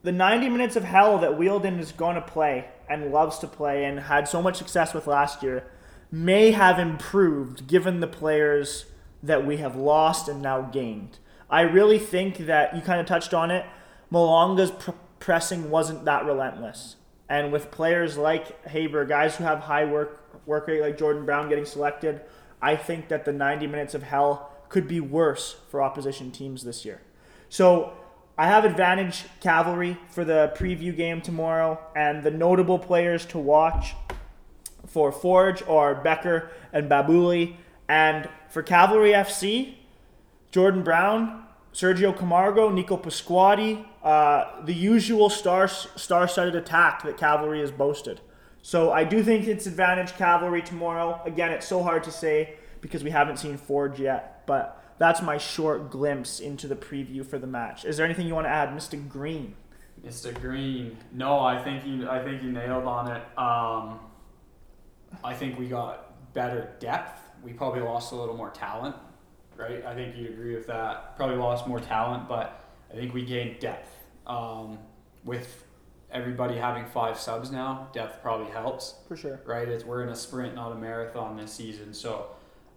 The 0.03 0.12
90 0.12 0.49
minutes 0.49 0.77
of 0.77 0.85
hell 0.85 1.19
that 1.19 1.33
Wheeldon 1.33 1.79
is 1.79 1.91
going 1.93 2.14
to 2.14 2.23
play 2.23 2.69
and 2.88 3.11
loves 3.11 3.38
to 3.41 3.47
play 3.47 3.85
and 3.85 4.01
had 4.01 4.29
so 4.29 4.41
much 4.41 4.57
success 4.57 4.95
with 4.95 5.07
last 5.07 5.43
year 5.43 5.64
may 6.11 6.53
have 6.53 6.79
improved 6.79 7.67
given 7.67 8.01
the 8.01 8.07
players 8.07 8.87
that 9.23 9.45
we 9.45 9.57
have 9.59 9.77
lost 9.77 10.29
and 10.29 10.41
now 10.41 10.62
gained. 10.62 11.19
I 11.51 11.62
really 11.62 11.99
think 11.99 12.38
that 12.38 12.75
you 12.77 12.83
kind 12.83 13.01
of 13.01 13.07
touched 13.07 13.35
on 13.35 13.51
it. 13.51 13.67
Malonga's 14.11 14.71
pr- 14.71 14.93
pressing 15.19 15.71
wasn't 15.71 16.05
that 16.05 16.25
relentless. 16.25 16.97
And 17.29 17.53
with 17.53 17.71
players 17.71 18.17
like 18.17 18.67
Haber, 18.67 19.05
guys 19.05 19.37
who 19.37 19.45
have 19.45 19.61
high 19.61 19.85
work 19.85 20.25
work 20.47 20.67
rate 20.67 20.81
like 20.81 20.97
Jordan 20.97 21.27
Brown 21.27 21.49
getting 21.49 21.67
selected, 21.67 22.23
I 22.61 22.75
think 22.77 23.09
that 23.09 23.25
the 23.25 23.33
90 23.33 23.67
minutes 23.67 23.95
of 23.95 24.03
hell 24.03 24.53
could 24.69 24.88
be 24.88 25.01
worse 25.01 25.57
for 25.71 25.83
opposition 25.83 26.31
teams 26.31 26.64
this 26.64 26.85
year. 26.85 27.01
So 27.49 27.93
I 28.37 28.47
have 28.47 28.64
advantage 28.64 29.25
cavalry 29.41 29.99
for 30.11 30.25
the 30.25 30.53
preview 30.57 30.97
game 30.97 31.21
tomorrow, 31.21 31.81
and 31.97 32.23
the 32.23 32.31
notable 32.31 32.79
players 32.79 33.27
to 33.27 33.38
watch 33.38 33.95
for 34.87 35.12
Forge 35.12 35.62
are 35.62 35.95
Bekker 35.95 36.49
and 36.73 36.91
Babouli, 36.91 37.57
and 37.88 38.29
for 38.49 38.62
Cavalry 38.62 39.11
FC, 39.11 39.75
Jordan 40.51 40.83
Brown, 40.83 41.45
Sergio 41.79 42.17
Camargo, 42.17 42.71
Nico 42.71 42.97
Pasquotti, 42.97 43.87
uh, 44.02 44.65
the 44.65 44.75
usual 44.75 45.31
star 45.31 45.69
star-studded 45.69 46.57
attack 46.57 47.05
that 47.05 47.17
Cavalry 47.17 47.61
has 47.61 47.71
boasted. 47.71 48.21
So 48.63 48.90
I 48.90 49.05
do 49.05 49.23
think 49.23 49.46
it's 49.46 49.65
advantage 49.65 50.17
Cavalry 50.17 50.61
tomorrow. 50.61 51.23
Again, 51.25 51.52
it's 51.52 51.69
so 51.69 51.85
hard 51.85 52.02
to 52.02 52.11
say 52.11 52.55
because 52.81 53.05
we 53.05 53.11
haven't 53.11 53.37
seen 53.37 53.57
Forge 53.57 54.00
yet, 54.00 54.44
but 54.44 54.83
that's 54.98 55.23
my 55.23 55.38
short 55.38 55.88
glimpse 55.88 56.40
into 56.40 56.67
the 56.67 56.75
preview 56.75 57.25
for 57.25 57.38
the 57.38 57.46
match. 57.46 57.85
Is 57.85 57.96
there 57.96 58.05
anything 58.05 58.27
you 58.27 58.35
want 58.35 58.48
to 58.48 58.50
add, 58.50 58.71
Mr. 58.71 59.09
Green? 59.09 59.55
Mr. 60.05 60.35
Green. 60.40 60.96
No, 61.13 61.38
I 61.38 61.63
think 61.63 61.87
you. 61.87 62.11
I 62.11 62.25
think 62.25 62.42
you 62.42 62.50
nailed 62.50 62.87
on 62.87 63.13
it. 63.13 63.23
Um, 63.38 64.00
I 65.23 65.33
think 65.33 65.57
we 65.57 65.69
got 65.69 66.35
better 66.35 66.71
depth. 66.81 67.21
We 67.44 67.52
probably 67.52 67.83
lost 67.83 68.11
a 68.11 68.17
little 68.17 68.37
more 68.37 68.50
talent, 68.50 68.96
right? 69.59 69.85
I 69.85 69.94
think 69.94 70.17
you'd 70.17 70.31
agree 70.31 70.54
with 70.54 70.67
that. 70.69 71.17
Probably 71.17 71.37
lost 71.37 71.67
more 71.67 71.81
talent, 71.81 72.29
but 72.29 72.65
I 72.90 72.94
think 72.94 73.13
we 73.13 73.25
gained 73.25 73.59
depth. 73.59 73.90
Um, 74.27 74.79
with 75.25 75.65
everybody 76.11 76.56
having 76.56 76.87
five 76.87 77.19
subs 77.19 77.50
now, 77.50 77.88
depth 77.92 78.23
probably 78.23 78.50
helps, 78.50 78.94
For 79.09 79.17
sure. 79.17 79.40
right? 79.44 79.69
It's 79.69 79.85
we're 79.85 80.02
in 80.02 80.09
a 80.11 80.15
sprint, 80.17 80.54
not 80.54 80.73
a 80.73 80.75
marathon 80.75 81.37
this 81.37 81.52
season. 81.52 81.92
So, 81.92 82.27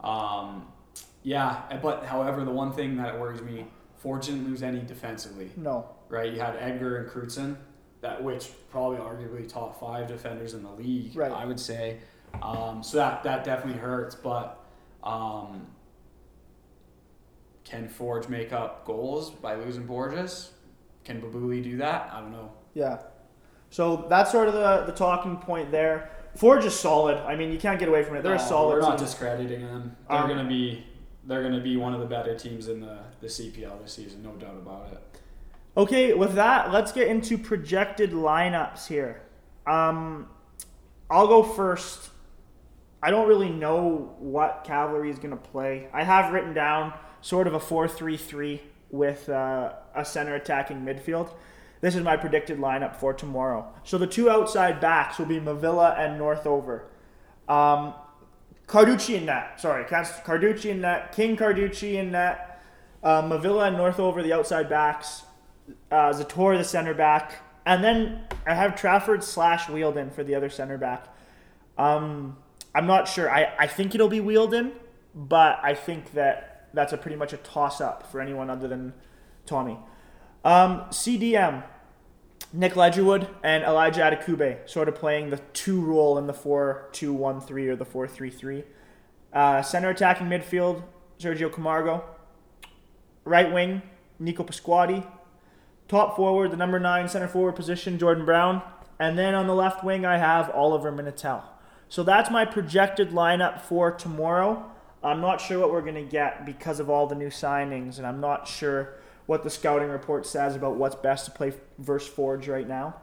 um, 0.02 0.68
yeah. 1.24 1.62
But 1.82 2.06
however, 2.06 2.44
the 2.44 2.52
one 2.52 2.74
thing 2.74 2.98
that 2.98 3.18
worries 3.20 3.42
me, 3.42 3.68
Forge 3.98 4.26
didn't 4.26 4.46
lose 4.46 4.64
any 4.64 4.80
defensively 4.80 5.52
No. 5.56 5.86
right? 6.10 6.34
You 6.34 6.40
had 6.40 6.56
Edgar 6.58 6.98
and 6.98 7.10
Krutzen, 7.10 7.56
that 8.02 8.22
which 8.24 8.50
probably 8.72 8.98
arguably 8.98 9.48
top 9.48 9.80
five 9.80 10.08
defenders 10.08 10.54
in 10.56 10.64
the 10.64 10.72
league, 10.72 11.16
Right. 11.16 11.32
I 11.32 11.46
would 11.46 11.60
say. 11.60 12.00
Um, 12.42 12.82
so 12.82 12.98
that 12.98 13.24
that 13.24 13.44
definitely 13.44 13.80
hurts, 13.82 14.16
but 14.16 14.58
um, 15.04 15.68
can 17.64 17.88
Forge 17.88 18.28
make 18.28 18.52
up 18.54 18.86
goals 18.86 19.30
by 19.30 19.56
losing 19.56 19.86
Borges? 19.86 20.52
Can 21.04 21.22
Babouli 21.22 21.64
do 21.64 21.78
that? 21.78 22.10
I 22.14 22.20
don't 22.20 22.32
know. 22.32 22.52
Yeah. 22.74 23.00
So 23.70 24.06
that's 24.10 24.32
sort 24.32 24.48
of 24.48 24.54
the, 24.54 24.84
the 24.86 24.92
talking 24.92 25.38
point 25.38 25.72
there. 25.72 26.12
Forge 26.36 26.66
is 26.66 26.78
solid. 26.78 27.18
I 27.18 27.36
mean, 27.36 27.52
you 27.52 27.58
can't 27.58 27.80
get 27.80 27.90
away 27.90 28.04
from 28.04 28.16
it. 28.18 28.24
They're 28.24 28.34
a 28.34 28.38
No, 28.38 28.44
solid 28.44 28.74
We're 28.76 28.82
not 28.82 28.98
team. 28.98 29.06
discrediting 29.06 29.62
them. 29.66 29.96
They're 30.10 30.18
Um, 30.20 30.28
gonna 30.30 30.48
be 30.48 30.86
they're 31.26 31.44
gonna 31.44 31.62
be 31.62 31.78
one 31.78 31.94
of 31.94 32.00
the 32.00 32.06
better 32.08 32.36
teams 32.36 32.68
in 32.68 32.82
the, 32.82 32.98
the 33.20 33.28
CPL 33.28 33.82
this 33.82 33.94
season, 33.94 34.24
no 34.24 34.32
doubt 34.32 34.56
about 34.56 34.88
it. 34.92 35.00
Okay, 35.78 36.14
with 36.14 36.34
that, 36.34 36.72
let's 36.72 36.92
get 36.92 37.08
into 37.08 37.38
projected 37.38 38.12
lineups 38.12 38.88
here. 38.88 39.22
Um, 39.68 40.28
I'll 41.10 41.28
go 41.28 41.44
first. 41.44 42.10
I 43.04 43.10
don't 43.12 43.28
really 43.28 43.50
know 43.50 44.16
what 44.20 44.64
Cavalry 44.66 45.10
is 45.10 45.18
going 45.18 45.32
to 45.32 45.38
play. 45.38 45.88
I 45.94 46.04
have 46.04 46.34
written 46.34 46.54
down 46.54 46.94
sort 47.22 47.48
of 47.48 47.54
a 47.54 47.60
4 47.60 47.88
3 47.88 48.18
3 48.18 48.62
with 48.90 49.30
uh, 49.30 49.74
a 49.96 50.04
center 50.04 50.36
attacking 50.36 50.82
midfield. 50.82 51.34
This 51.80 51.96
is 51.96 52.04
my 52.04 52.18
predicted 52.18 52.60
lineup 52.60 52.96
for 52.96 53.14
tomorrow. 53.14 53.68
So 53.84 53.98
the 53.98 54.08
two 54.08 54.30
outside 54.30 54.80
backs 54.80 55.18
will 55.18 55.26
be 55.26 55.40
Mavila 55.40 55.98
and 55.98 56.20
Northover. 56.20 56.84
Um, 57.48 57.94
Carducci 58.68 59.16
in 59.16 59.26
net. 59.26 59.60
Sorry, 59.60 59.84
Carducci 59.86 60.70
in 60.72 60.82
net. 60.82 61.12
King 61.14 61.36
Carducci 61.36 61.96
in 61.96 62.12
net. 62.12 62.62
Uh, 63.04 63.24
Mavila 63.24 63.68
and 63.68 63.78
Northover, 63.78 64.22
the 64.22 64.34
outside 64.34 64.70
backs. 64.70 65.24
uh, 65.92 66.14
Zator, 66.14 66.58
the 66.58 66.64
center 66.64 66.94
back, 66.94 67.34
and 67.66 67.84
then 67.84 68.24
I 68.46 68.54
have 68.54 68.76
Trafford 68.76 69.24
slash 69.24 69.66
Wheeldon 69.68 70.12
for 70.12 70.24
the 70.24 70.36
other 70.36 70.50
center 70.50 70.78
back. 70.78 71.08
Um, 71.78 72.38
I'm 72.74 72.88
not 72.88 73.08
sure. 73.08 73.30
I, 73.30 73.54
I 73.58 73.68
think 73.68 73.96
it'll 73.96 74.10
be 74.10 74.20
Wheeldon, 74.20 74.72
but 75.14 75.60
I 75.64 75.74
think 75.74 76.14
that 76.14 76.51
that's 76.74 76.94
a 76.94 76.98
pretty 76.98 77.18
much 77.18 77.34
a 77.34 77.38
toss 77.38 77.82
up 77.82 78.10
for 78.12 78.22
anyone 78.22 78.50
other 78.50 78.68
than 78.68 78.94
Tommy. 79.46 79.78
Um, 80.44 80.82
CDM, 80.90 81.64
Nick 82.54 82.74
Ledgerwood 82.74 83.30
and 83.44 83.64
Elijah 83.64 84.02
Adekugbe 84.02 84.68
sort 84.70 84.90
of 84.90 84.96
playing 84.96 85.30
the 85.30 85.38
two 85.54 85.82
role 85.82 86.18
in 86.18 86.28
the 86.28 86.34
4 86.34 86.90
2 86.92 87.14
1 87.14 87.42
3 87.42 87.68
or 87.70 87.76
the 87.76 87.86
4 87.86 88.08
3 88.08 88.30
3. 88.30 88.64
Uh, 89.34 89.62
center 89.62 89.90
attacking 89.90 90.28
midfield, 90.28 90.84
Sergio 91.20 91.52
Camargo. 91.52 92.04
Right 93.24 93.52
wing, 93.52 93.82
Nico 94.20 94.44
Pasquotti. 94.44 95.06
Top 95.88 96.16
forward, 96.16 96.52
the 96.52 96.58
number 96.58 96.80
nine 96.80 97.08
center 97.08 97.28
forward 97.28 97.56
position, 97.56 97.98
Jordan 98.00 98.26
Brown. 98.26 98.62
And 99.00 99.18
then 99.18 99.36
on 99.36 99.48
the 99.48 99.56
left 99.56 99.84
wing, 99.84 100.06
I 100.06 100.18
have 100.18 100.50
Oliver 100.52 100.92
Minatel. 100.92 101.44
So 101.90 102.04
that's 102.04 102.30
my 102.32 102.46
projected 102.46 103.10
lineup 103.10 103.62
for 103.62 103.92
tomorrow. 103.92 104.71
I'm 105.04 105.22
not 105.22 105.42
sure 105.42 105.60
what 105.60 105.72
we're 105.72 105.82
going 105.82 105.96
to 105.96 106.02
get 106.04 106.46
because 106.46 106.80
of 106.80 106.90
all 106.90 107.08
the 107.08 107.16
new 107.16 107.30
signings, 107.30 107.98
and 107.98 108.06
I'm 108.06 108.22
not 108.22 108.48
sure 108.48 108.96
what 109.26 109.44
the 109.44 109.50
scouting 109.50 109.90
report 109.90 110.26
says 110.26 110.56
about 110.56 110.76
what's 110.76 110.96
best 110.96 111.26
to 111.26 111.32
play 111.32 111.54
versus 111.80 112.08
Forge 112.08 112.48
right 112.48 112.68
now. 112.68 112.96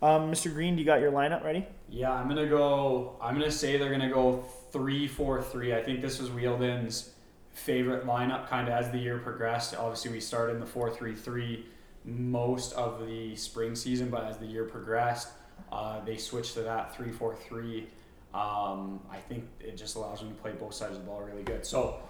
Um, 0.00 0.32
Mr. 0.32 0.52
Green, 0.52 0.74
do 0.74 0.80
you 0.80 0.86
got 0.86 1.00
your 1.00 1.12
lineup 1.12 1.44
ready? 1.44 1.66
Yeah, 1.88 2.12
I'm 2.12 2.26
gonna 2.26 2.48
go. 2.48 3.16
I'm 3.22 3.34
gonna 3.38 3.52
say 3.52 3.76
they're 3.76 3.92
gonna 3.92 4.10
go 4.10 4.44
three 4.72 5.06
four 5.06 5.40
three. 5.40 5.74
I 5.74 5.82
think 5.82 6.00
this 6.02 6.18
was 6.18 6.30
Wheeldon's 6.30 7.10
favorite 7.52 8.04
lineup, 8.04 8.48
kind 8.48 8.66
of 8.66 8.74
as 8.74 8.90
the 8.90 8.98
year 8.98 9.18
progressed. 9.18 9.76
Obviously, 9.76 10.10
we 10.10 10.20
started 10.20 10.54
in 10.54 10.60
the 10.60 10.66
four 10.66 10.90
three 10.90 11.14
three 11.14 11.66
most 12.04 12.72
of 12.72 13.06
the 13.06 13.36
spring 13.36 13.76
season, 13.76 14.10
but 14.10 14.24
as 14.24 14.38
the 14.38 14.46
year 14.46 14.64
progressed, 14.64 15.28
uh, 15.70 16.00
they 16.04 16.16
switched 16.16 16.54
to 16.54 16.62
that 16.62 16.96
three 16.96 17.12
four 17.12 17.36
three. 17.36 17.86
Um, 18.34 19.00
I 19.10 19.18
think 19.18 19.44
it 19.60 19.76
just 19.76 19.96
allows 19.96 20.22
me 20.22 20.28
to 20.28 20.34
play 20.34 20.52
both 20.52 20.74
sides 20.74 20.96
of 20.96 21.04
the 21.04 21.06
ball 21.06 21.20
really 21.20 21.42
good. 21.42 21.66
So 21.66 22.00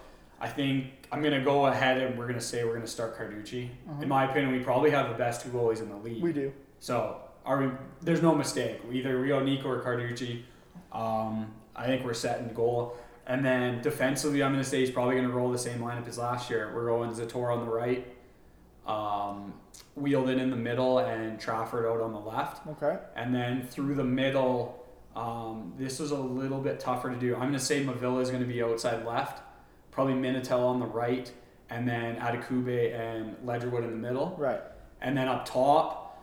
I 0.40 0.48
think 0.48 0.86
I'm 1.10 1.22
gonna 1.22 1.44
go 1.44 1.66
ahead 1.66 2.00
and 2.00 2.16
we're 2.18 2.26
gonna 2.26 2.40
say 2.40 2.64
we're 2.64 2.74
gonna 2.74 2.86
start 2.86 3.18
Carducci. 3.18 3.68
In 4.00 4.08
my 4.08 4.30
opinion, 4.30 4.52
we 4.52 4.60
probably 4.60 4.90
have 4.90 5.08
the 5.08 5.16
best 5.16 5.42
two 5.42 5.48
goalies 5.50 5.80
in 5.80 5.88
the 5.88 5.96
league. 5.96 6.22
We 6.22 6.32
do. 6.32 6.52
So 6.78 7.20
are 7.44 7.58
we? 7.60 7.70
There's 8.02 8.22
no 8.22 8.34
mistake. 8.34 8.80
Either 8.90 9.18
Rio 9.20 9.42
Nico 9.42 9.68
or 9.68 9.82
Carducci. 9.82 10.42
Um, 10.92 11.52
I 11.74 11.86
think 11.86 12.04
we're 12.04 12.14
set 12.14 12.40
in 12.40 12.52
goal. 12.52 12.96
And 13.26 13.44
then 13.44 13.80
defensively, 13.82 14.42
I'm 14.42 14.52
going 14.52 14.62
to 14.62 14.68
say 14.68 14.80
he's 14.80 14.90
probably 14.90 15.14
going 15.14 15.28
to 15.28 15.32
roll 15.32 15.50
the 15.50 15.58
same 15.58 15.78
lineup 15.78 16.08
as 16.08 16.18
last 16.18 16.50
year. 16.50 16.72
We're 16.74 16.86
going 16.86 17.10
Zator 17.12 17.56
on 17.56 17.64
the 17.64 17.70
right, 17.70 18.06
um, 18.86 19.54
Wheeldon 19.98 20.40
in 20.40 20.50
the 20.50 20.56
middle, 20.56 20.98
and 20.98 21.38
Trafford 21.38 21.86
out 21.86 22.00
on 22.00 22.12
the 22.12 22.18
left. 22.18 22.66
Okay. 22.66 22.98
And 23.14 23.34
then 23.34 23.66
through 23.68 23.94
the 23.94 24.04
middle, 24.04 24.81
um, 25.14 25.74
this 25.78 26.00
is 26.00 26.10
a 26.10 26.18
little 26.18 26.60
bit 26.60 26.80
tougher 26.80 27.10
to 27.10 27.16
do. 27.16 27.34
I'm 27.34 27.40
going 27.40 27.52
to 27.52 27.58
say 27.58 27.84
Mavila 27.84 28.22
is 28.22 28.30
going 28.30 28.42
to 28.42 28.48
be 28.48 28.62
outside 28.62 29.04
left, 29.04 29.42
probably 29.90 30.14
Minatel 30.14 30.60
on 30.60 30.80
the 30.80 30.86
right, 30.86 31.30
and 31.70 31.86
then 31.86 32.16
Adekugbe 32.16 32.94
and 32.94 33.36
Ledgerwood 33.44 33.84
in 33.84 33.90
the 33.90 33.96
middle. 33.96 34.34
Right. 34.38 34.60
And 35.00 35.16
then 35.16 35.28
up 35.28 35.44
top, 35.44 36.22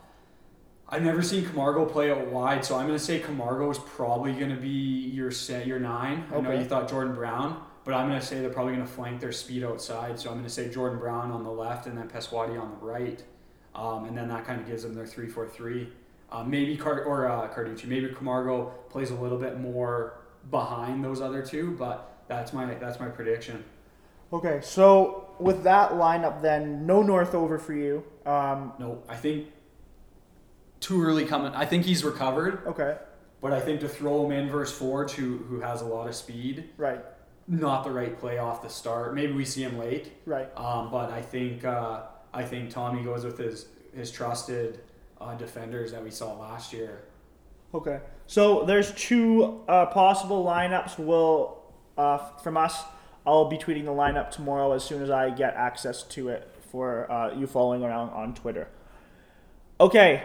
I've 0.87 1.03
never 1.03 1.21
seen 1.21 1.45
Camargo 1.45 1.85
play 1.85 2.09
out 2.11 2.27
wide, 2.27 2.65
so 2.65 2.75
I'm 2.75 2.87
going 2.87 2.97
to 2.97 3.03
say 3.03 3.19
Camargo 3.19 3.69
is 3.69 3.77
probably 3.77 4.33
going 4.33 4.49
to 4.49 4.59
be 4.59 4.69
your 4.69 5.29
set, 5.29 5.67
your 5.67 5.79
nine. 5.79 6.25
Okay. 6.31 6.37
I 6.37 6.41
know 6.41 6.59
you 6.59 6.65
thought 6.65 6.89
Jordan 6.89 7.13
Brown, 7.13 7.61
but 7.83 7.93
I'm 7.93 8.07
going 8.07 8.19
to 8.19 8.25
say 8.25 8.39
they're 8.39 8.49
probably 8.49 8.73
going 8.73 8.85
to 8.85 8.91
flank 8.91 9.19
their 9.19 9.31
speed 9.31 9.63
outside. 9.63 10.19
So 10.19 10.29
I'm 10.29 10.37
going 10.37 10.45
to 10.45 10.51
say 10.51 10.69
Jordan 10.69 10.97
Brown 10.97 11.29
on 11.31 11.43
the 11.43 11.51
left 11.51 11.85
and 11.85 11.95
then 11.95 12.09
Pasquotti 12.09 12.59
on 12.59 12.71
the 12.71 12.85
right, 12.85 13.23
um, 13.75 14.05
and 14.05 14.17
then 14.17 14.29
that 14.29 14.45
kind 14.45 14.59
of 14.59 14.65
gives 14.65 14.81
them 14.81 14.95
their 14.95 15.05
three-four-three. 15.05 15.89
Uh, 16.31 16.43
maybe 16.43 16.77
Car- 16.77 17.03
or 17.03 17.27
uh, 17.27 17.47
Carducci, 17.53 17.85
maybe 17.85 18.07
Camargo 18.13 18.65
plays 18.89 19.09
a 19.09 19.15
little 19.15 19.37
bit 19.37 19.59
more 19.59 20.13
behind 20.51 21.03
those 21.03 21.21
other 21.21 21.41
two, 21.43 21.71
but 21.71 22.23
that's 22.27 22.53
my 22.53 22.73
that's 22.75 22.99
my 22.99 23.07
prediction. 23.07 23.63
Okay. 24.31 24.59
So 24.61 25.29
with 25.39 25.63
that 25.63 25.91
lineup, 25.93 26.41
then 26.43 26.85
no 26.85 27.01
Northover 27.01 27.57
for 27.59 27.73
you. 27.73 28.03
Um, 28.27 28.73
No, 28.77 29.01
I 29.09 29.15
think 29.15 29.47
too 30.79 31.03
early 31.03 31.25
coming. 31.25 31.51
I 31.53 31.65
think 31.65 31.85
he's 31.85 32.03
recovered. 32.03 32.61
okay. 32.67 32.97
But 33.41 33.53
I 33.53 33.61
think 33.61 33.79
to 33.81 33.87
throw 33.89 34.25
him 34.25 34.31
in 34.33 34.49
versus 34.49 34.77
Forge, 34.77 35.13
who 35.13 35.37
who 35.37 35.61
has 35.61 35.81
a 35.81 35.85
lot 35.85 36.07
of 36.07 36.15
speed, 36.15 36.69
Right. 36.77 37.03
not 37.47 37.83
the 37.85 37.91
right 37.91 38.17
play 38.19 38.37
off 38.37 38.61
the 38.61 38.69
start. 38.69 39.15
Maybe 39.15 39.31
we 39.33 39.45
see 39.45 39.63
him 39.63 39.79
late, 39.79 40.11
Right. 40.25 40.49
um, 40.57 40.91
but 40.91 41.09
I 41.11 41.21
think 41.21 41.63
uh, 41.65 42.01
I 42.33 42.43
think 42.43 42.69
Tommy 42.69 43.01
goes 43.03 43.23
with 43.25 43.37
his 43.39 43.67
his 43.95 44.11
trusted 44.11 44.81
uh, 45.21 45.35
defenders 45.35 45.91
that 45.91 46.03
we 46.03 46.11
saw 46.11 46.37
last 46.37 46.73
year. 46.73 47.03
Okay. 47.73 47.99
So 48.27 48.63
there's 48.63 48.93
two 48.93 49.61
uh, 49.67 49.87
possible 49.87 50.43
lineups. 50.43 50.97
Will 50.97 51.59
uh, 51.97 52.17
from 52.37 52.57
us. 52.57 52.83
I'll 53.27 53.49
be 53.49 53.57
tweeting 53.57 53.85
the 53.85 53.91
lineup 53.91 54.31
tomorrow 54.31 54.71
as 54.71 54.83
soon 54.83 55.03
as 55.03 55.09
I 55.09 55.29
get 55.29 55.53
access 55.53 56.03
to 56.03 56.29
it 56.29 56.49
for 56.71 57.11
uh, 57.11 57.35
you 57.35 57.45
following 57.45 57.83
around 57.83 58.09
on 58.11 58.33
Twitter. 58.33 58.69
Okay. 59.79 60.23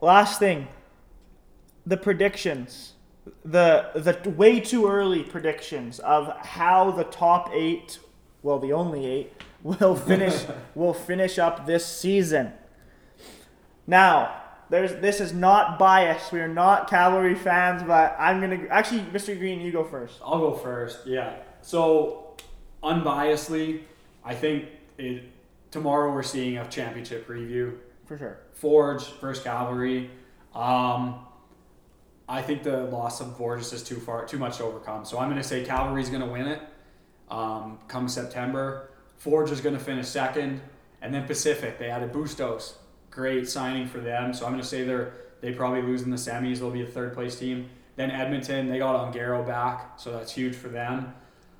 Last 0.00 0.38
thing. 0.38 0.68
The 1.86 1.96
predictions. 1.96 2.94
The 3.44 3.90
the 3.94 4.30
way 4.30 4.60
too 4.60 4.88
early 4.88 5.22
predictions 5.22 5.98
of 5.98 6.34
how 6.38 6.92
the 6.92 7.04
top 7.04 7.50
eight, 7.52 7.98
well, 8.42 8.58
the 8.58 8.72
only 8.72 9.04
eight, 9.04 9.32
will 9.62 9.96
finish 9.96 10.46
will 10.74 10.94
finish 10.94 11.38
up 11.38 11.66
this 11.66 11.84
season. 11.84 12.52
Now, 13.88 14.42
there's 14.68 14.94
this 14.96 15.20
is 15.20 15.32
not 15.32 15.78
biased. 15.78 16.30
We 16.30 16.40
are 16.40 16.46
not 16.46 16.90
cavalry 16.90 17.34
fans, 17.34 17.82
but 17.82 18.14
I'm 18.18 18.38
gonna 18.40 18.66
actually, 18.70 19.00
Mr. 19.00 19.36
Green, 19.36 19.60
you 19.62 19.72
go 19.72 19.82
first. 19.82 20.20
I'll 20.22 20.38
go 20.38 20.52
first. 20.52 21.06
Yeah. 21.06 21.36
So 21.62 22.36
unbiasedly, 22.84 23.80
I 24.22 24.34
think 24.34 24.66
it, 24.98 25.24
tomorrow 25.70 26.12
we're 26.12 26.22
seeing 26.22 26.58
a 26.58 26.68
championship 26.68 27.26
preview. 27.26 27.76
For 28.04 28.18
sure. 28.18 28.38
Forge 28.52 29.10
versus 29.20 29.42
Cavalry. 29.42 30.10
Um, 30.54 31.20
I 32.28 32.42
think 32.42 32.62
the 32.62 32.84
loss 32.84 33.22
of 33.22 33.38
Borges 33.38 33.72
is 33.72 33.82
too 33.82 33.96
far, 33.96 34.26
too 34.26 34.38
much 34.38 34.58
to 34.58 34.64
overcome. 34.64 35.06
So 35.06 35.18
I'm 35.18 35.28
going 35.28 35.40
to 35.40 35.48
say 35.48 35.64
Cavalry's 35.64 36.10
going 36.10 36.22
to 36.22 36.28
win 36.28 36.46
it. 36.46 36.60
Um, 37.30 37.78
come 37.88 38.08
September, 38.08 38.90
Forge 39.16 39.50
is 39.50 39.60
going 39.60 39.76
to 39.76 39.82
finish 39.82 40.06
second, 40.06 40.60
and 41.02 41.12
then 41.12 41.26
Pacific. 41.26 41.78
They 41.78 41.90
added 41.90 42.12
Bustos, 42.12 42.74
great 43.18 43.48
signing 43.48 43.84
for 43.88 43.98
them. 43.98 44.32
So 44.32 44.46
I'm 44.46 44.52
going 44.52 44.62
to 44.62 44.68
say 44.68 44.84
they're 44.84 45.12
they 45.40 45.52
probably 45.52 45.82
lose 45.82 46.02
in 46.02 46.10
the 46.10 46.16
semis. 46.16 46.58
They'll 46.58 46.70
be 46.70 46.82
a 46.82 46.86
third 46.86 47.14
place 47.14 47.36
team. 47.36 47.68
Then 47.96 48.10
Edmonton, 48.12 48.68
they 48.68 48.78
got 48.78 48.94
Ongaro 49.12 49.44
back, 49.44 49.98
so 49.98 50.12
that's 50.12 50.32
huge 50.32 50.54
for 50.54 50.68
them. 50.68 51.12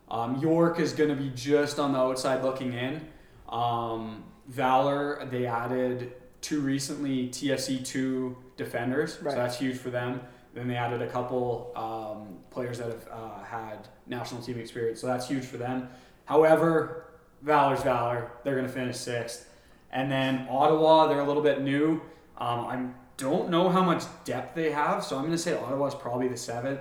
Um, 0.08 0.36
York 0.36 0.78
is 0.78 0.92
going 0.92 1.10
to 1.10 1.16
be 1.16 1.30
just 1.34 1.78
on 1.80 1.92
the 1.92 1.98
outside 1.98 2.42
looking 2.44 2.72
in. 2.74 3.06
Um, 3.48 4.22
Valor, 4.48 5.26
they 5.30 5.46
added 5.46 6.12
two 6.40 6.60
recently 6.60 7.28
TFC 7.28 7.84
two 7.84 8.36
defenders, 8.56 9.18
Right. 9.20 9.32
so 9.32 9.36
that's 9.38 9.58
huge 9.58 9.76
for 9.76 9.90
them. 9.90 10.20
Then 10.54 10.68
they 10.68 10.76
added 10.76 11.02
a 11.02 11.08
couple 11.08 11.72
um, 11.76 12.38
players 12.50 12.78
that 12.78 12.86
have 12.88 13.08
uh, 13.12 13.42
had 13.44 13.88
national 14.06 14.42
team 14.42 14.58
experience, 14.58 15.00
so 15.00 15.06
that's 15.08 15.26
huge 15.28 15.44
for 15.44 15.56
them. 15.56 15.88
However, 16.24 17.04
Valor's 17.42 17.82
Valor, 17.82 18.30
they're 18.44 18.54
going 18.54 18.66
to 18.66 18.72
finish 18.72 18.96
sixth. 18.96 19.48
And 19.90 20.10
then 20.10 20.46
Ottawa, 20.50 21.06
they're 21.06 21.20
a 21.20 21.26
little 21.26 21.42
bit 21.42 21.62
new. 21.62 22.00
Um, 22.36 22.60
I 22.66 22.86
don't 23.16 23.50
know 23.50 23.68
how 23.68 23.82
much 23.82 24.04
depth 24.24 24.54
they 24.54 24.70
have, 24.70 25.04
so 25.04 25.16
I'm 25.16 25.22
going 25.22 25.32
to 25.32 25.38
say 25.38 25.54
Ottawa's 25.54 25.94
probably 25.94 26.28
the 26.28 26.36
seventh. 26.36 26.80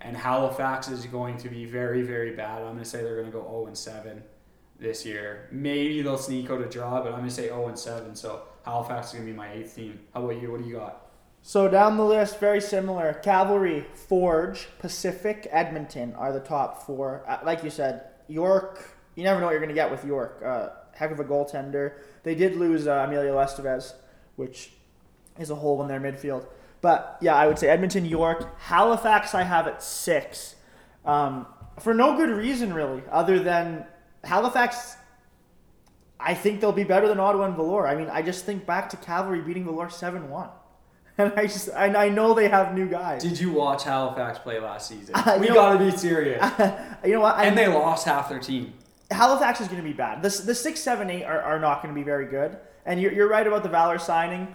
And 0.00 0.16
Halifax 0.16 0.88
is 0.88 1.06
going 1.06 1.38
to 1.38 1.48
be 1.48 1.64
very, 1.64 2.02
very 2.02 2.36
bad. 2.36 2.58
I'm 2.58 2.74
going 2.74 2.78
to 2.78 2.84
say 2.84 3.02
they're 3.02 3.16
going 3.16 3.26
to 3.26 3.32
go 3.32 3.42
0 3.42 3.66
and 3.66 3.76
7 3.76 4.22
this 4.78 5.04
year. 5.04 5.48
Maybe 5.50 6.02
they'll 6.02 6.18
sneak 6.18 6.50
out 6.50 6.60
a 6.60 6.68
draw, 6.68 7.02
but 7.02 7.08
I'm 7.08 7.18
going 7.18 7.28
to 7.28 7.34
say 7.34 7.48
0 7.48 7.68
and 7.68 7.78
7. 7.78 8.14
So 8.14 8.42
Halifax 8.64 9.08
is 9.08 9.12
going 9.14 9.26
to 9.26 9.32
be 9.32 9.36
my 9.36 9.52
eighth 9.52 9.74
team. 9.74 9.98
How 10.14 10.24
about 10.24 10.40
you? 10.40 10.52
What 10.52 10.62
do 10.62 10.68
you 10.68 10.76
got? 10.76 11.08
So 11.42 11.68
down 11.68 11.96
the 11.96 12.04
list, 12.04 12.38
very 12.38 12.60
similar. 12.60 13.14
Cavalry, 13.14 13.86
Forge, 13.94 14.68
Pacific, 14.78 15.48
Edmonton 15.50 16.14
are 16.14 16.32
the 16.32 16.40
top 16.40 16.84
four. 16.84 17.24
Uh, 17.26 17.38
like 17.44 17.64
you 17.64 17.70
said, 17.70 18.04
York. 18.28 18.96
You 19.14 19.24
never 19.24 19.40
know 19.40 19.46
what 19.46 19.52
you're 19.52 19.60
going 19.60 19.70
to 19.70 19.74
get 19.74 19.90
with 19.90 20.04
York. 20.04 20.42
Uh, 20.44 20.68
heck 20.98 21.10
of 21.10 21.20
a 21.20 21.24
goaltender. 21.24 21.92
They 22.24 22.34
did 22.34 22.56
lose 22.56 22.86
uh, 22.86 23.04
Emilio 23.06 23.36
Estevez, 23.36 23.94
which 24.36 24.72
is 25.38 25.50
a 25.50 25.54
hole 25.54 25.80
in 25.82 25.88
their 25.88 26.00
midfield. 26.00 26.46
But 26.80 27.16
yeah, 27.20 27.34
I 27.34 27.46
would 27.46 27.58
say 27.58 27.68
Edmonton, 27.68 28.04
York, 28.04 28.58
Halifax. 28.60 29.34
I 29.34 29.42
have 29.42 29.66
at 29.66 29.82
six, 29.82 30.56
um, 31.04 31.46
for 31.80 31.94
no 31.94 32.16
good 32.16 32.30
reason 32.30 32.72
really, 32.72 33.02
other 33.10 33.38
than 33.38 33.86
Halifax. 34.24 34.96
I 36.20 36.34
think 36.34 36.60
they'll 36.60 36.72
be 36.72 36.84
better 36.84 37.06
than 37.06 37.20
Ottawa 37.20 37.44
and 37.44 37.54
Valor. 37.54 37.86
I 37.86 37.94
mean, 37.94 38.08
I 38.10 38.22
just 38.22 38.44
think 38.44 38.66
back 38.66 38.90
to 38.90 38.96
Cavalry 38.96 39.40
beating 39.40 39.64
Valor 39.64 39.88
seven 39.88 40.28
one. 40.30 40.50
And 41.20 41.32
I 41.36 41.48
just, 41.48 41.68
and 41.74 41.96
I 41.96 42.10
know 42.10 42.32
they 42.32 42.46
have 42.48 42.74
new 42.74 42.86
guys. 42.88 43.22
Did 43.22 43.40
you 43.40 43.50
watch 43.50 43.82
Halifax 43.82 44.38
play 44.38 44.60
last 44.60 44.88
season? 44.88 45.16
Uh, 45.26 45.36
we 45.40 45.48
got 45.48 45.76
to 45.76 45.84
be 45.84 45.90
serious. 45.90 46.40
you 47.04 47.14
know 47.14 47.20
what? 47.22 47.34
I, 47.34 47.46
and 47.46 47.58
they 47.58 47.66
lost 47.66 48.06
half 48.06 48.28
their 48.28 48.38
team. 48.38 48.72
Halifax 49.10 49.60
is 49.60 49.68
going 49.68 49.82
to 49.82 49.88
be 49.88 49.94
bad. 49.94 50.22
The, 50.22 50.28
the 50.42 50.54
six, 50.54 50.80
seven, 50.80 51.10
eight 51.10 51.24
are, 51.24 51.40
are 51.40 51.58
not 51.58 51.82
going 51.82 51.94
to 51.94 51.98
be 51.98 52.04
very 52.04 52.26
good. 52.26 52.56
And 52.84 53.00
you're, 53.00 53.12
you're 53.12 53.28
right 53.28 53.46
about 53.46 53.62
the 53.62 53.68
Valor 53.68 53.98
signing. 53.98 54.54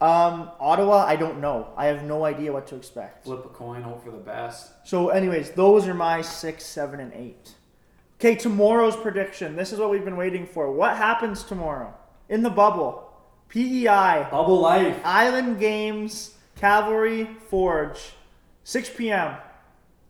Um, 0.00 0.50
Ottawa, 0.60 1.06
I 1.06 1.16
don't 1.16 1.40
know. 1.40 1.68
I 1.76 1.86
have 1.86 2.04
no 2.04 2.24
idea 2.24 2.52
what 2.52 2.66
to 2.68 2.76
expect. 2.76 3.24
Flip 3.24 3.44
a 3.44 3.48
coin, 3.48 3.82
hope 3.82 4.04
for 4.04 4.10
the 4.10 4.18
best. 4.18 4.72
So, 4.84 5.08
anyways, 5.08 5.52
those 5.52 5.88
are 5.88 5.94
my 5.94 6.20
six, 6.20 6.64
seven, 6.66 7.00
and 7.00 7.12
eight. 7.14 7.54
Okay, 8.18 8.34
tomorrow's 8.34 8.96
prediction. 8.96 9.56
This 9.56 9.72
is 9.72 9.78
what 9.78 9.90
we've 9.90 10.04
been 10.04 10.16
waiting 10.16 10.46
for. 10.46 10.70
What 10.70 10.96
happens 10.96 11.44
tomorrow 11.44 11.94
in 12.28 12.42
the 12.42 12.50
bubble? 12.50 13.02
PEI, 13.48 14.26
Bubble 14.30 14.60
life. 14.60 15.00
Island 15.04 15.60
Games, 15.60 16.34
Cavalry 16.56 17.28
Forge, 17.48 18.12
6 18.64 18.90
p.m. 18.90 19.36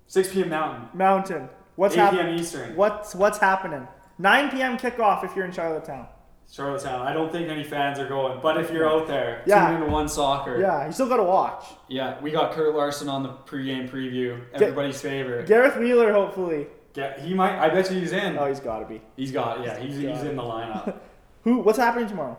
6 0.07 0.33
p.m. 0.33 0.49
Mountain. 0.49 0.89
Mountain. 0.95 1.49
What's 1.77 1.95
8 1.95 1.99
p.m. 2.11 2.15
happening? 2.17 2.39
Eastern. 2.39 2.77
What's 2.77 3.15
what's 3.15 3.39
happening? 3.39 3.87
9 4.19 4.51
p.m. 4.51 4.79
kickoff 4.79 5.25
if 5.25 5.37
you're 5.37 5.45
in 5.45 5.53
Charlottetown. 5.53 6.07
Charlottetown. 6.51 7.07
I 7.07 7.13
don't 7.13 7.31
think 7.33 7.49
any 7.49 7.65
fans 7.65 7.99
are 7.99 8.07
going, 8.09 8.41
but 8.41 8.57
if 8.57 8.71
you're 8.71 8.89
out 8.89 9.07
there, 9.09 9.43
Yeah. 9.47 9.67
tune 9.69 9.81
into 9.83 9.93
One 9.93 10.09
Soccer. 10.09 10.61
Yeah, 10.61 10.87
you 10.87 10.93
still 10.93 11.09
got 11.09 11.17
to 11.17 11.25
watch. 11.25 11.65
Yeah, 11.89 12.19
we 12.21 12.31
got 12.31 12.53
Kurt 12.53 12.75
Larson 12.75 13.09
on 13.09 13.23
the 13.25 13.31
pregame 13.31 13.91
preview. 13.91 14.41
Everybody's 14.55 15.01
favorite. 15.01 15.47
Gareth 15.49 15.77
Wheeler, 15.77 16.13
hopefully. 16.13 16.69
Yeah, 16.95 17.21
he 17.21 17.35
might. 17.35 17.59
I 17.59 17.69
bet 17.69 17.91
you 17.91 17.99
he's 17.99 18.13
in. 18.13 18.39
Oh, 18.39 18.47
he's 18.47 18.61
got 18.61 18.79
to 18.79 18.87
be. 18.87 19.03
He's 19.17 19.33
got. 19.33 19.63
Yeah, 19.65 19.77
he's, 19.79 19.97
he's 19.97 20.23
in 20.23 20.37
the 20.37 20.43
lineup. 20.43 20.95
Who? 21.45 21.59
What's 21.59 21.79
happening 21.79 22.09
tomorrow? 22.09 22.39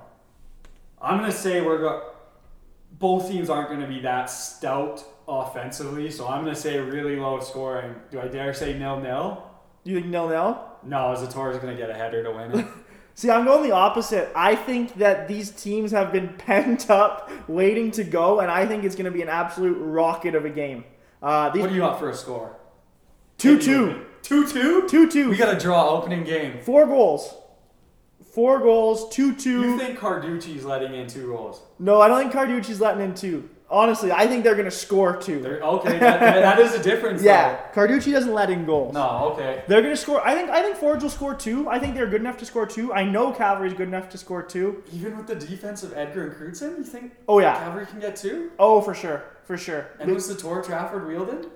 I'm 1.01 1.19
gonna 1.19 1.31
say 1.31 1.61
we're 1.61 1.77
go- 1.77 2.09
both 2.93 3.29
teams 3.29 3.49
aren't 3.51 3.69
gonna 3.69 3.87
be 3.87 3.99
that 3.99 4.29
stout 4.31 5.03
offensively, 5.27 6.09
so 6.11 6.27
I'm 6.27 6.43
gonna 6.43 6.55
say 6.55 6.79
really 6.79 7.17
low 7.17 7.39
scoring. 7.39 7.95
Do 8.11 8.19
I 8.19 8.27
dare 8.27 8.53
say 8.53 8.77
nil 8.77 8.99
nil? 8.99 9.43
You 9.83 9.95
think 9.95 10.07
nil 10.07 10.29
nil? 10.29 10.63
No, 10.83 11.13
Zator's 11.15 11.59
gonna 11.59 11.75
get 11.75 11.89
a 11.89 11.93
header 11.93 12.23
to 12.23 12.31
win 12.31 12.59
it. 12.59 12.65
See, 13.17 13.31
I'm 13.31 13.45
going 13.45 13.67
the 13.67 13.73
opposite. 13.73 14.31
I 14.35 14.55
think 14.55 14.93
that 14.97 15.27
these 15.27 15.49
teams 15.49 15.89
have 15.91 16.11
been 16.11 16.29
pent 16.37 16.91
up, 16.91 17.31
waiting 17.49 17.89
to 17.91 18.03
go, 18.03 18.41
and 18.41 18.51
I 18.51 18.67
think 18.67 18.83
it's 18.83 18.93
going 18.95 19.05
to 19.05 19.11
be 19.11 19.23
an 19.23 19.27
absolute 19.27 19.73
rocket 19.73 20.35
of 20.35 20.45
a 20.45 20.51
game. 20.51 20.83
Uh, 21.19 21.49
these 21.49 21.61
what 21.61 21.69
do 21.69 21.73
you 21.73 21.81
got 21.81 21.97
for 21.97 22.11
a 22.11 22.15
score? 22.15 22.55
Two 23.39 23.59
two. 23.59 24.05
Two 24.21 24.47
two. 24.47 24.87
Two 24.87 25.09
two. 25.09 25.31
We 25.31 25.35
got 25.35 25.55
a 25.55 25.59
draw 25.59 25.89
opening 25.89 26.25
game. 26.25 26.59
four 26.61 26.85
goals, 26.85 27.33
four 28.35 28.59
goals, 28.59 29.09
two 29.09 29.33
two. 29.33 29.61
You 29.61 29.79
think 29.79 29.97
Carducci's 29.97 30.63
letting 30.63 30.93
in 30.93 31.07
two 31.07 31.25
goals? 31.27 31.59
no, 31.79 31.99
I 31.99 32.07
don't 32.07 32.19
think 32.19 32.33
Carducci's 32.33 32.79
letting 32.79 33.01
in 33.03 33.15
two. 33.15 33.49
Honestly, 33.69 34.13
I 34.13 34.27
think 34.27 34.45
they're 34.45 34.55
going 34.55 34.63
to 34.65 34.71
score 34.71 35.17
2 35.17 35.41
They're, 35.41 35.61
okay, 35.61 35.99
that, 35.99 36.19
that, 36.21 36.59
is 36.59 36.73
a 36.73 36.81
difference. 36.81 37.21
yeah, 37.21 37.69
Carducci 37.73 38.13
doesn't 38.13 38.33
let 38.33 38.49
in 38.49 38.65
goals. 38.65 38.93
Though. 38.93 39.05
No. 39.05 39.33
Okay. 39.33 39.63
They're 39.67 39.81
gonna 39.81 39.97
score. 39.97 40.25
I 40.25 40.33
think. 40.35 40.49
I 40.49 40.61
think 40.61 40.77
Forge 40.77 41.03
will 41.03 41.09
score 41.09 41.35
two. 41.35 41.67
I 41.67 41.77
think 41.77 41.93
they're 41.93 42.07
good 42.07 42.21
enough 42.21 42.37
to 42.37 42.45
score 42.45 42.65
two. 42.65 42.93
I 42.93 43.03
know 43.03 43.33
Cavalry's 43.33 43.73
good 43.73 43.89
enough 43.89 44.07
to 44.11 44.17
score 44.17 44.41
two. 44.41 44.83
Even 44.93 45.17
with 45.17 45.27
the 45.27 45.35
defense 45.35 45.83
of 45.83 45.91
Edgar 45.97 46.27
and 46.27 46.33
Krutzen, 46.35 46.77
you 46.77 46.83
think 46.85 47.11
Oh 47.27 47.39
yeah. 47.39 47.57
Cavalry 47.57 47.85
can 47.87 47.99
get 47.99 48.15
two? 48.15 48.51
Oh 48.57 48.79
for 48.79 48.93
sure, 48.93 49.23
for 49.43 49.57
sure. 49.57 49.87
And 49.99 50.13
was 50.13 50.29
Zator 50.33 50.65
Trafford 50.65 51.05
Wheeldon? 51.05 51.49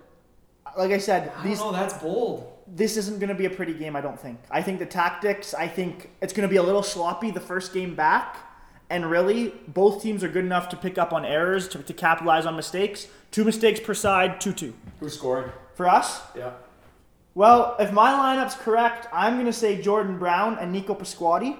Like 0.78 0.91
I 0.91 0.97
said, 0.97 1.32
I 1.38 1.43
these 1.43 1.59
don't 1.59 1.72
know. 1.72 1.80
That's 1.80 1.93
bold. 1.95 2.51
this 2.68 2.97
isn't 2.97 3.20
going 3.20 3.30
to 3.30 3.36
be 3.36 3.45
a 3.45 3.49
pretty 3.49 3.74
game, 3.74 3.95
I 3.95 4.01
don't 4.01 4.20
think. 4.20 4.39
I 4.49 4.62
think 4.62 4.80
the 4.80 4.86
tactics, 4.86 5.53
I 5.53 5.68
think 5.68 6.09
it's 6.22 6.34
going 6.34 6.47
to 6.47 6.51
be 6.51 6.57
a 6.57 6.64
little 6.64 6.84
sloppy 6.84 7.32
the 7.32 7.39
first 7.41 7.74
game 7.74 7.95
back. 7.95 8.38
And 8.92 9.10
really, 9.10 9.54
both 9.70 10.04
teams 10.04 10.22
are 10.22 10.28
good 10.28 10.44
enough 10.44 10.68
to 10.70 10.76
pick 10.76 10.98
up 10.98 11.14
on 11.14 11.24
errors, 11.24 11.70
to, 11.70 11.80
to 11.82 11.94
capitalize 11.94 12.46
on 12.46 12.58
mistakes. 12.58 13.08
Two 13.32 13.46
mistakes 13.46 13.80
per 13.80 13.94
side, 13.94 14.42
2 14.42 14.52
2. 14.52 14.74
Who 15.00 15.10
scored? 15.10 15.54
For 15.76 15.88
us, 15.88 16.22
Yeah. 16.36 16.52
well, 17.34 17.78
if 17.80 17.94
my 17.94 18.12
lineup's 18.12 18.56
correct, 18.56 19.08
I'm 19.14 19.36
going 19.36 19.46
to 19.46 19.54
say 19.54 19.82
Jordan 19.82 20.18
Brown 20.20 20.60
and 20.60 20.74
Nico 20.74 20.94
Pasquotti. 20.94 21.58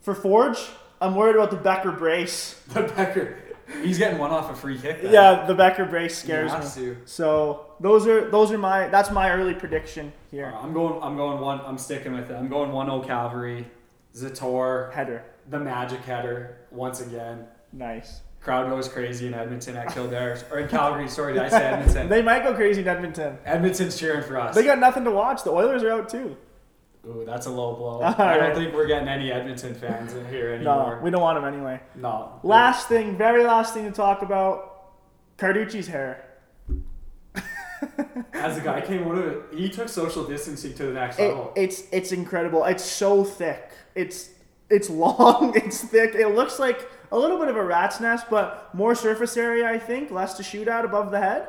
For 0.00 0.12
Forge, 0.14 0.58
I'm 1.00 1.14
worried 1.14 1.36
about 1.36 1.52
the 1.52 1.56
Bekker 1.56 1.96
brace. 1.96 2.60
The 2.74 2.82
Bekker. 2.82 3.36
He's 3.84 3.98
getting 3.98 4.18
one 4.18 4.30
off 4.32 4.50
a 4.50 4.56
free 4.56 4.78
kick. 4.78 5.02
then. 5.02 5.12
Yeah, 5.12 5.44
the 5.46 5.54
Becker 5.54 5.84
brace 5.84 6.16
scares 6.18 6.50
me. 6.52 6.82
to. 6.82 6.96
So 7.04 7.66
those 7.80 8.06
are 8.06 8.30
those 8.30 8.50
are 8.50 8.56
my 8.56 8.88
that's 8.88 9.10
my 9.10 9.30
early 9.30 9.52
prediction 9.54 10.10
here. 10.30 10.52
Uh, 10.56 10.62
I'm 10.62 10.72
going. 10.72 11.00
I'm 11.02 11.16
going 11.18 11.38
one. 11.38 11.60
I'm 11.66 11.76
sticking 11.76 12.14
with 12.14 12.30
it. 12.30 12.34
I'm 12.34 12.48
going 12.48 12.72
one. 12.72 12.88
O 12.88 13.00
Cavalry. 13.02 13.66
Zator. 14.16 14.90
Header, 14.94 15.20
The 15.50 15.58
Magic 15.58 16.00
header 16.00 16.58
once 16.70 17.00
again. 17.00 17.46
nice. 17.72 18.20
Crowd 18.40 18.70
goes 18.70 18.88
crazy 18.88 19.26
in 19.26 19.34
Edmonton 19.34 19.76
at 19.76 19.92
Kildare 19.92 20.38
or 20.52 20.60
in 20.60 20.68
Calgary. 20.68 21.08
Sorry, 21.08 21.32
did 21.32 21.42
I 21.42 21.48
say 21.48 21.64
Edmonton? 21.64 22.08
They 22.14 22.22
might 22.22 22.44
go 22.44 22.54
crazy 22.54 22.82
in 22.82 22.88
Edmonton. 22.88 23.36
Edmonton's 23.44 23.98
cheering 23.98 24.22
for 24.22 24.38
us. 24.38 24.54
They 24.54 24.62
got 24.62 24.78
nothing 24.78 25.02
to 25.04 25.10
watch. 25.10 25.42
The 25.42 25.50
Oilers 25.50 25.82
are 25.82 25.90
out 25.90 26.08
too. 26.08 26.36
Ooh, 27.04 27.24
that's 27.26 27.46
a 27.46 27.50
low 27.50 27.74
blow. 27.74 28.00
I 28.18 28.36
don't 28.38 28.54
think 28.54 28.72
we're 28.74 28.86
getting 28.86 29.08
any 29.08 29.32
Edmonton 29.32 29.74
fans 29.74 30.14
in 30.14 30.24
here 30.28 30.50
anymore. 30.54 30.96
No, 30.96 31.02
we 31.02 31.10
don't 31.10 31.20
want 31.20 31.36
them 31.36 31.52
anyway. 31.52 31.80
No. 31.96 32.38
Last 32.44 32.86
thing, 32.88 33.16
very 33.18 33.42
last 33.44 33.74
thing 33.74 33.84
to 33.86 33.90
talk 33.90 34.22
about: 34.22 34.92
Carducci's 35.36 35.88
hair. 35.88 36.24
As 38.32 38.54
the 38.56 38.60
guy 38.62 38.80
came 38.80 39.04
out 39.08 39.18
of 39.18 39.26
it, 39.26 39.42
he 39.58 39.68
took 39.68 39.88
social 39.88 40.24
distancing 40.24 40.74
to 40.74 40.86
the 40.86 40.92
next 40.92 41.18
It, 41.18 41.28
level. 41.28 41.52
it's 41.56 41.82
it's 41.92 42.12
incredible. 42.12 42.64
It's 42.64 42.84
so 42.84 43.24
thick. 43.24 43.70
It's 43.94 44.30
it's 44.70 44.90
long. 44.90 45.52
It's 45.56 45.80
thick. 45.82 46.14
It 46.14 46.28
looks 46.34 46.58
like 46.58 46.88
a 47.10 47.18
little 47.18 47.38
bit 47.38 47.48
of 47.48 47.56
a 47.56 47.64
rat's 47.64 48.00
nest, 48.00 48.26
but 48.30 48.72
more 48.74 48.94
surface 48.94 49.36
area. 49.36 49.66
I 49.68 49.78
think 49.78 50.10
less 50.10 50.34
to 50.34 50.42
shoot 50.42 50.68
at 50.68 50.84
above 50.84 51.10
the 51.10 51.18
head. 51.20 51.48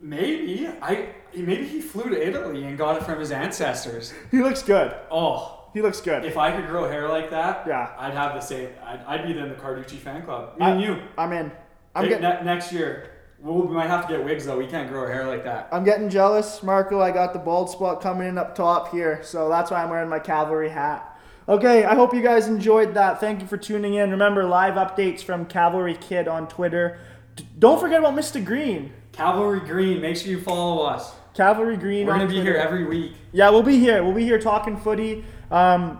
maybe 0.00 0.68
I 0.82 1.08
maybe 1.34 1.66
he 1.66 1.80
flew 1.80 2.10
to 2.10 2.26
Italy 2.28 2.64
and 2.64 2.76
got 2.78 2.96
it 2.96 3.04
from 3.04 3.18
his 3.18 3.32
ancestors. 3.32 4.12
He 4.30 4.42
looks 4.42 4.62
good. 4.62 4.94
Oh, 5.10 5.68
He 5.72 5.82
looks 5.82 6.00
good. 6.00 6.24
if 6.24 6.36
I 6.36 6.52
could 6.54 6.66
grow 6.68 6.88
hair 6.88 7.08
like 7.08 7.30
that, 7.30 7.66
Yeah. 7.66 7.90
I'd 7.98 8.14
have 8.14 8.34
the 8.34 8.40
same. 8.40 8.68
I'd, 8.84 9.00
I'd 9.06 9.26
be 9.26 9.38
in 9.38 9.48
the 9.48 9.54
Carducci 9.56 9.96
fan 9.98 10.22
club. 10.22 10.58
Me 10.58 10.66
I- 10.66 10.70
and 10.70 10.80
you. 10.80 11.00
I'm 11.18 11.32
in. 11.32 11.50
I'm 11.96 12.08
getting. 12.08 12.22
ne- 12.22 12.42
next 12.44 12.72
year, 12.72 13.10
we'll, 13.40 13.62
we 13.68 13.72
might 13.74 13.86
have 13.88 14.06
to 14.08 14.16
get 14.16 14.24
wigs 14.24 14.44
though. 14.46 14.58
We 14.58 14.66
can't 14.66 14.88
grow 14.90 15.06
hair 15.06 15.26
like 15.26 15.44
that. 15.44 15.68
I'm 15.72 15.84
getting 15.84 16.08
jealous, 16.08 16.62
Marco. 16.62 17.00
I 17.00 17.10
got 17.12 17.32
the 17.32 17.38
bald 17.38 17.70
spot 17.70 18.00
coming 18.00 18.28
in 18.28 18.36
up 18.38 18.54
top 18.56 18.90
here, 18.90 19.20
so 19.22 19.48
that's 19.48 19.70
why 19.70 19.82
I'm 19.82 19.90
wearing 19.90 20.08
my 20.08 20.18
cavalry 20.18 20.68
hat. 20.70 21.13
Okay, 21.48 21.84
I 21.84 21.94
hope 21.94 22.14
you 22.14 22.22
guys 22.22 22.46
enjoyed 22.48 22.94
that. 22.94 23.20
Thank 23.20 23.40
you 23.42 23.46
for 23.46 23.56
tuning 23.58 23.94
in. 23.94 24.10
Remember, 24.10 24.44
live 24.44 24.74
updates 24.74 25.22
from 25.22 25.44
Cavalry 25.44 25.94
Kid 25.94 26.26
on 26.26 26.48
Twitter. 26.48 26.98
D- 27.36 27.46
don't 27.58 27.78
forget 27.78 27.98
about 27.98 28.14
Mr. 28.14 28.42
Green. 28.42 28.92
Cavalry 29.12 29.60
Green, 29.60 30.00
make 30.00 30.16
sure 30.16 30.28
you 30.30 30.40
follow 30.40 30.84
us. 30.84 31.12
Cavalry 31.34 31.76
Green. 31.76 32.06
We're 32.06 32.14
gonna 32.14 32.26
be 32.26 32.34
Twitter. 32.34 32.52
here 32.52 32.56
every 32.60 32.84
week. 32.84 33.12
Yeah, 33.32 33.50
we'll 33.50 33.62
be 33.62 33.78
here. 33.78 34.02
We'll 34.02 34.14
be 34.14 34.24
here 34.24 34.40
talking 34.40 34.76
footy. 34.78 35.24
Um, 35.50 35.98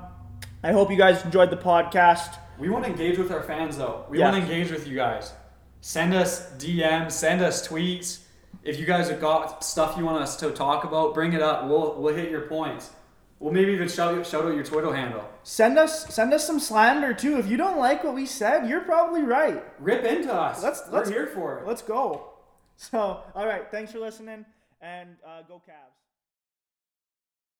I 0.62 0.72
hope 0.72 0.90
you 0.90 0.96
guys 0.96 1.22
enjoyed 1.24 1.50
the 1.50 1.56
podcast. 1.58 2.36
We 2.58 2.70
want 2.70 2.84
to 2.84 2.90
engage 2.90 3.18
with 3.18 3.30
our 3.30 3.42
fans 3.42 3.76
though. 3.76 4.06
We 4.08 4.20
Yeah. 4.20 4.30
want 4.30 4.36
to 4.36 4.42
engage 4.50 4.70
with 4.72 4.86
you 4.88 4.96
guys. 4.96 5.32
Send 5.82 6.14
us 6.14 6.50
DMs, 6.56 7.12
send 7.12 7.42
us 7.42 7.66
tweets. 7.68 8.20
If 8.62 8.78
you 8.80 8.86
guys 8.86 9.10
have 9.10 9.20
got 9.20 9.62
stuff 9.62 9.96
you 9.98 10.04
want 10.06 10.22
us 10.22 10.36
to 10.36 10.50
talk 10.52 10.84
about, 10.84 11.12
bring 11.12 11.34
it 11.34 11.42
up. 11.42 11.66
We'll 11.66 11.96
we'll 12.00 12.14
hit 12.14 12.30
your 12.30 12.42
points. 12.42 12.90
We'll 13.40 13.52
maybe 13.52 13.72
even 13.72 13.88
shout 13.88 14.26
shout 14.26 14.44
out 14.44 14.54
your 14.54 14.64
Twitter 14.64 14.94
handle. 14.94 15.28
Send 15.42 15.78
us 15.78 16.14
send 16.14 16.32
us 16.32 16.46
some 16.46 16.58
slander 16.60 17.12
too. 17.12 17.36
If 17.38 17.46
you 17.48 17.56
don't 17.56 17.78
like 17.78 18.02
what 18.04 18.14
we 18.14 18.26
said, 18.26 18.68
you're 18.68 18.80
probably 18.82 19.22
right. 19.22 19.62
Rip 19.80 20.04
into 20.04 20.32
us. 20.32 20.62
Let's- 20.62 20.82
We're 20.90 21.08
here 21.10 21.26
for 21.26 21.58
it. 21.58 21.66
Let's 21.66 21.82
go. 21.82 22.30
So, 22.76 23.22
all 23.36 23.46
right. 23.46 23.70
Thanks 23.70 23.92
for 23.92 24.00
listening, 24.00 24.44
and 24.82 25.10
uh, 25.24 25.42
go 25.46 25.62
Cavs. 25.68 25.93